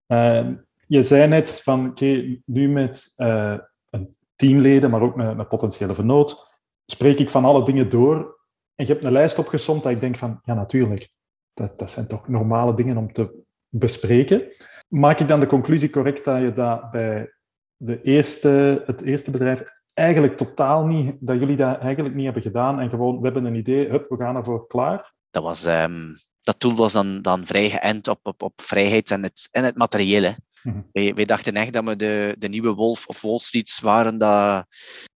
je 0.88 1.02
zei 1.02 1.28
net 1.28 1.62
van, 1.62 1.88
oké, 1.88 2.40
nu 2.44 2.68
met 2.68 3.12
een 3.16 4.16
teamleden, 4.36 4.90
maar 4.90 5.02
ook 5.02 5.16
een, 5.16 5.38
een 5.38 5.46
potentiële 5.46 5.94
vernoot, 5.94 6.60
spreek 6.86 7.18
ik 7.18 7.30
van 7.30 7.44
alle 7.44 7.64
dingen 7.64 7.90
door. 7.90 8.38
En 8.74 8.86
je 8.86 8.92
hebt 8.92 9.04
een 9.04 9.12
lijst 9.12 9.38
opgezomd 9.38 9.82
dat 9.82 9.92
ik 9.92 10.00
denk 10.00 10.16
van, 10.16 10.40
ja, 10.44 10.54
natuurlijk, 10.54 11.08
dat, 11.54 11.78
dat 11.78 11.90
zijn 11.90 12.06
toch 12.06 12.28
normale 12.28 12.74
dingen 12.74 12.96
om 12.96 13.12
te 13.12 13.46
bespreken. 13.68 14.42
Maak 14.88 15.20
ik 15.20 15.28
dan 15.28 15.40
de 15.40 15.46
conclusie 15.46 15.90
correct 15.90 16.24
dat 16.24 16.40
je 16.40 16.52
dat 16.52 16.90
bij 16.90 17.32
de 17.76 18.02
eerste, 18.02 18.82
het 18.86 19.02
eerste 19.02 19.30
bedrijf 19.30 19.62
eigenlijk 19.94 20.36
totaal 20.36 20.84
niet, 20.84 21.16
dat 21.20 21.38
jullie 21.38 21.56
dat 21.56 21.78
eigenlijk 21.78 22.14
niet 22.14 22.24
hebben 22.24 22.42
gedaan 22.42 22.80
en 22.80 22.90
gewoon, 22.90 23.18
we 23.18 23.24
hebben 23.24 23.44
een 23.44 23.54
idee, 23.54 23.88
hup, 23.88 24.08
we 24.08 24.16
gaan 24.16 24.36
ervoor 24.36 24.66
klaar? 24.66 25.14
Dat 25.30 25.42
was... 25.42 25.66
Um 25.66 26.16
dat 26.48 26.60
tool 26.60 26.74
was 26.74 26.92
dan, 26.92 27.22
dan 27.22 27.46
vrij 27.46 27.70
geënt 27.70 28.08
op, 28.08 28.18
op, 28.22 28.42
op 28.42 28.60
vrijheid 28.60 29.10
en 29.10 29.22
het, 29.22 29.48
en 29.50 29.64
het 29.64 29.76
materiële. 29.76 30.36
Mhm. 30.62 30.80
wij, 30.92 31.14
wij, 31.14 31.24
dachten 31.24 31.54
echt 31.54 31.72
dat 31.72 31.84
we 31.84 31.96
de, 31.96 32.34
de 32.38 32.48
nieuwe 32.48 32.74
Wolf 32.74 33.06
of 33.06 33.22
Wall 33.22 33.38
Street 33.38 33.80
waren, 33.82 34.18
dat, 34.18 34.66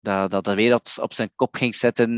dat, 0.00 0.30
dat 0.30 0.44
de 0.44 0.54
wereld 0.54 0.98
op 1.00 1.12
zijn 1.12 1.30
kop 1.34 1.54
ging 1.56 1.74
zetten. 1.74 2.10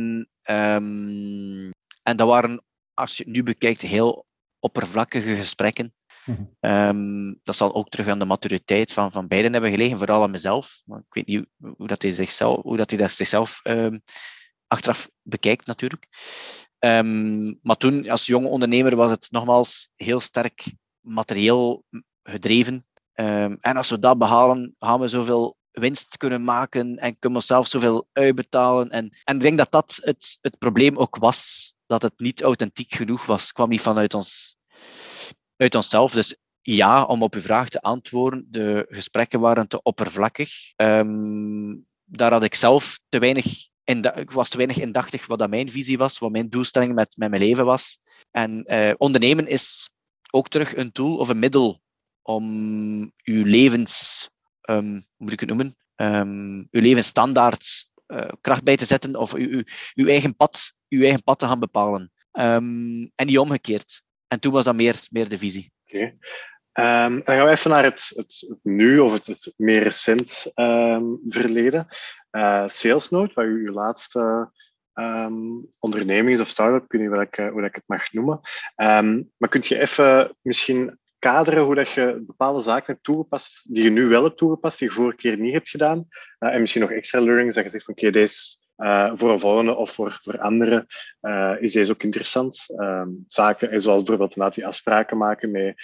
Um, 0.51 1.70
en 2.03 2.16
dat 2.16 2.29
waren, 2.29 2.62
als 2.94 3.16
je 3.16 3.25
het 3.25 3.33
nu 3.33 3.42
bekijkt, 3.42 3.81
heel 3.81 4.27
oppervlakkige 4.59 5.35
gesprekken. 5.35 5.94
Mm 6.25 6.53
um, 6.61 7.41
dat 7.43 7.57
zal 7.57 7.75
ook 7.75 7.89
terug 7.89 8.09
aan 8.09 8.19
de 8.19 8.25
maturiteit 8.25 8.93
van, 8.93 9.13
van 9.13 9.29
beiden 9.29 9.53
hebben 9.53 9.71
gelegen, 9.71 9.99
vooral 9.99 10.23
aan 10.23 10.31
mezelf. 10.31 10.83
ik 10.87 11.15
weet 11.15 11.27
niet 11.27 11.47
hoe 11.77 11.87
dat 11.87 12.03
hij 12.03 12.11
zichzelf, 12.11 12.63
hoe 12.63 12.77
dat 12.77 12.91
hij 12.91 12.99
dat 12.99 13.13
zichzelf 13.13 13.61
um, 13.63 14.03
achteraf 14.67 15.11
bekijkt, 15.23 15.67
natuurlijk. 15.67 16.07
Um, 16.79 17.59
maar 17.63 17.77
toen, 17.77 18.11
als 18.11 18.27
jonge 18.27 18.49
ondernemer, 18.49 18.97
was 18.97 19.11
het 19.11 19.29
nogmaals 19.31 19.89
heel 19.97 20.21
sterk 20.21 20.75
materieel 21.01 21.85
gedreven. 22.23 22.87
En 23.61 23.77
als 23.77 23.91
we 23.91 23.99
dat 23.99 24.19
behalen, 24.19 24.75
gaan 24.79 25.01
we 25.01 25.09
zoveel 25.09 25.57
winst 25.71 26.17
kunnen 26.17 26.45
maken 26.45 26.99
en 26.99 27.19
kunnen 27.19 27.39
we 27.39 27.45
zelf 27.45 27.67
zoveel 27.67 28.09
uitbetalen. 28.13 28.91
En, 28.91 29.11
en 29.25 29.35
ik 29.35 29.41
denk 29.41 29.59
dat 29.59 29.73
dat 29.73 29.99
het, 30.01 30.39
het 30.41 30.59
probleem 30.59 30.97
ook 30.97 31.17
was, 31.17 31.75
dat 31.87 32.03
het 32.03 32.13
niet 32.17 32.43
authentiek 32.43 32.95
genoeg 32.95 33.27
was. 33.27 33.43
Het 33.43 33.53
kwam 33.53 33.69
niet 33.69 33.81
vanuit 33.81 34.15
ons, 34.15 34.57
uit 35.64 35.74
onszelf. 35.74 36.12
Dus 36.12 36.37
ja, 36.61 37.03
om 37.03 37.22
op 37.22 37.35
uw 37.35 37.40
vraag 37.40 37.68
te 37.68 37.81
antwoorden, 37.81 38.46
de 38.48 38.87
gesprekken 38.88 39.40
waren 39.40 39.68
te 39.68 39.83
oppervlakkig. 39.83 40.50
Um, 40.77 41.85
daar 42.05 42.33
had 42.33 42.44
ik 42.44 42.55
zelf 42.55 42.98
te 43.09 43.18
weinig 43.18 43.72
ik 43.85 44.31
was 44.31 44.48
te 44.48 44.57
weinig 44.57 44.79
indachtig 44.79 45.26
wat 45.26 45.39
dat 45.39 45.51
mijn 45.51 45.70
visie 45.70 45.99
was, 45.99 46.18
wat 46.18 46.30
mijn 46.30 46.49
doelstelling 46.49 46.95
met, 46.95 47.16
met 47.16 47.30
mijn 47.30 47.43
leven 47.43 47.64
was. 47.64 47.99
En 48.30 48.64
uh, 48.66 48.93
ondernemen 48.97 49.47
is 49.47 49.91
ook 50.30 50.49
terug 50.49 50.76
een 50.76 50.93
tool 50.93 51.16
of 51.16 51.28
een 51.28 51.39
middel 51.39 51.80
om 52.22 52.45
uw 53.24 53.45
levens, 53.45 54.28
um, 54.70 54.93
hoe 54.93 55.03
moet 55.16 55.32
ik 55.32 55.41
het 55.41 55.49
noemen, 55.49 55.76
um, 55.97 56.68
uw 56.70 56.80
levensstandaard 56.80 57.86
uh, 58.07 58.20
kracht 58.41 58.64
bij 58.64 58.76
te 58.76 58.84
zetten 58.84 59.16
of 59.16 59.34
uw, 59.34 59.49
uw, 59.49 59.62
uw, 59.95 60.07
eigen, 60.07 60.36
pad, 60.36 60.72
uw 60.89 61.03
eigen 61.03 61.22
pad 61.22 61.39
te 61.39 61.47
gaan 61.47 61.61
bepalen. 61.61 62.12
En 62.32 63.12
niet 63.16 63.39
omgekeerd. 63.39 64.03
En 64.35 64.41
toen 64.41 64.53
was 64.53 64.64
dat 64.64 64.74
meer, 64.74 65.01
meer 65.11 65.28
de 65.28 65.39
visie. 65.39 65.72
Oké. 65.87 66.03
Um, 66.05 67.22
dan 67.24 67.37
gaan 67.37 67.45
we 67.45 67.51
even 67.51 67.70
naar 67.70 67.85
het, 67.85 68.12
het, 68.14 68.57
nu 68.62 68.99
of 68.99 69.12
het, 69.12 69.26
het 69.26 69.55
meer 69.57 69.82
recent 69.82 70.53
um, 70.55 71.20
verleden. 71.26 71.87
Uh, 72.30 72.68
SalesNote, 72.68 73.35
wat 73.35 73.45
uw 73.45 73.72
laatste 73.72 74.51
um, 74.95 75.66
onderneming 75.78 76.37
is 76.37 76.41
of 76.41 76.49
start-up, 76.49 76.85
ik 76.85 77.01
weet 77.01 77.09
hoe 77.09 77.20
ik, 77.20 77.53
hoe 77.53 77.64
ik 77.64 77.74
het 77.74 77.85
mag 77.87 78.12
noemen. 78.12 78.41
maar 79.37 79.49
kunt 79.49 79.66
je 79.66 79.80
even 79.80 80.37
misschien 80.43 80.99
kaderen 81.18 81.64
hoe 81.64 81.74
dat 81.74 81.91
je 81.91 82.22
bepaalde 82.26 82.61
zaken 82.61 82.93
hebt 82.93 83.05
toegepast 83.05 83.74
die 83.74 83.82
je 83.82 83.91
nu 83.91 84.07
wel 84.07 84.24
hebt 84.24 84.37
toegepast, 84.37 84.78
die 84.78 84.89
je 84.89 84.95
vorige 84.95 85.16
keer 85.16 85.39
niet 85.39 85.53
hebt 85.53 85.68
gedaan? 85.68 86.07
Uh, 86.39 86.55
en 86.55 86.61
misschien 86.61 86.82
nog 86.82 86.91
extra 86.91 87.20
learnings 87.20 87.55
dat 87.55 87.64
je 87.64 87.70
zegt 87.70 87.85
van 87.85 87.95
oké, 87.95 88.07
okay, 88.07 88.20
deze 88.20 88.64
Uh, 88.77 89.12
voor 89.14 89.31
een 89.31 89.41
volgende 89.41 89.75
of 89.75 89.91
voor, 89.91 90.18
voor 90.22 90.39
anderen 90.39 90.87
uh, 91.22 91.55
is 91.59 91.72
deze 91.72 91.93
ook 91.93 92.03
interessant. 92.03 92.64
Um, 92.77 93.25
zaken 93.29 93.81
zoals 93.81 93.99
bijvoorbeeld 93.99 94.31
inderdaad 94.31 94.55
die 94.55 94.66
afspraken 94.66 95.16
maken 95.16 95.51
met 95.51 95.75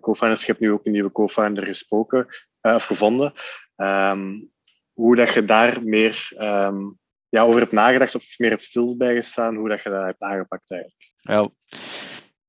co-founders. 0.00 0.40
Je 0.40 0.46
hebt 0.46 0.60
nu 0.60 0.72
ook 0.72 0.86
een 0.86 0.92
nieuwe 0.92 1.12
co-founder 1.12 1.66
gesproken 1.66 2.26
of 2.60 2.84
gevonden. 2.84 3.32
Um, 3.76 4.50
hoe 4.92 5.16
dat 5.16 5.34
je 5.34 5.44
daar 5.44 5.84
meer 5.84 6.32
um, 6.38 6.98
ja, 7.28 7.42
over 7.42 7.60
hebt 7.60 7.72
nagedacht 7.72 8.14
of 8.14 8.38
meer 8.38 8.50
hebt 8.50 8.62
stil 8.62 8.96
bij 8.96 9.14
gestaan, 9.14 9.56
hoe 9.56 9.68
dat 9.68 9.82
je 9.82 9.90
dat 9.90 10.04
hebt 10.04 10.22
aangepakt 10.22 10.70
eigenlijk. 10.70 11.12
Ja. 11.16 11.48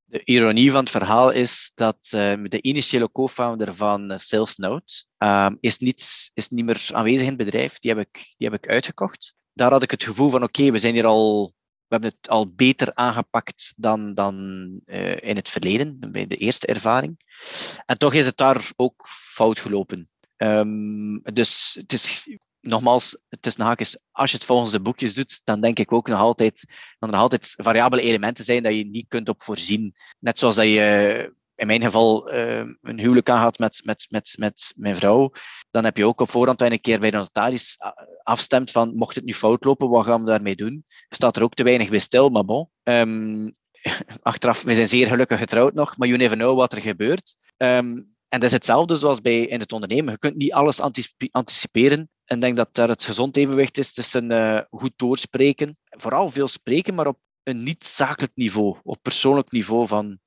De 0.04 0.22
ironie 0.24 0.72
van 0.72 0.80
het 0.80 0.90
verhaal 0.90 1.32
is 1.32 1.72
dat 1.76 1.98
de 2.10 2.62
initiële 2.62 3.12
co-founder 3.12 3.76
van 3.76 4.20
SalesNote 4.20 5.06
is, 5.60 5.78
niet, 5.78 6.32
is 6.34 6.50
niet 6.50 6.66
meer 6.66 6.90
aanwezig 6.92 7.22
in 7.22 7.28
het 7.28 7.38
bedrijf. 7.38 7.80
Die 7.80 7.92
heb 7.92 8.00
ik, 8.00 8.34
die 8.38 8.50
heb 8.50 8.64
ik 8.64 8.70
uitgekocht. 8.70 9.34
Daar 9.54 9.72
had 9.72 9.84
ik 9.84 9.92
het 9.92 10.04
gevoel 10.04 10.30
van, 10.30 10.44
oké, 10.44 10.72
we 10.72 10.78
zijn 10.78 10.94
hier 10.94 11.06
al 11.06 11.54
we 11.92 11.98
hebben 11.98 12.18
het 12.20 12.30
al 12.30 12.54
beter 12.54 12.92
aangepakt 12.94 13.74
dan, 13.78 14.14
dan 14.14 14.36
uh, 14.86 15.22
in 15.22 15.36
het 15.36 15.50
verleden, 15.50 16.00
bij 16.12 16.28
de 16.28 16.36
eerste 16.36 16.68
ervaring. 16.68 17.20
En 17.86 17.98
toch 17.98 18.14
is 18.14 18.26
het 18.26 18.38
daar 18.38 18.72
ook 18.76 19.08
fout 19.08 19.60
gelopen. 19.60 20.10
Um, 20.38 21.22
dus 21.22 21.78
het 21.80 21.94
is, 21.94 22.28
nogmaals, 22.60 23.18
is 23.42 23.58
haakjes, 23.58 23.98
als 24.12 24.32
je 24.32 24.38
het 24.38 24.46
volgens 24.46 24.72
de 24.72 24.82
boekjes 24.82 25.14
doet, 25.14 25.42
dan 25.44 25.62
denk 25.62 25.80
ik 25.80 25.94
ook 25.94 26.08
nog 26.08 26.20
altijd 26.20 26.66
dat 27.00 27.10
er 27.10 27.16
nog 27.16 27.22
altijd 27.22 27.54
variabele 27.58 28.02
elementen 28.02 28.46
zijn 28.46 28.64
dat 28.64 28.74
je 28.74 28.86
niet 28.86 29.08
kunt 29.08 29.30
op 29.30 29.44
voorzien. 29.44 29.94
Net 30.20 30.40
zoals 30.40 30.56
dat 30.56 30.68
je 30.68 31.36
in 31.62 31.68
mijn 31.68 31.82
geval 31.82 32.34
uh, 32.34 32.58
een 32.82 33.00
huwelijk 33.00 33.30
aangaat 33.30 33.60
met, 33.60 33.82
met, 33.86 34.06
met, 34.10 34.36
met 34.38 34.74
mijn 34.76 34.96
vrouw, 34.96 35.32
dan 35.72 35.84
heb 35.84 35.98
je 35.98 36.06
ook 36.06 36.22
op 36.22 36.30
voorhand 36.30 36.58
dat 36.58 36.68
je 36.68 36.74
een 36.74 36.82
keer 36.82 37.00
bij 37.00 37.12
de 37.12 37.18
notaris 37.18 37.78
afstemt 38.24 38.72
van 38.72 38.96
mocht 38.96 39.16
het 39.16 39.26
nu 39.26 39.34
fout 39.34 39.64
lopen, 39.64 39.90
wat 39.90 40.06
gaan 40.06 40.24
we 40.24 40.30
daarmee 40.30 40.56
doen? 40.56 40.86
Staat 41.10 41.38
er 41.38 41.44
ook 41.44 41.54
te 41.54 41.64
weinig 41.64 41.90
bij 41.90 42.00
stil, 42.00 42.30
maar 42.30 42.46
bon. 42.46 42.70
Um, 42.84 43.52
achteraf, 44.22 44.62
we 44.64 44.76
zijn 44.76 44.88
zeer 44.88 45.08
gelukkig 45.08 45.40
getrouwd 45.40 45.74
nog, 45.74 45.98
maar 45.98 46.08
you 46.08 46.20
never 46.20 46.38
know 46.38 46.58
wat 46.58 46.74
er 46.74 46.82
gebeurt. 46.82 47.36
Um, 47.58 48.10
en 48.28 48.40
dat 48.40 48.44
is 48.44 48.52
hetzelfde 48.52 48.96
zoals 48.96 49.22
bij 49.22 49.42
in 49.42 49.60
het 49.60 49.74
ondernemen. 49.74 50.12
Je 50.12 50.20
kunt 50.20 50.36
niet 50.36 50.54
alles 50.54 50.80
anticiperen. 51.32 52.10
En 52.26 52.40
denk 52.40 52.56
dat 52.56 52.76
daar 52.76 52.88
het 52.88 53.04
gezond 53.04 53.38
evenwicht 53.38 53.78
is 53.78 53.94
tussen 53.94 54.32
uh, 54.32 54.60
goed 54.70 54.94
doorspreken, 54.96 55.78
vooral 55.84 56.30
veel 56.30 56.48
spreken, 56.48 56.96
maar 56.96 57.08
op 57.08 57.20
een 57.44 57.64
niet-zakelijk 57.64 58.32
niveau, 58.36 58.78
op 58.84 58.98
persoonlijk 59.02 59.52
niveau. 59.52 59.88
Van, 59.88 60.20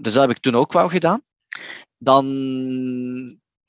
dus 0.00 0.12
dat 0.12 0.26
heb 0.26 0.30
ik 0.30 0.38
toen 0.38 0.54
ook 0.54 0.72
wel 0.72 0.88
gedaan. 0.88 1.22
Dan 1.98 2.26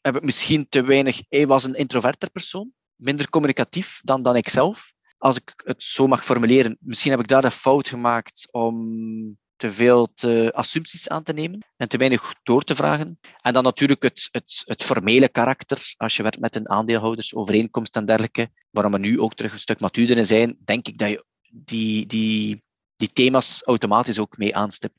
heb 0.02 0.16
ik 0.16 0.24
misschien 0.24 0.70
te 0.70 0.84
weinig... 0.84 1.22
Hij 1.30 1.48
was 1.48 1.64
een 1.64 1.74
introverter 1.74 2.32
persoon, 2.32 2.72
minder 2.96 3.30
communicatief 3.30 4.00
dan, 4.04 4.24
dan 4.24 4.36
ik 4.36 4.50
zelf. 4.50 4.94
Als 5.18 5.36
ik 5.36 5.54
het 5.66 5.84
zo 5.84 6.08
mag 6.08 6.26
formuleren, 6.26 6.78
misschien 6.80 7.12
heb 7.12 7.20
ik 7.20 7.28
daar 7.28 7.42
de 7.42 7.52
fout 7.52 7.88
gemaakt 7.88 8.48
om 8.52 9.38
te 9.56 9.72
veel 9.72 10.14
te 10.14 10.52
assumpties 10.54 11.10
aan 11.10 11.24
te 11.24 11.34
nemen 11.34 11.66
en 11.78 11.88
te 11.88 11.98
weinig 11.98 12.36
door 12.44 12.64
te 12.64 12.76
vragen. 12.76 13.20
En 13.42 13.54
dan 13.54 13.64
natuurlijk 13.64 14.04
het, 14.04 14.30
het, 14.32 14.64
het 14.66 14.84
formele 14.84 15.30
karakter, 15.30 15.94
als 15.98 16.16
je 16.16 16.24
werkt 16.24 16.40
met 16.40 16.56
een 16.56 16.70
aandeelhouders, 16.70 17.36
overeenkomst 17.36 17.96
en 17.96 18.06
dergelijke, 18.06 18.50
waarom 18.72 18.92
we 18.92 19.00
nu 19.00 19.20
ook 19.20 19.34
terug 19.34 19.54
een 19.54 19.60
stuk 19.60 19.80
matuurder 19.80 20.18
in 20.18 20.26
zijn, 20.26 20.58
denk 20.66 20.88
ik 20.88 20.98
dat 20.98 21.10
je 21.10 21.26
die, 21.52 22.06
die, 22.06 22.64
die 23.04 23.14
thema's 23.14 23.62
automatisch 23.66 24.20
ook 24.20 24.38
mee 24.38 24.56
aanstipt. 24.56 24.96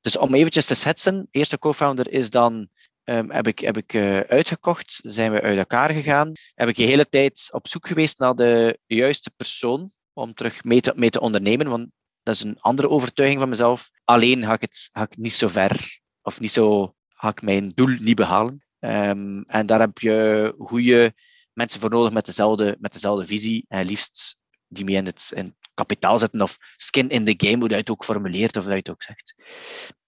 Dus 0.00 0.16
om 0.16 0.34
eventjes 0.34 0.66
te 0.66 0.74
schetsen, 0.74 1.28
eerste 1.30 1.58
co-founder 1.58 2.12
is 2.12 2.30
dan 2.30 2.68
Um, 3.04 3.30
heb 3.30 3.46
ik, 3.46 3.58
heb 3.58 3.76
ik 3.76 3.92
uh, 3.92 4.20
uitgekocht, 4.20 5.00
zijn 5.04 5.32
we 5.32 5.40
uit 5.40 5.58
elkaar 5.58 5.90
gegaan. 5.90 6.32
Heb 6.54 6.68
ik 6.68 6.76
de 6.76 6.82
hele 6.82 7.08
tijd 7.08 7.48
op 7.52 7.68
zoek 7.68 7.86
geweest 7.86 8.18
naar 8.18 8.34
de 8.34 8.78
juiste 8.86 9.30
persoon 9.36 9.90
om 10.12 10.34
terug 10.34 10.64
mee 10.64 10.80
te, 10.80 10.92
mee 10.96 11.10
te 11.10 11.20
ondernemen. 11.20 11.68
Want 11.68 11.88
dat 12.22 12.34
is 12.34 12.42
een 12.42 12.60
andere 12.60 12.88
overtuiging 12.88 13.40
van 13.40 13.48
mezelf. 13.48 13.90
Alleen 14.04 14.42
ga 14.42 14.52
ik 14.52 14.60
het 14.60 14.88
ga 14.92 15.02
ik 15.02 15.16
niet 15.16 15.32
zo 15.32 15.48
ver 15.48 16.00
of 16.22 16.40
niet 16.40 16.52
zo, 16.52 16.94
ga 17.08 17.28
ik 17.28 17.42
mijn 17.42 17.72
doel 17.74 17.96
niet 18.00 18.16
behalen. 18.16 18.64
Um, 18.80 19.42
en 19.42 19.66
daar 19.66 19.80
heb 19.80 19.98
je 19.98 20.54
goede 20.58 21.14
mensen 21.52 21.80
voor 21.80 21.90
nodig 21.90 22.12
met 22.12 22.26
dezelfde, 22.26 22.76
met 22.80 22.92
dezelfde 22.92 23.26
visie. 23.26 23.64
En 23.68 23.86
liefst 23.86 24.36
die 24.68 24.84
mee 24.84 24.96
in 24.96 25.06
het, 25.06 25.32
in 25.34 25.56
kapitaal 25.82 26.18
zetten 26.18 26.40
of 26.40 26.58
skin 26.76 27.08
in 27.08 27.24
the 27.24 27.34
game, 27.36 27.58
hoe 27.58 27.68
dat 27.68 27.70
je 27.70 27.76
het 27.76 27.90
ook 27.90 28.04
formuleert 28.04 28.56
of 28.56 28.62
dat 28.62 28.72
je 28.72 28.78
het 28.78 28.90
ook 28.90 29.02
zegt. 29.02 29.34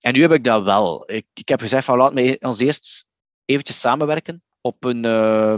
En 0.00 0.12
nu 0.12 0.20
heb 0.20 0.32
ik 0.32 0.44
dat 0.44 0.62
wel. 0.62 1.10
Ik, 1.10 1.26
ik 1.34 1.48
heb 1.48 1.60
gezegd 1.60 1.84
van 1.84 1.98
laat 1.98 2.14
mij 2.14 2.36
ons 2.40 2.58
eerst 2.58 3.06
eventjes 3.44 3.80
samenwerken 3.80 4.42
op 4.60 4.84
een, 4.84 5.04
uh, 5.04 5.54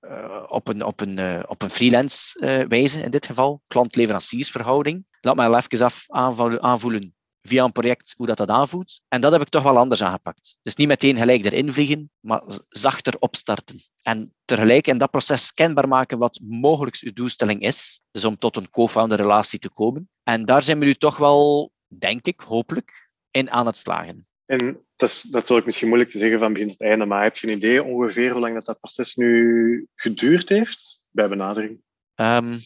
uh, 0.00 0.44
op 0.48 0.68
een, 0.68 0.84
op 0.84 1.00
een, 1.00 1.18
uh, 1.18 1.42
op 1.46 1.62
een 1.62 1.70
freelance 1.70 2.40
uh, 2.40 2.68
wijze 2.68 3.00
in 3.00 3.10
dit 3.10 3.26
geval, 3.26 3.62
klant-leveranciersverhouding. 3.66 5.06
Laat 5.20 5.36
mij 5.36 5.54
even 5.54 5.86
af 5.86 6.04
aanvoelen 6.60 7.14
via 7.42 7.64
een 7.64 7.72
project 7.72 8.14
hoe 8.16 8.26
dat, 8.26 8.36
dat 8.36 8.48
aanvoelt. 8.48 9.00
En 9.08 9.20
dat 9.20 9.32
heb 9.32 9.40
ik 9.40 9.48
toch 9.48 9.62
wel 9.62 9.78
anders 9.78 10.02
aangepakt. 10.02 10.58
Dus 10.62 10.74
niet 10.74 10.88
meteen 10.88 11.16
gelijk 11.16 11.44
erin 11.44 11.72
vliegen, 11.72 12.10
maar 12.20 12.42
zachter 12.68 13.14
opstarten. 13.18 13.78
En 14.02 14.34
tegelijk 14.44 14.86
in 14.86 14.98
dat 14.98 15.10
proces 15.10 15.52
kenbaar 15.52 15.88
maken 15.88 16.18
wat 16.18 16.40
mogelijk 16.42 16.98
uw 17.00 17.12
doelstelling 17.12 17.60
is. 17.60 18.02
Dus 18.10 18.24
om 18.24 18.38
tot 18.38 18.56
een 18.56 18.70
co-founder 18.70 19.18
relatie 19.18 19.58
te 19.58 19.70
komen. 19.70 20.08
En 20.22 20.44
daar 20.44 20.62
zijn 20.62 20.78
we 20.78 20.84
nu 20.84 20.94
toch 20.94 21.16
wel, 21.16 21.70
denk 21.86 22.26
ik, 22.26 22.40
hopelijk, 22.40 23.10
in 23.30 23.50
aan 23.50 23.66
het 23.66 23.76
slagen. 23.76 24.26
En 24.46 24.86
dat 24.96 25.08
is 25.08 25.24
natuurlijk 25.30 25.66
misschien 25.66 25.88
moeilijk 25.88 26.10
te 26.10 26.18
zeggen 26.18 26.38
van 26.38 26.52
begin 26.52 26.68
tot 26.68 26.80
einde, 26.80 27.06
maar 27.06 27.22
heb 27.22 27.36
je 27.36 27.46
een 27.46 27.56
idee 27.56 27.82
ongeveer 27.82 28.30
hoe 28.30 28.40
lang 28.40 28.54
dat, 28.54 28.64
dat 28.64 28.80
proces 28.80 29.14
nu 29.14 29.86
geduurd 29.94 30.48
heeft 30.48 31.00
bij 31.10 31.28
benadering? 31.28 31.80
Um, 32.14 32.56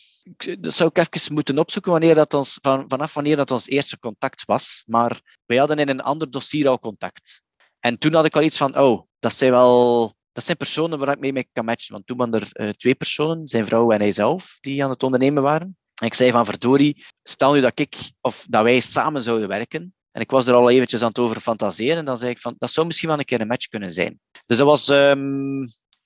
dat 0.60 0.74
zou 0.74 0.90
ik 0.92 1.14
even 1.14 1.34
moeten 1.34 1.58
opzoeken 1.58 1.92
wanneer 1.92 2.14
dat 2.14 2.34
ons, 2.34 2.58
van, 2.62 2.84
vanaf 2.88 3.14
wanneer 3.14 3.36
dat 3.36 3.50
ons 3.50 3.68
eerste 3.68 3.98
contact 3.98 4.44
was. 4.44 4.82
Maar 4.86 5.38
wij 5.46 5.56
hadden 5.56 5.78
in 5.78 5.88
een 5.88 6.02
ander 6.02 6.30
dossier 6.30 6.68
al 6.68 6.78
contact. 6.78 7.42
En 7.80 7.98
toen 7.98 8.14
had 8.14 8.24
ik 8.24 8.36
al 8.36 8.42
iets 8.42 8.56
van, 8.56 8.78
oh, 8.78 9.02
dat 9.18 9.34
zijn 9.34 9.50
wel 9.50 10.14
dat 10.34 10.44
zijn 10.44 10.56
personen 10.56 10.98
waar 10.98 11.08
ik 11.08 11.18
mee, 11.18 11.32
mee 11.32 11.48
kan 11.52 11.64
matchen. 11.64 11.92
Want 11.92 12.06
toen 12.06 12.16
waren 12.16 12.34
er 12.34 12.48
uh, 12.52 12.70
twee 12.70 12.94
personen, 12.94 13.48
zijn 13.48 13.66
vrouw 13.66 13.90
en 13.90 14.00
hij 14.00 14.12
zelf, 14.12 14.58
die 14.60 14.84
aan 14.84 14.90
het 14.90 15.02
ondernemen 15.02 15.42
waren. 15.42 15.76
En 16.00 16.06
ik 16.06 16.14
zei 16.14 16.30
van, 16.30 16.44
verdorie, 16.44 17.04
stel 17.22 17.54
nu 17.54 17.60
dat 17.60 17.78
ik, 17.78 17.96
of 18.20 18.46
dat 18.48 18.62
wij 18.62 18.80
samen 18.80 19.22
zouden 19.22 19.48
werken. 19.48 19.94
En 20.10 20.20
ik 20.20 20.30
was 20.30 20.46
er 20.46 20.54
al 20.54 20.70
eventjes 20.70 21.02
aan 21.02 21.08
het 21.08 21.18
over 21.18 21.40
fantaseren. 21.40 21.96
En 21.96 22.04
dan 22.04 22.18
zei 22.18 22.30
ik 22.30 22.38
van, 22.38 22.54
dat 22.58 22.70
zou 22.70 22.86
misschien 22.86 23.08
wel 23.08 23.18
een 23.18 23.24
keer 23.24 23.40
een 23.40 23.46
match 23.46 23.66
kunnen 23.66 23.92
zijn. 23.92 24.20
Dus 24.46 24.58
dat 24.58 24.66
was, 24.66 24.88
um, 24.88 25.62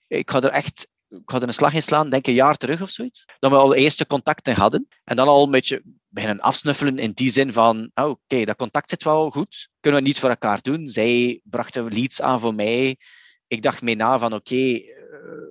ik 0.09 0.31
ga 0.31 0.41
er 0.41 0.51
echt 0.51 0.89
ik 1.09 1.31
had 1.31 1.43
er 1.43 1.49
een 1.49 1.55
slag 1.55 1.75
in 1.75 1.83
slaan, 1.83 2.11
denk 2.11 2.27
een 2.27 2.35
jaar 2.35 2.57
terug 2.57 2.83
of 2.83 2.91
zoiets. 2.91 3.25
Dat 3.39 3.51
we 3.51 3.57
al 3.57 3.75
eerste 3.75 4.07
contacten 4.07 4.55
hadden. 4.55 4.89
En 5.05 5.17
dan 5.17 5.29
al 5.29 5.45
een 5.45 5.51
beetje 5.51 5.83
beginnen 6.09 6.41
afsnuffelen 6.41 6.99
in 6.99 7.13
die 7.13 7.31
zin 7.31 7.53
van, 7.53 7.91
oh, 7.95 8.09
oké, 8.09 8.45
dat 8.45 8.57
contact 8.57 8.91
zit 8.91 9.05
wel 9.05 9.31
goed. 9.31 9.69
Kunnen 9.81 10.01
we 10.01 10.07
niet 10.07 10.19
voor 10.19 10.29
elkaar 10.29 10.63
doen? 10.63 10.89
Zij 10.89 11.41
brachten 11.45 11.93
leads 11.93 12.23
aan 12.23 12.41
voor 12.41 12.55
mij. 12.55 12.97
Ik 13.47 13.63
dacht 13.63 13.83
mee 13.83 13.97
na 13.97 14.19
van, 14.19 14.35
oké, 14.35 14.55
eh, 14.55 14.81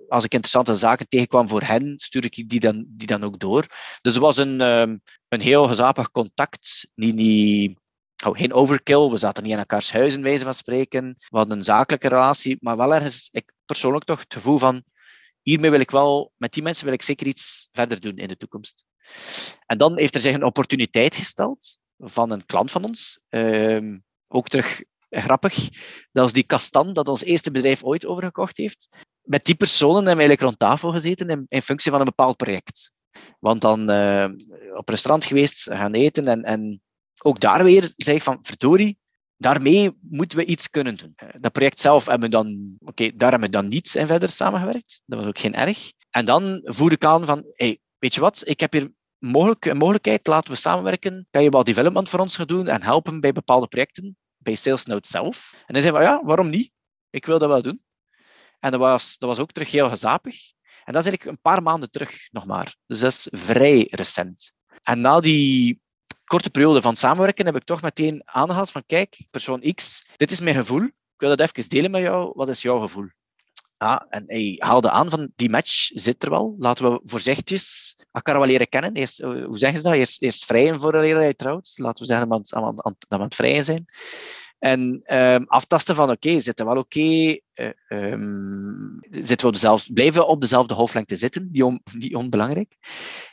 als 0.09 0.23
ik 0.23 0.33
interessante 0.33 0.75
zaken 0.75 1.07
tegenkwam 1.07 1.49
voor 1.49 1.61
hen, 1.61 1.99
stuur 1.99 2.23
ik 2.23 2.49
die 2.49 2.59
dan, 2.59 2.85
die 2.87 3.07
dan 3.07 3.23
ook 3.23 3.39
door. 3.39 3.65
Dus 4.01 4.13
het 4.13 4.23
was 4.23 4.37
een, 4.37 4.61
um, 4.61 5.01
een 5.27 5.41
heel 5.41 5.67
gezapig 5.67 6.11
contact. 6.11 6.87
Niet, 6.95 7.15
niet, 7.15 7.79
oh, 8.25 8.37
geen 8.37 8.53
overkill. 8.53 9.09
We 9.09 9.17
zaten 9.17 9.43
niet 9.43 9.51
in 9.51 9.57
elkaars 9.57 9.91
huizen, 9.91 10.21
wijze 10.21 10.43
van 10.43 10.53
spreken. 10.53 11.13
We 11.15 11.37
hadden 11.37 11.57
een 11.57 11.63
zakelijke 11.63 12.07
relatie, 12.07 12.57
maar 12.59 12.77
wel 12.77 12.93
ergens, 12.93 13.29
ik 13.31 13.53
persoonlijk 13.65 14.05
toch, 14.05 14.19
het 14.19 14.33
gevoel 14.33 14.57
van, 14.57 14.83
hiermee 15.49 15.69
wil 15.69 15.79
ik 15.79 15.91
wel, 15.91 16.31
met 16.37 16.53
die 16.53 16.63
mensen 16.63 16.85
wil 16.85 16.93
ik 16.93 17.01
zeker 17.01 17.27
iets 17.27 17.69
verder 17.71 18.01
doen 18.01 18.17
in 18.17 18.27
de 18.27 18.37
toekomst. 18.37 18.85
En 19.65 19.77
dan 19.77 19.97
heeft 19.97 20.15
er 20.15 20.21
zich 20.21 20.33
een 20.33 20.43
opportuniteit 20.43 21.15
gesteld 21.15 21.79
van 21.97 22.31
een 22.31 22.45
klant 22.45 22.71
van 22.71 22.83
ons. 22.83 23.19
Uh, 23.29 23.95
ook 24.27 24.47
terug 24.47 24.83
grappig. 25.09 25.55
Dat 26.11 26.23
was 26.23 26.33
die 26.33 26.45
Castan, 26.45 26.93
dat 26.93 27.07
ons 27.07 27.23
eerste 27.23 27.51
bedrijf 27.51 27.83
ooit 27.83 28.05
overgekocht 28.05 28.57
heeft. 28.57 29.05
Met 29.21 29.45
die 29.45 29.55
personen 29.55 30.07
hebben 30.07 30.27
we 30.27 30.35
rond 30.35 30.59
tafel 30.59 30.91
gezeten 30.91 31.29
in, 31.29 31.45
in 31.49 31.61
functie 31.61 31.91
van 31.91 31.99
een 31.99 32.05
bepaald 32.05 32.37
project. 32.37 32.91
Want 33.39 33.61
dan 33.61 33.91
uh, 33.91 34.29
op 34.73 34.89
restaurant 34.89 35.25
geweest, 35.25 35.63
gaan 35.63 35.93
eten 35.93 36.25
en, 36.25 36.43
en 36.43 36.81
ook 37.21 37.39
daar 37.39 37.63
weer 37.63 37.93
zei 37.95 38.17
ik 38.17 38.23
van, 38.23 38.37
verdorie, 38.41 38.97
daarmee 39.37 39.97
moeten 40.01 40.37
we 40.37 40.45
iets 40.45 40.69
kunnen 40.69 40.97
doen. 40.97 41.13
Eh, 41.15 41.29
dat 41.35 41.51
project 41.51 41.79
zelf 41.79 42.05
hebben 42.05 42.29
we 42.29 42.35
dan, 42.35 42.75
oké, 42.79 43.15
daar 43.15 43.31
hebben 43.31 43.49
we 43.49 43.55
dan 43.55 43.67
niet 43.67 43.95
in 43.95 44.07
verder 44.07 44.29
samengewerkt. 44.29 45.01
Dat 45.05 45.19
was 45.19 45.27
ook 45.27 45.39
geen 45.39 45.55
erg. 45.55 45.91
En 46.09 46.25
dan 46.25 46.61
voer 46.63 46.91
ik 46.91 47.05
aan 47.05 47.25
van, 47.25 47.43
hey, 47.51 47.79
weet 47.97 48.13
je 48.13 48.21
wat, 48.21 48.41
ik 48.45 48.59
heb 48.59 48.73
hier 48.73 48.91
mogelijk, 49.17 49.65
een 49.65 49.77
mogelijkheid, 49.77 50.27
laten 50.27 50.51
we 50.51 50.57
samenwerken. 50.57 51.27
Kan 51.31 51.43
je 51.43 51.49
wel 51.49 51.63
development 51.63 52.09
voor 52.09 52.19
ons 52.19 52.35
gaan 52.35 52.47
doen 52.47 52.67
en 52.67 52.83
helpen 52.83 53.19
bij 53.19 53.31
bepaalde 53.31 53.67
projecten, 53.67 54.17
bij 54.37 54.55
SalesNote 54.55 55.09
zelf? 55.09 55.53
En 55.65 55.73
hij 55.73 55.81
zei 55.81 55.93
van, 55.93 56.03
ja, 56.03 56.21
waarom 56.23 56.49
niet? 56.49 56.71
Ik 57.09 57.25
wil 57.25 57.39
dat 57.39 57.49
wel 57.49 57.61
doen. 57.61 57.81
En 58.59 58.71
dat 58.71 58.79
was, 58.79 59.17
dat 59.17 59.29
was 59.29 59.39
ook 59.39 59.51
terug 59.51 59.71
heel 59.71 59.89
gezapig. 59.89 60.35
En 60.83 60.93
dat 60.93 61.03
is 61.03 61.07
eigenlijk 61.07 61.25
een 61.25 61.51
paar 61.51 61.63
maanden 61.63 61.91
terug 61.91 62.31
nog 62.31 62.45
maar. 62.45 62.75
Dus 62.85 62.99
dat 62.99 63.11
is 63.11 63.27
vrij 63.31 63.87
recent. 63.89 64.51
En 64.83 65.01
na 65.01 65.19
die 65.19 65.81
korte 66.27 66.49
periode 66.49 66.81
van 66.81 66.95
samenwerken 66.95 67.45
heb 67.45 67.55
ik 67.55 67.63
toch 67.63 67.81
meteen 67.81 68.21
aangehaald 68.25 68.71
van 68.71 68.83
kijk, 68.85 69.27
persoon 69.29 69.73
X, 69.75 70.07
dit 70.15 70.31
is 70.31 70.39
mijn 70.39 70.55
gevoel. 70.55 70.83
Ik 70.83 71.23
wil 71.23 71.35
dat 71.35 71.39
even 71.39 71.69
delen 71.69 71.91
met 71.91 72.01
jou. 72.01 72.31
Wat 72.35 72.49
is 72.49 72.61
jouw 72.61 72.79
gevoel? 72.79 73.07
Ja, 73.77 74.05
en 74.09 74.23
hij 74.27 74.55
haalde 74.57 74.89
aan 74.91 75.09
van 75.09 75.31
die 75.35 75.49
match 75.49 75.89
zit 75.93 76.23
er 76.23 76.29
wel. 76.29 76.55
Laten 76.59 76.91
we 76.91 76.99
voorzichtig 77.03 77.63
elkaar 78.11 78.37
wel 78.37 78.47
leren 78.47 78.69
kennen. 78.69 78.93
Eerst, 78.93 79.19
eh, 79.19 79.29
hoe 79.29 79.57
zeggen 79.57 79.77
ze 79.77 79.83
dat? 79.83 79.93
Eerst, 79.93 80.21
eerst 80.21 80.45
vrijen 80.45 80.79
voor 80.79 80.93
hij 80.93 81.33
trouwt. 81.33 81.73
Laten 81.75 82.03
we 82.03 82.09
zeggen 82.09 82.29
dat 82.29 82.49
we 82.49 82.55
aan, 82.55 82.95
aan, 83.07 83.21
het 83.21 83.35
vrijen 83.35 83.63
zijn. 83.63 83.85
En 84.59 85.03
um, 85.15 85.45
aftasten 85.47 85.95
van 85.95 86.09
oké, 86.09 86.27
okay, 86.27 86.39
zitten 86.39 86.65
we 86.65 86.71
wel 86.71 86.81
oké? 86.81 86.99
Uh, 87.89 88.11
um, 88.11 88.97
zitten 89.09 89.39
we 89.39 89.47
op 89.47 89.53
dezelfde, 89.53 89.93
blijven 89.93 90.21
we 90.21 90.27
op 90.27 90.41
dezelfde 90.41 90.73
hoofdlengte 90.73 91.15
zitten? 91.15 91.51
Die, 91.51 91.65
on, 91.65 91.81
die 91.97 92.17
onbelangrijk. 92.17 92.75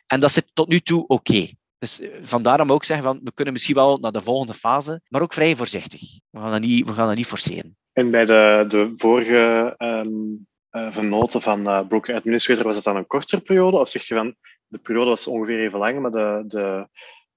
En 0.06 0.20
dat 0.20 0.32
zit 0.32 0.50
tot 0.52 0.68
nu 0.68 0.80
toe 0.80 1.06
oké. 1.06 1.48
Dus 1.84 2.00
uh, 2.00 2.08
vandaar 2.22 2.70
ook 2.70 2.84
zeggen 2.84 3.06
van 3.06 3.20
we 3.24 3.32
kunnen 3.34 3.52
misschien 3.52 3.74
wel 3.74 3.98
naar 3.98 4.12
de 4.12 4.20
volgende 4.20 4.54
fase, 4.54 5.00
maar 5.08 5.22
ook 5.22 5.32
vrij 5.32 5.56
voorzichtig. 5.56 6.00
We 6.30 6.38
gaan 6.38 6.50
dat 6.50 6.60
niet, 6.60 6.86
we 6.86 6.92
gaan 6.92 7.06
dat 7.06 7.16
niet 7.16 7.26
forceren. 7.26 7.76
En 7.92 8.10
bij 8.10 8.24
de, 8.24 8.64
de 8.68 8.92
vorige 8.96 9.74
um, 9.78 10.46
uh, 10.70 10.92
vernoten 10.92 11.40
van 11.40 11.60
uh, 11.60 11.86
Broker 11.88 12.14
Administrator 12.14 12.64
was 12.64 12.74
het 12.74 12.84
dan 12.84 12.96
een 12.96 13.06
kortere 13.06 13.40
periode? 13.40 13.76
Of 13.76 13.88
zeg 13.88 14.02
je 14.02 14.14
van 14.14 14.34
de 14.66 14.78
periode 14.78 15.08
was 15.08 15.26
ongeveer 15.26 15.60
even 15.60 15.78
lang, 15.78 16.00
maar 16.00 16.10
de, 16.10 16.44
de 16.46 16.88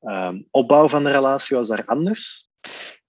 um, 0.01 0.47
opbouw 0.51 0.87
van 0.87 1.03
de 1.03 1.11
relatie 1.11 1.57
was 1.57 1.67
daar 1.67 1.85
anders? 1.85 2.47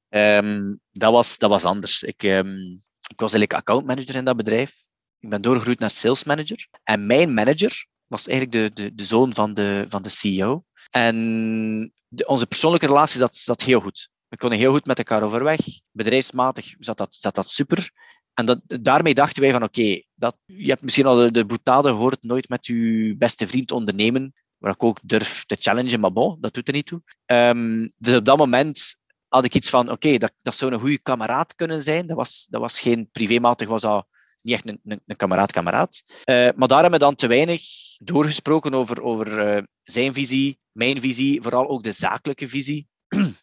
Um, 0.08 0.80
dat, 0.90 1.12
was, 1.12 1.38
dat 1.38 1.50
was 1.50 1.64
anders. 1.64 2.02
Ik, 2.02 2.22
um, 2.22 2.80
ik 3.10 3.20
was 3.20 3.32
eigenlijk 3.32 3.52
accountmanager 3.52 4.16
in 4.16 4.24
dat 4.24 4.36
bedrijf. 4.36 4.72
Ik 5.18 5.28
ben 5.28 5.42
doorgegroeid 5.42 5.78
naar 5.78 5.90
sales 5.90 6.24
manager. 6.24 6.68
En 6.84 7.06
mijn 7.06 7.34
manager 7.34 7.86
was 8.06 8.28
eigenlijk 8.28 8.76
de, 8.76 8.82
de, 8.82 8.94
de 8.94 9.04
zoon 9.04 9.34
van 9.34 9.54
de, 9.54 9.84
van 9.86 10.02
de 10.02 10.08
CEO. 10.08 10.62
En 10.90 11.92
onze 12.26 12.46
persoonlijke 12.46 12.86
relatie 12.86 13.18
zat, 13.18 13.36
zat 13.36 13.62
heel 13.62 13.80
goed. 13.80 14.10
We 14.28 14.36
konden 14.36 14.58
heel 14.58 14.72
goed 14.72 14.86
met 14.86 14.98
elkaar 14.98 15.22
overweg. 15.22 15.60
Bedrijfsmatig 15.90 16.74
zat 16.78 16.96
dat, 16.96 17.14
zat 17.14 17.34
dat 17.34 17.48
super. 17.48 17.90
En 18.34 18.46
dat, 18.46 18.60
daarmee 18.64 19.14
dachten 19.14 19.42
wij 19.42 19.52
van 19.52 19.62
oké, 19.62 19.80
okay, 19.80 20.36
je 20.46 20.68
hebt 20.68 20.82
misschien 20.82 21.06
al 21.06 21.16
de, 21.16 21.30
de 21.30 21.44
boetade 21.44 21.88
gehoord, 21.88 22.22
nooit 22.22 22.48
met 22.48 22.66
je 22.66 23.14
beste 23.18 23.46
vriend 23.46 23.70
ondernemen, 23.70 24.32
waar 24.58 24.72
ik 24.72 24.82
ook 24.82 24.98
durf 25.02 25.44
te 25.44 25.56
challengen, 25.58 26.00
maar 26.00 26.12
bon, 26.12 26.36
dat 26.40 26.54
doet 26.54 26.68
er 26.68 26.74
niet 26.74 26.86
toe. 26.86 27.02
Um, 27.26 27.92
dus 27.96 28.16
op 28.16 28.24
dat 28.24 28.38
moment 28.38 28.96
had 29.28 29.44
ik 29.44 29.54
iets 29.54 29.70
van, 29.70 29.90
oké, 29.90 30.18
dat, 30.18 30.32
dat 30.42 30.54
zou 30.54 30.72
een 30.72 30.80
goede 30.80 30.98
kameraad 30.98 31.54
kunnen 31.54 31.82
zijn. 31.82 32.06
Dat 32.06 32.16
was, 32.16 32.46
dat 32.50 32.60
was 32.60 32.80
geen 32.80 33.08
privématig, 33.12 33.68
was 33.68 33.80
dat 33.80 34.06
niet 34.42 34.54
echt 34.54 34.68
een, 34.68 34.80
een, 34.84 35.00
een 35.06 35.16
kameraad-kameraad. 35.16 36.02
Uh, 36.06 36.48
maar 36.56 36.68
daar 36.68 36.80
hebben 36.80 36.98
we 36.98 37.04
dan 37.04 37.14
te 37.14 37.26
weinig 37.26 37.62
doorgesproken 37.98 38.74
over, 38.74 39.02
over 39.02 39.56
uh, 39.56 39.62
zijn 39.82 40.12
visie, 40.12 40.58
mijn 40.72 41.00
visie, 41.00 41.42
vooral 41.42 41.68
ook 41.68 41.82
de 41.82 41.92
zakelijke 41.92 42.48
visie. 42.48 42.86
en 43.08 43.34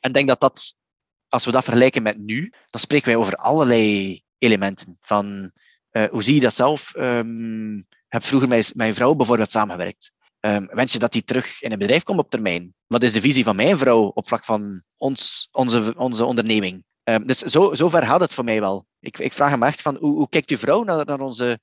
ik 0.00 0.14
denk 0.14 0.28
dat 0.28 0.40
dat, 0.40 0.76
als 1.28 1.44
we 1.44 1.50
dat 1.50 1.64
vergelijken 1.64 2.02
met 2.02 2.18
nu, 2.18 2.52
dan 2.70 2.80
spreken 2.80 3.08
wij 3.08 3.16
over 3.16 3.34
allerlei 3.34 4.20
elementen. 4.38 4.96
Van, 5.00 5.52
uh, 5.92 6.04
hoe 6.04 6.22
zie 6.22 6.34
je 6.34 6.40
dat 6.40 6.54
zelf? 6.54 6.94
Ik 6.94 7.84
heb 8.08 8.22
vroeger 8.22 8.48
met 8.48 8.72
mijn 8.74 8.94
vrouw 8.94 9.14
bijvoorbeeld 9.14 9.50
samengewerkt. 9.50 10.12
Um, 10.46 10.68
wens 10.72 10.92
je 10.92 10.98
dat 10.98 11.12
die 11.12 11.24
terug 11.24 11.62
in 11.62 11.72
een 11.72 11.78
bedrijf 11.78 12.02
komt 12.02 12.18
op 12.18 12.30
termijn? 12.30 12.74
Wat 12.86 13.02
is 13.02 13.12
de 13.12 13.20
visie 13.20 13.44
van 13.44 13.56
mijn 13.56 13.78
vrouw 13.78 14.02
op 14.02 14.28
vlak 14.28 14.44
van 14.44 14.82
ons, 14.96 15.48
onze, 15.52 15.94
onze 15.96 16.24
onderneming? 16.24 16.84
Um, 17.04 17.26
dus 17.26 17.38
zo, 17.38 17.74
zo 17.74 17.88
ver 17.88 18.02
gaat 18.02 18.20
het 18.20 18.34
voor 18.34 18.44
mij 18.44 18.60
wel. 18.60 18.86
Ik, 19.00 19.18
ik 19.18 19.32
vraag 19.32 19.50
hem 19.50 19.62
echt 19.62 19.82
van, 19.82 19.96
hoe, 19.96 20.16
hoe 20.16 20.28
kijkt 20.28 20.50
uw 20.50 20.56
vrouw 20.56 20.82
naar, 20.82 21.04
naar 21.04 21.20
onze 21.20 21.60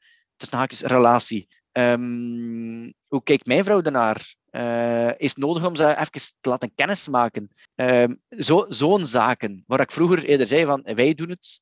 haakjes, 0.50 0.82
relatie? 0.82 1.48
Um, 1.72 2.94
hoe 3.08 3.24
kijkt 3.24 3.46
mijn 3.46 3.64
vrouw 3.64 3.82
daarnaar? 3.82 4.36
Uh, 4.52 5.08
is 5.18 5.30
het 5.30 5.38
nodig 5.38 5.66
om 5.66 5.76
ze 5.76 5.98
even 5.98 6.36
te 6.40 6.50
laten 6.50 6.72
kennismaken? 6.76 7.50
Um, 7.76 8.22
Zo'n 8.30 8.74
zo 8.74 8.98
zaken, 9.02 9.64
waar 9.68 9.80
ik 9.80 9.92
vroeger 9.92 10.24
eerder 10.26 10.46
zei 10.46 10.66
van, 10.66 10.82
wij 10.84 11.14
doen 11.14 11.30
het 11.30 11.62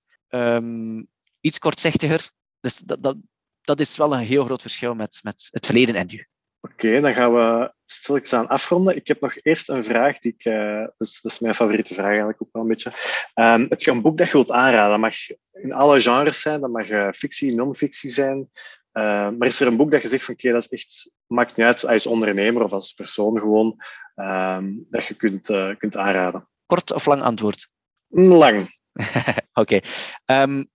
iets 1.41 1.59
kortzichtiger. 1.59 2.31
Dus 2.59 2.79
dat, 2.79 3.03
dat, 3.03 3.17
dat 3.61 3.79
is 3.79 3.97
wel 3.97 4.13
een 4.13 4.19
heel 4.19 4.45
groot 4.45 4.61
verschil 4.61 4.95
met, 4.95 5.19
met 5.23 5.47
het 5.51 5.65
verleden 5.65 5.95
en 5.95 6.07
nu. 6.07 6.27
Oké, 6.73 6.87
okay, 6.87 7.01
dan 7.01 7.13
gaan 7.13 7.33
we 7.33 7.73
stilletjes 7.85 8.33
aan 8.33 8.47
afronden. 8.47 8.95
Ik 8.95 9.07
heb 9.07 9.21
nog 9.21 9.37
eerst 9.41 9.69
een 9.69 9.83
vraag, 9.83 10.19
die 10.19 10.35
ik, 10.37 10.45
uh, 10.45 10.79
dat, 10.79 11.07
is, 11.07 11.19
dat, 11.21 11.31
is, 11.31 11.39
mijn 11.39 11.55
favoriete 11.55 11.93
vraag 11.93 12.07
eigenlijk 12.07 12.41
ook 12.41 12.49
wel 12.51 12.61
een 12.61 12.67
beetje. 12.67 12.91
Um, 13.35 13.65
het 13.69 13.83
je 13.83 13.91
een 13.91 14.01
boek 14.01 14.17
dat 14.17 14.27
je 14.27 14.33
wilt 14.33 14.51
aanraden, 14.51 14.89
dat 14.89 14.99
mag 14.99 15.15
in 15.63 15.73
alle 15.73 16.01
genres 16.01 16.41
zijn, 16.41 16.61
dat 16.61 16.71
mag 16.71 16.89
uh, 16.89 17.07
fictie, 17.11 17.55
non-fictie 17.55 18.09
zijn. 18.09 18.49
Uh, 18.93 19.29
maar 19.29 19.47
is 19.47 19.59
er 19.59 19.67
een 19.67 19.77
boek 19.77 19.91
dat 19.91 20.01
je 20.01 20.07
zegt 20.07 20.23
van 20.23 20.33
oké, 20.33 20.47
okay, 20.47 20.59
dat 20.59 20.71
is 20.71 20.79
echt, 20.79 21.11
maakt 21.27 21.55
niet 21.55 21.65
uit 21.65 21.85
als 21.85 22.05
ondernemer 22.05 22.63
of 22.63 22.71
als 22.71 22.93
persoon 22.93 23.39
gewoon, 23.39 23.75
um, 24.15 24.85
dat 24.89 25.05
je 25.05 25.13
kunt, 25.13 25.77
kunt 25.77 25.97
aanraden? 25.97 26.47
Kort 26.65 26.93
of 26.93 27.05
lang 27.05 27.21
antwoord? 27.21 27.67
Lang. 28.07 28.75
Oké. 29.53 29.79
Okay. 30.25 30.41
Um, 30.41 30.65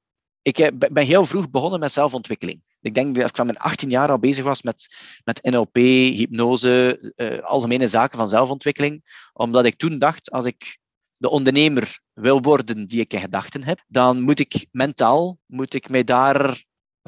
ik 0.43 0.70
ben 0.93 1.05
heel 1.05 1.24
vroeg 1.24 1.51
begonnen 1.51 1.80
met 1.80 1.93
zelfontwikkeling. 1.93 2.71
Ik 2.83 2.95
denk 2.95 3.14
dat 3.14 3.28
ik 3.28 3.37
van 3.37 3.47
mijn 3.47 3.59
18 3.59 3.91
jaar 3.91 4.11
al 4.11 4.18
bezig 4.18 4.45
was 4.45 4.62
met, 4.62 4.95
met 5.24 5.43
NLP, 5.43 5.74
hypnose, 5.74 7.12
uh, 7.16 7.39
algemene 7.43 7.89
zaken 7.89 8.18
van 8.18 8.28
zelfontwikkeling. 8.28 9.05
Omdat 9.33 9.64
ik 9.64 9.76
toen 9.76 9.99
dacht, 9.99 10.30
als 10.30 10.45
ik 10.45 10.78
de 11.16 11.30
ondernemer 11.30 12.01
wil 12.12 12.41
worden 12.41 12.87
die 12.87 13.01
ik 13.01 13.12
in 13.12 13.20
gedachten 13.20 13.64
heb, 13.64 13.85
dan 13.87 14.20
moet 14.20 14.39
ik 14.39 14.66
mentaal, 14.70 15.39
moet 15.47 15.74
ik 15.74 15.89
mij 15.89 16.05
daar, 16.05 16.64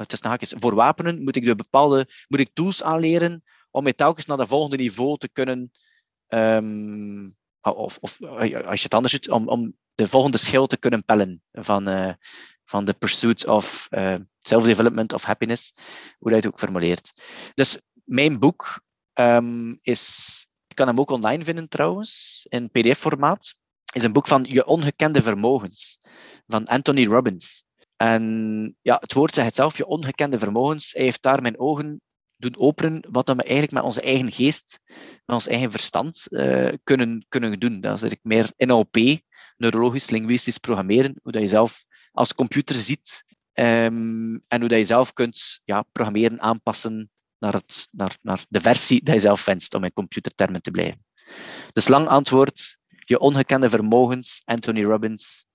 tussen 0.07 0.29
haakjes, 0.29 0.53
voor 0.57 0.75
wapenen, 0.75 1.23
moet 1.23 1.35
ik 1.35 1.45
de 1.45 1.55
bepaalde, 1.55 2.07
moet 2.27 2.39
ik 2.39 2.49
tools 2.53 2.83
aanleren 2.83 3.43
om 3.71 3.83
mij 3.83 3.93
telkens 3.93 4.25
naar 4.25 4.37
dat 4.37 4.47
volgende 4.47 4.77
niveau 4.77 5.17
te 5.17 5.29
kunnen, 5.29 5.71
um, 6.27 7.35
of, 7.61 7.97
of 8.01 8.21
als 8.21 8.79
je 8.79 8.83
het 8.83 8.93
anders 8.93 9.13
doet, 9.13 9.29
om, 9.29 9.47
om 9.47 9.75
de 9.95 10.07
volgende 10.07 10.37
schil 10.37 10.67
te 10.67 10.77
kunnen 10.77 11.05
pellen 11.05 11.43
van, 11.51 11.89
uh, 11.89 12.13
van 12.65 12.85
de 12.85 12.93
pursuit 12.93 13.47
of 13.47 13.87
uh, 13.91 14.15
self-development 14.39 15.13
of 15.13 15.23
happiness, 15.23 15.73
hoe 16.17 16.31
dat 16.31 16.41
je 16.41 16.45
het 16.45 16.47
ook 16.47 16.59
formuleert. 16.59 17.11
Dus 17.53 17.79
mijn 18.03 18.39
boek 18.39 18.81
um, 19.13 19.77
is, 19.81 20.47
je 20.67 20.73
kan 20.73 20.87
hem 20.87 20.99
ook 20.99 21.09
online 21.09 21.43
vinden 21.43 21.69
trouwens, 21.69 22.45
in 22.49 22.69
pdf-formaat, 22.69 23.55
is 23.93 24.03
een 24.03 24.13
boek 24.13 24.27
van 24.27 24.43
Je 24.43 24.65
ongekende 24.65 25.21
vermogens, 25.21 25.99
van 26.47 26.65
Anthony 26.65 27.05
Robbins. 27.05 27.65
En 27.97 28.77
ja, 28.81 28.97
het 28.99 29.13
woord 29.13 29.33
zegt 29.33 29.47
het 29.47 29.55
zelf, 29.55 29.77
Je 29.77 29.85
ongekende 29.85 30.39
vermogens. 30.39 30.91
Hij 30.93 31.03
heeft 31.03 31.21
daar 31.21 31.41
mijn 31.41 31.59
ogen 31.59 32.01
doen 32.37 32.57
openen 32.57 33.03
wat 33.09 33.27
we 33.27 33.43
eigenlijk 33.43 33.71
met 33.71 33.83
onze 33.83 34.01
eigen 34.01 34.31
geest, 34.31 34.79
met 35.25 35.35
ons 35.35 35.47
eigen 35.47 35.71
verstand 35.71 36.27
uh, 36.29 36.73
kunnen, 36.83 37.25
kunnen 37.29 37.59
doen. 37.59 37.81
Dat 37.81 37.95
is 37.95 38.01
eigenlijk 38.01 38.23
meer 38.23 38.67
NLP, 38.67 39.19
neurologisch 39.57 40.09
linguistisch 40.09 40.57
programmeren, 40.57 41.15
hoe 41.23 41.31
dat 41.31 41.41
je 41.41 41.47
zelf 41.47 41.85
als 42.15 42.33
computer 42.33 42.75
ziet 42.75 43.25
um, 43.53 44.41
en 44.47 44.59
hoe 44.59 44.69
dat 44.69 44.77
je 44.77 44.83
zelf 44.83 45.13
kunt 45.13 45.61
ja, 45.63 45.81
programmeren, 45.91 46.41
aanpassen 46.41 47.09
naar, 47.37 47.53
het, 47.53 47.87
naar, 47.91 48.17
naar 48.21 48.45
de 48.49 48.61
versie 48.61 49.03
die 49.03 49.13
je 49.13 49.19
zelf 49.19 49.45
wenst, 49.45 49.73
om 49.73 49.83
in 49.83 49.93
computertermen 49.93 50.61
te 50.61 50.71
blijven. 50.71 51.05
Dus 51.71 51.87
lang 51.87 52.07
antwoord, 52.07 52.77
je 52.87 53.19
ongekende 53.19 53.69
vermogens, 53.69 54.41
Anthony 54.45 54.83
Robbins, 54.83 55.45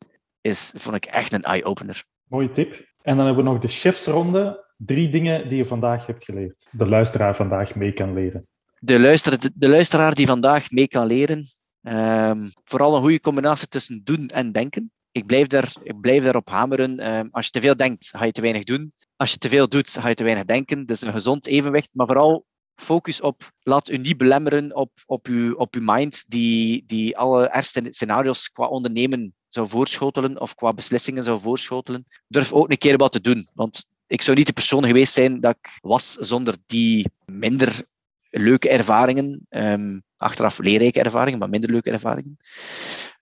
is, 0.41 0.73
vond 0.77 0.97
ik 0.97 1.05
echt 1.05 1.33
een 1.33 1.43
eye-opener. 1.43 2.05
Mooie 2.25 2.51
tip. 2.51 2.89
En 3.03 3.17
dan 3.17 3.27
hebben 3.27 3.45
we 3.45 3.51
nog 3.51 3.61
de 3.61 3.69
chefsronde. 3.69 4.69
Drie 4.77 5.09
dingen 5.09 5.49
die 5.49 5.57
je 5.57 5.67
vandaag 5.67 6.07
hebt 6.07 6.25
geleerd. 6.25 6.69
De 6.71 6.87
luisteraar 6.87 7.37
vandaag 7.37 7.75
mee 7.75 7.93
kan 7.93 8.15
leren. 8.15 8.49
De, 8.79 9.01
luister, 9.01 9.41
de, 9.41 9.51
de 9.55 9.69
luisteraar 9.69 10.15
die 10.15 10.27
vandaag 10.27 10.71
mee 10.71 10.89
kan 10.89 11.07
leren. 11.07 11.49
Um, 11.83 12.51
vooral 12.65 12.95
een 12.95 13.03
goede 13.03 13.21
combinatie 13.21 13.69
tussen 13.69 14.01
doen 14.05 14.29
en 14.29 14.53
denken 14.53 14.93
ik 15.13 15.27
blijf, 15.27 15.47
daar, 15.47 15.73
ik 15.83 16.01
blijf 16.01 16.23
daarop 16.23 16.49
hameren. 16.49 17.01
Uh, 17.01 17.21
als 17.31 17.45
je 17.45 17.51
te 17.51 17.61
veel 17.61 17.77
denkt, 17.77 18.11
ga 18.17 18.25
je 18.25 18.33
te 18.33 18.41
weinig 18.41 18.65
doen. 18.65 18.93
Als 19.17 19.33
je 19.33 19.39
te 19.39 19.49
veel 19.49 19.69
doet, 19.69 19.91
ga 19.91 20.09
je 20.09 20.15
te 20.15 20.25
weinig 20.25 20.45
denken. 20.45 20.87
Dus 20.87 21.03
een 21.03 21.13
gezond 21.13 21.47
evenwicht, 21.47 21.91
maar 21.95 22.07
vooral 22.07 22.47
focus 22.75 23.21
op, 23.21 23.51
laat 23.63 23.91
u 23.91 23.97
niet 23.97 24.17
belemmeren 24.17 24.77
op, 24.77 24.91
op, 25.07 25.27
uw, 25.27 25.55
op 25.55 25.75
uw 25.75 25.83
mind, 25.85 26.25
die, 26.29 26.83
die 26.87 27.17
alle 27.17 27.49
ergste 27.49 27.87
scenario's 27.91 28.51
qua 28.51 28.67
ondernemen 28.67 29.35
zou 29.49 29.69
voorschotelen 29.69 30.41
of 30.41 30.55
qua 30.55 30.73
beslissingen 30.73 31.25
zou 31.25 31.41
voorschotelen. 31.41 32.05
Durf 32.29 32.53
ook 32.53 32.71
een 32.71 32.79
keer 32.79 32.97
wat 32.97 33.13
te 33.13 33.21
doen, 33.21 33.49
want 33.55 33.85
ik 34.07 34.23
zou 34.23 34.37
niet 34.37 34.47
de 34.47 34.53
persoon 34.53 34.85
geweest 34.85 35.13
zijn 35.13 35.41
dat 35.41 35.57
ik 35.61 35.79
was 35.81 36.13
zonder 36.13 36.55
die 36.67 37.07
minder 37.25 37.83
leuke 38.31 38.69
ervaringen. 38.69 39.47
Um, 39.49 40.03
achteraf 40.17 40.59
leerrijke 40.59 41.03
ervaringen, 41.03 41.39
maar 41.39 41.49
minder 41.49 41.71
leuke 41.71 41.91
ervaringen. 41.91 42.37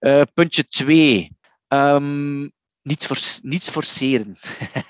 Uh, 0.00 0.22
puntje 0.34 0.66
2. 0.68 1.36
Um, 1.68 2.52
niets, 2.82 3.40
niets 3.42 3.70
forceren. 3.70 4.38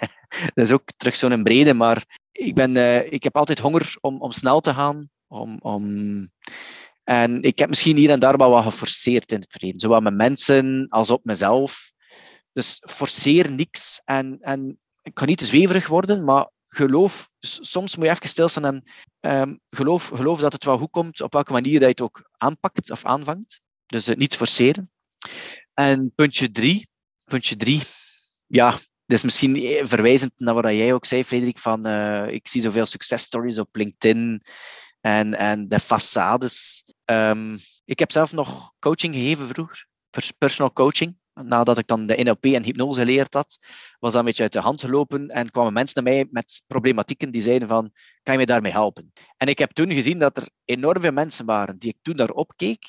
dat 0.54 0.64
is 0.64 0.72
ook 0.72 0.88
terug 0.96 1.16
zo'n 1.16 1.42
brede, 1.42 1.74
maar 1.74 2.04
ik, 2.32 2.54
ben, 2.54 2.76
uh, 2.76 3.12
ik 3.12 3.22
heb 3.22 3.36
altijd 3.36 3.58
honger 3.58 3.96
om, 4.00 4.20
om 4.20 4.30
snel 4.30 4.60
te 4.60 4.74
gaan. 4.74 5.08
Om, 5.26 5.58
om... 5.60 6.30
En 7.04 7.42
ik 7.42 7.58
heb 7.58 7.68
misschien 7.68 7.96
hier 7.96 8.10
en 8.10 8.20
daar 8.20 8.36
wel 8.36 8.50
wat 8.50 8.62
geforceerd 8.62 9.32
in 9.32 9.40
het 9.40 9.50
verleden. 9.50 9.80
Zowel 9.80 10.00
met 10.00 10.14
mensen 10.14 10.86
als 10.86 11.10
op 11.10 11.24
mezelf. 11.24 11.92
Dus 12.52 12.82
forceer 12.88 13.52
niks. 13.52 14.02
En, 14.04 14.38
en 14.40 14.78
ik 15.02 15.14
kan 15.14 15.26
niet 15.26 15.38
te 15.38 15.46
zweverig 15.46 15.86
worden, 15.86 16.24
maar 16.24 16.50
geloof, 16.68 17.30
soms 17.40 17.96
moet 17.96 18.04
je 18.04 18.10
even 18.10 18.28
stilstaan 18.28 18.64
en 18.64 18.82
um, 19.20 19.60
geloof, 19.70 20.08
geloof 20.08 20.40
dat 20.40 20.52
het 20.52 20.64
wel 20.64 20.78
goed 20.78 20.90
komt, 20.90 21.20
op 21.20 21.32
welke 21.32 21.52
manier 21.52 21.72
dat 21.72 21.82
je 21.82 21.88
het 21.88 22.00
ook 22.00 22.30
aanpakt 22.36 22.90
of 22.90 23.04
aanvangt. 23.04 23.60
Dus 23.86 24.08
uh, 24.08 24.16
niet 24.16 24.36
forceren. 24.36 24.90
En 25.78 26.12
puntje 26.14 26.50
drie, 26.50 26.88
puntje 27.24 27.56
drie, 27.56 27.82
ja, 28.46 28.78
Dus 29.06 29.22
misschien 29.22 29.86
verwijzend 29.86 30.32
naar 30.36 30.54
wat 30.54 30.64
jij 30.64 30.92
ook 30.92 31.04
zei, 31.04 31.24
Frederik, 31.24 31.58
van 31.58 31.86
uh, 31.86 32.26
ik 32.28 32.48
zie 32.48 32.62
zoveel 32.62 32.86
successtories 32.86 33.58
op 33.58 33.76
LinkedIn 33.76 34.42
en, 35.00 35.34
en 35.34 35.68
de 35.68 35.80
façades. 35.80 36.84
Um, 37.04 37.58
ik 37.84 37.98
heb 37.98 38.12
zelf 38.12 38.32
nog 38.32 38.72
coaching 38.78 39.14
gegeven 39.14 39.48
vroeger, 39.48 39.86
personal 40.38 40.72
coaching. 40.72 41.16
Nadat 41.32 41.78
ik 41.78 41.86
dan 41.86 42.06
de 42.06 42.22
NLP 42.22 42.44
en 42.44 42.64
hypnose 42.64 43.00
geleerd 43.00 43.34
had, 43.34 43.56
was 43.98 44.12
dat 44.12 44.20
een 44.20 44.26
beetje 44.26 44.42
uit 44.42 44.52
de 44.52 44.60
hand 44.60 44.80
gelopen 44.80 45.28
en 45.28 45.50
kwamen 45.50 45.72
mensen 45.72 46.04
naar 46.04 46.12
mij 46.12 46.28
met 46.30 46.62
problematieken 46.66 47.30
die 47.30 47.42
zeiden 47.42 47.68
van, 47.68 47.92
kan 48.22 48.32
je 48.32 48.36
mij 48.36 48.46
daarmee 48.46 48.72
helpen? 48.72 49.12
En 49.36 49.48
ik 49.48 49.58
heb 49.58 49.70
toen 49.70 49.92
gezien 49.92 50.18
dat 50.18 50.36
er 50.36 50.48
enorm 50.64 51.00
veel 51.00 51.12
mensen 51.12 51.46
waren 51.46 51.78
die 51.78 51.90
ik 51.90 51.98
toen 52.02 52.16
daarop 52.16 52.52
keek, 52.56 52.86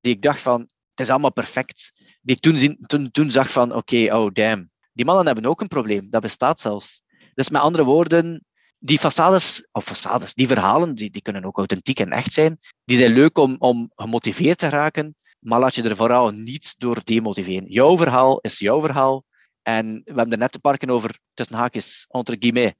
die 0.00 0.14
ik 0.14 0.22
dacht 0.22 0.40
van, 0.40 0.68
is 1.02 1.10
allemaal 1.10 1.32
perfect. 1.32 1.92
Die 2.22 2.36
toen, 2.36 2.76
toen, 2.86 3.10
toen 3.10 3.30
zag 3.30 3.50
van, 3.50 3.74
oké, 3.74 4.14
oh 4.14 4.32
damn, 4.32 4.70
die 4.92 5.04
mannen 5.04 5.26
hebben 5.26 5.46
ook 5.46 5.60
een 5.60 5.68
probleem. 5.68 6.10
Dat 6.10 6.22
bestaat 6.22 6.60
zelfs. 6.60 7.00
Dus 7.34 7.48
met 7.48 7.60
andere 7.60 7.84
woorden, 7.84 8.44
die 8.78 8.98
façades, 8.98 9.62
of 9.72 9.84
façades, 9.84 10.34
die 10.34 10.46
verhalen, 10.46 10.94
die, 10.94 11.10
die 11.10 11.22
kunnen 11.22 11.44
ook 11.44 11.56
authentiek 11.56 12.00
en 12.00 12.10
echt 12.10 12.32
zijn. 12.32 12.58
Die 12.84 12.96
zijn 12.96 13.12
leuk 13.12 13.38
om, 13.38 13.56
om 13.58 13.90
gemotiveerd 13.94 14.58
te 14.58 14.68
raken, 14.68 15.14
maar 15.38 15.60
laat 15.60 15.74
je 15.74 15.82
er 15.82 15.96
vooral 15.96 16.30
niet 16.30 16.74
door 16.78 17.00
demotiveren. 17.04 17.70
Jouw 17.70 17.96
verhaal 17.96 18.40
is 18.40 18.58
jouw 18.58 18.80
verhaal. 18.80 19.24
En 19.62 20.00
we 20.04 20.12
hebben 20.14 20.32
er 20.32 20.38
net 20.38 20.52
te 20.52 20.58
parken 20.58 20.90
over, 20.90 21.18
tussen 21.34 21.56
haakjes, 21.56 22.06
entre 22.08 22.36
guillemets, 22.38 22.74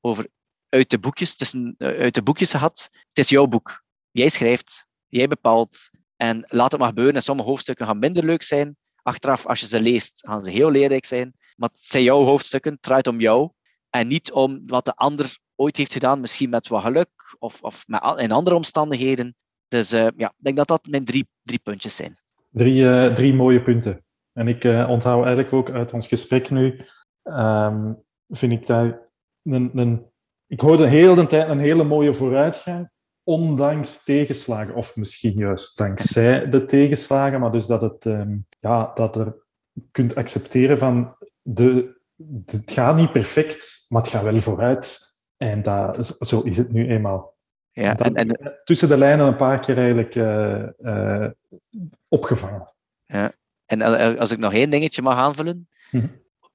over 0.00 0.28
uit 0.68 0.90
de 0.90 0.98
boekjes, 0.98 1.36
tussen, 1.36 1.74
eh, 1.78 1.88
uit 1.88 2.14
de 2.14 2.22
boekjes 2.22 2.50
gehad. 2.50 2.88
Het 3.08 3.18
is 3.18 3.28
jouw 3.28 3.46
boek. 3.46 3.84
Jij 4.10 4.28
schrijft, 4.28 4.86
jij 5.08 5.28
bepaalt. 5.28 5.90
En 6.22 6.44
laat 6.46 6.70
het 6.70 6.80
maar 6.80 6.88
gebeuren. 6.88 7.14
En 7.14 7.22
sommige 7.22 7.48
hoofdstukken 7.48 7.86
gaan 7.86 7.98
minder 7.98 8.24
leuk 8.24 8.42
zijn. 8.42 8.76
Achteraf, 9.02 9.46
als 9.46 9.60
je 9.60 9.66
ze 9.66 9.80
leest, 9.80 10.26
gaan 10.26 10.44
ze 10.44 10.50
heel 10.50 10.70
leerrijk 10.70 11.04
zijn. 11.04 11.34
Maar 11.56 11.68
het 11.68 11.78
zijn 11.80 12.04
jouw 12.04 12.22
hoofdstukken, 12.22 12.72
het 12.72 12.82
draait 12.82 13.06
om 13.06 13.20
jou. 13.20 13.50
En 13.90 14.06
niet 14.06 14.32
om 14.32 14.62
wat 14.66 14.84
de 14.84 14.94
ander 14.94 15.38
ooit 15.56 15.76
heeft 15.76 15.92
gedaan, 15.92 16.20
misschien 16.20 16.50
met 16.50 16.68
wat 16.68 16.82
geluk 16.82 17.36
of, 17.38 17.62
of 17.62 17.84
met, 17.86 18.02
in 18.16 18.32
andere 18.32 18.56
omstandigheden. 18.56 19.34
Dus 19.68 19.92
uh, 19.92 20.06
ja, 20.16 20.28
ik 20.28 20.44
denk 20.44 20.56
dat 20.56 20.68
dat 20.68 20.86
mijn 20.90 21.04
drie, 21.04 21.28
drie 21.42 21.58
puntjes 21.58 21.96
zijn. 21.96 22.16
Drie, 22.50 22.82
uh, 22.82 23.14
drie 23.14 23.34
mooie 23.34 23.62
punten. 23.62 24.02
En 24.32 24.48
ik 24.48 24.64
uh, 24.64 24.88
onthoud 24.88 25.24
eigenlijk 25.24 25.52
ook 25.54 25.70
uit 25.70 25.92
ons 25.92 26.08
gesprek 26.08 26.50
nu, 26.50 26.86
um, 27.22 28.02
vind 28.28 28.52
ik 28.52 28.66
dat 28.66 28.96
een, 29.42 29.70
een, 29.74 30.06
ik 30.46 30.60
hoorde 30.60 30.88
heel 30.88 31.14
de 31.14 31.26
tijd 31.26 31.48
een 31.48 31.58
hele 31.58 31.84
mooie 31.84 32.14
vooruitgang, 32.14 32.90
ondanks 33.24 34.04
tegenslagen, 34.04 34.74
of 34.74 34.96
misschien 34.96 35.36
juist 35.36 35.78
dankzij 35.78 36.48
de 36.48 36.64
tegenslagen, 36.64 37.40
maar 37.40 37.52
dus 37.52 37.66
dat, 37.66 37.82
het, 37.82 38.04
um, 38.04 38.46
ja, 38.60 38.90
dat 38.94 39.16
er 39.16 39.34
kunt 39.90 40.14
accepteren 40.14 40.78
van 40.78 41.16
de, 41.42 42.00
het 42.46 42.72
gaat 42.72 42.96
niet 42.96 43.12
perfect, 43.12 43.84
maar 43.88 44.02
het 44.02 44.10
gaat 44.10 44.22
wel 44.22 44.40
vooruit. 44.40 45.10
En 45.36 45.62
dat, 45.62 46.16
zo 46.20 46.40
is 46.40 46.56
het 46.56 46.72
nu 46.72 46.88
eenmaal. 46.88 47.34
Ja, 47.70 47.96
en, 47.96 48.14
en, 48.14 48.60
tussen 48.64 48.88
de 48.88 48.96
lijnen 48.96 49.26
een 49.26 49.36
paar 49.36 49.60
keer 49.60 49.78
eigenlijk 49.78 50.14
uh, 50.14 50.62
uh, 50.80 51.28
opgevangen. 52.08 52.74
Ja. 53.06 53.32
En 53.66 53.82
als 54.18 54.30
ik 54.30 54.38
nog 54.38 54.52
één 54.52 54.70
dingetje 54.70 55.02
mag 55.02 55.16
aanvullen. 55.16 55.68
Hm. 55.90 56.06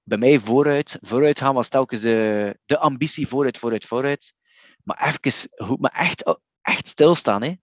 Bij 0.03 0.18
mij 0.18 0.39
vooruit, 0.39 0.97
vooruit 1.01 1.39
gaan 1.39 1.53
was 1.53 1.70
telkens 1.70 2.01
de, 2.01 2.57
de 2.65 2.78
ambitie 2.78 3.28
vooruit, 3.28 3.57
vooruit, 3.57 3.86
vooruit. 3.86 4.34
Maar 4.84 5.07
even, 5.07 5.49
maar 5.80 5.91
echt, 5.91 6.39
echt 6.68 6.88
stilstaan, 6.88 7.43
hè, 7.43 7.53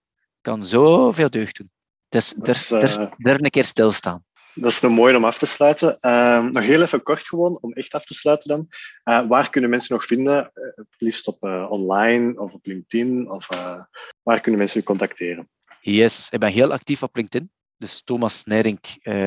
kan 0.41 0.65
zoveel 0.65 1.29
deugd 1.29 1.57
doen. 1.57 1.71
Dus 2.09 2.35
er, 2.41 2.83
er, 2.83 3.09
er 3.17 3.43
een 3.43 3.49
keer 3.49 3.63
stilstaan. 3.63 4.23
Dat 4.53 4.71
is 4.71 4.81
een 4.81 4.91
mooi 4.91 5.15
om 5.15 5.25
af 5.25 5.37
te 5.37 5.45
sluiten. 5.45 5.97
Uh, 6.01 6.43
nog 6.43 6.63
heel 6.63 6.81
even 6.81 7.03
kort 7.03 7.23
gewoon, 7.23 7.57
om 7.61 7.73
echt 7.73 7.93
af 7.93 8.05
te 8.05 8.13
sluiten 8.13 8.47
dan. 8.47 8.67
Uh, 9.05 9.27
waar 9.27 9.49
kunnen 9.49 9.69
mensen 9.69 9.95
nog 9.95 10.05
vinden? 10.05 10.51
Uh, 10.53 10.65
het 10.75 10.95
liefst 10.97 11.27
op 11.27 11.43
uh, 11.43 11.65
online 11.69 12.39
of 12.39 12.53
op 12.53 12.65
LinkedIn? 12.65 13.31
Of 13.31 13.47
waar 14.23 14.39
kunnen 14.41 14.59
mensen 14.59 14.79
u 14.79 14.83
contacteren? 14.83 15.49
Yes, 15.79 16.29
ik 16.29 16.39
ben 16.39 16.51
heel 16.51 16.71
actief 16.71 17.03
op 17.03 17.15
LinkedIn. 17.15 17.51
Dus 17.77 18.01
Thomas 18.03 18.43
Nering 18.43 18.79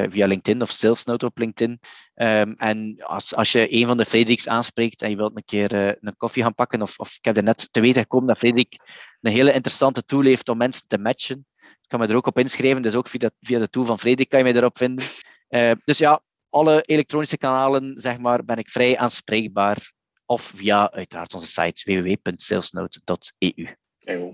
via 0.09 0.27
LinkedIn 0.27 0.63
of 0.63 0.71
Salesnote 0.71 1.27
op 1.27 1.39
LinkedIn. 1.39 1.79
Um, 2.15 2.55
en 2.55 3.03
als, 3.03 3.35
als 3.35 3.53
je 3.53 3.73
een 3.73 3.87
van 3.87 3.97
de 3.97 4.05
Frederiks 4.05 4.49
aanspreekt 4.49 5.03
en 5.03 5.11
je 5.11 5.17
wilt 5.17 5.37
een 5.37 5.45
keer 5.45 5.75
een 5.75 6.17
koffie 6.17 6.43
gaan 6.43 6.55
pakken, 6.55 6.83
of, 6.83 6.99
of 6.99 7.17
ik 7.17 7.25
heb 7.25 7.37
er 7.37 7.43
net 7.43 7.73
te 7.73 7.81
weten 7.81 8.03
gekomen 8.03 8.27
dat 8.27 8.39
Frederik 8.39 8.77
een 9.21 9.33
hele 9.33 9.53
interessante 9.53 10.05
tool 10.05 10.23
heeft 10.23 10.49
om 10.49 10.57
mensen 10.57 10.87
te 10.87 10.99
matchen 10.99 11.47
kan 11.89 12.01
me 12.01 12.07
er 12.07 12.17
ook 12.17 12.27
op 12.27 12.39
inschrijven, 12.39 12.83
dus 12.83 12.95
ook 12.95 13.09
via, 13.09 13.31
via 13.41 13.59
de 13.59 13.69
tool 13.69 13.85
van 13.85 13.99
Frederik 13.99 14.29
kan 14.29 14.39
je 14.39 14.45
mij 14.45 14.55
erop 14.55 14.77
vinden. 14.77 15.05
Uh, 15.49 15.73
dus 15.85 15.99
ja, 15.99 16.23
alle 16.51 16.83
elektronische 16.83 17.39
kanalen, 17.39 17.99
zeg 17.99 18.19
maar, 18.19 18.45
ben 18.45 18.57
ik 18.57 18.71
vrij 18.71 18.99
aanspreekbaar. 18.99 19.93
Of 20.27 20.43
via 20.43 20.91
uiteraard 20.91 21.35
onze 21.35 21.47
site 21.47 21.83
www.salesnote.eu. 21.85 23.88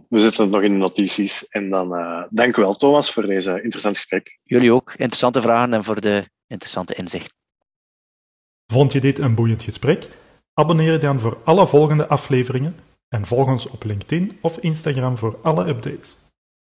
We 0.09 0.21
zetten 0.21 0.43
het 0.43 0.53
nog 0.53 0.63
in 0.63 0.73
de 0.73 0.79
notities. 0.79 1.49
En 1.49 1.71
dan 1.71 1.99
uh, 1.99 2.23
dank 2.31 2.57
u 2.57 2.63
wel, 2.63 2.75
Thomas, 2.75 3.13
voor 3.13 3.27
deze 3.27 3.63
interessante 3.63 3.99
gesprek. 3.99 4.39
Jullie 4.43 4.73
ook. 4.73 4.91
Interessante 4.91 5.41
vragen 5.41 5.73
en 5.73 5.85
voor 5.85 6.01
de 6.01 6.29
interessante 6.47 6.95
inzicht. 6.95 7.35
Vond 8.73 8.93
je 8.93 9.01
dit 9.01 9.19
een 9.19 9.35
boeiend 9.35 9.63
gesprek? 9.63 10.09
Abonneer 10.53 10.93
je 10.93 10.99
dan 10.99 11.21
voor 11.21 11.39
alle 11.45 11.67
volgende 11.67 12.07
afleveringen 12.07 12.77
en 13.09 13.27
volg 13.27 13.49
ons 13.49 13.69
op 13.69 13.85
LinkedIn 13.85 14.39
of 14.41 14.59
Instagram 14.59 15.19
voor 15.19 15.39
alle 15.43 15.67
updates. 15.67 16.17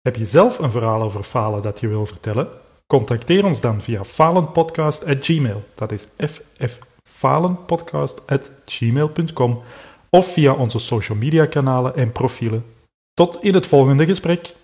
Heb 0.01 0.17
je 0.17 0.25
zelf 0.25 0.59
een 0.59 0.71
verhaal 0.71 1.03
over 1.03 1.23
falen 1.23 1.63
dat 1.63 1.81
je 1.81 1.89
wil 1.89 2.07
vertellen? 2.07 2.49
Contacteer 2.87 3.45
ons 3.45 3.61
dan 3.61 3.83
via 3.83 4.05
falenpodcast.gmail. 4.05 5.65
Dat 5.75 5.93
is 5.93 6.07
fffalenpodcast.gmail.com 7.05 9.63
of 10.11 10.33
via 10.33 10.53
onze 10.53 10.79
social 10.79 11.19
media 11.19 11.47
kanalen 11.47 11.97
en 11.97 12.13
profielen. 12.13 12.65
Tot 13.19 13.43
in 13.43 13.55
het 13.55 13.67
volgende 13.67 14.07
gesprek. 14.07 14.55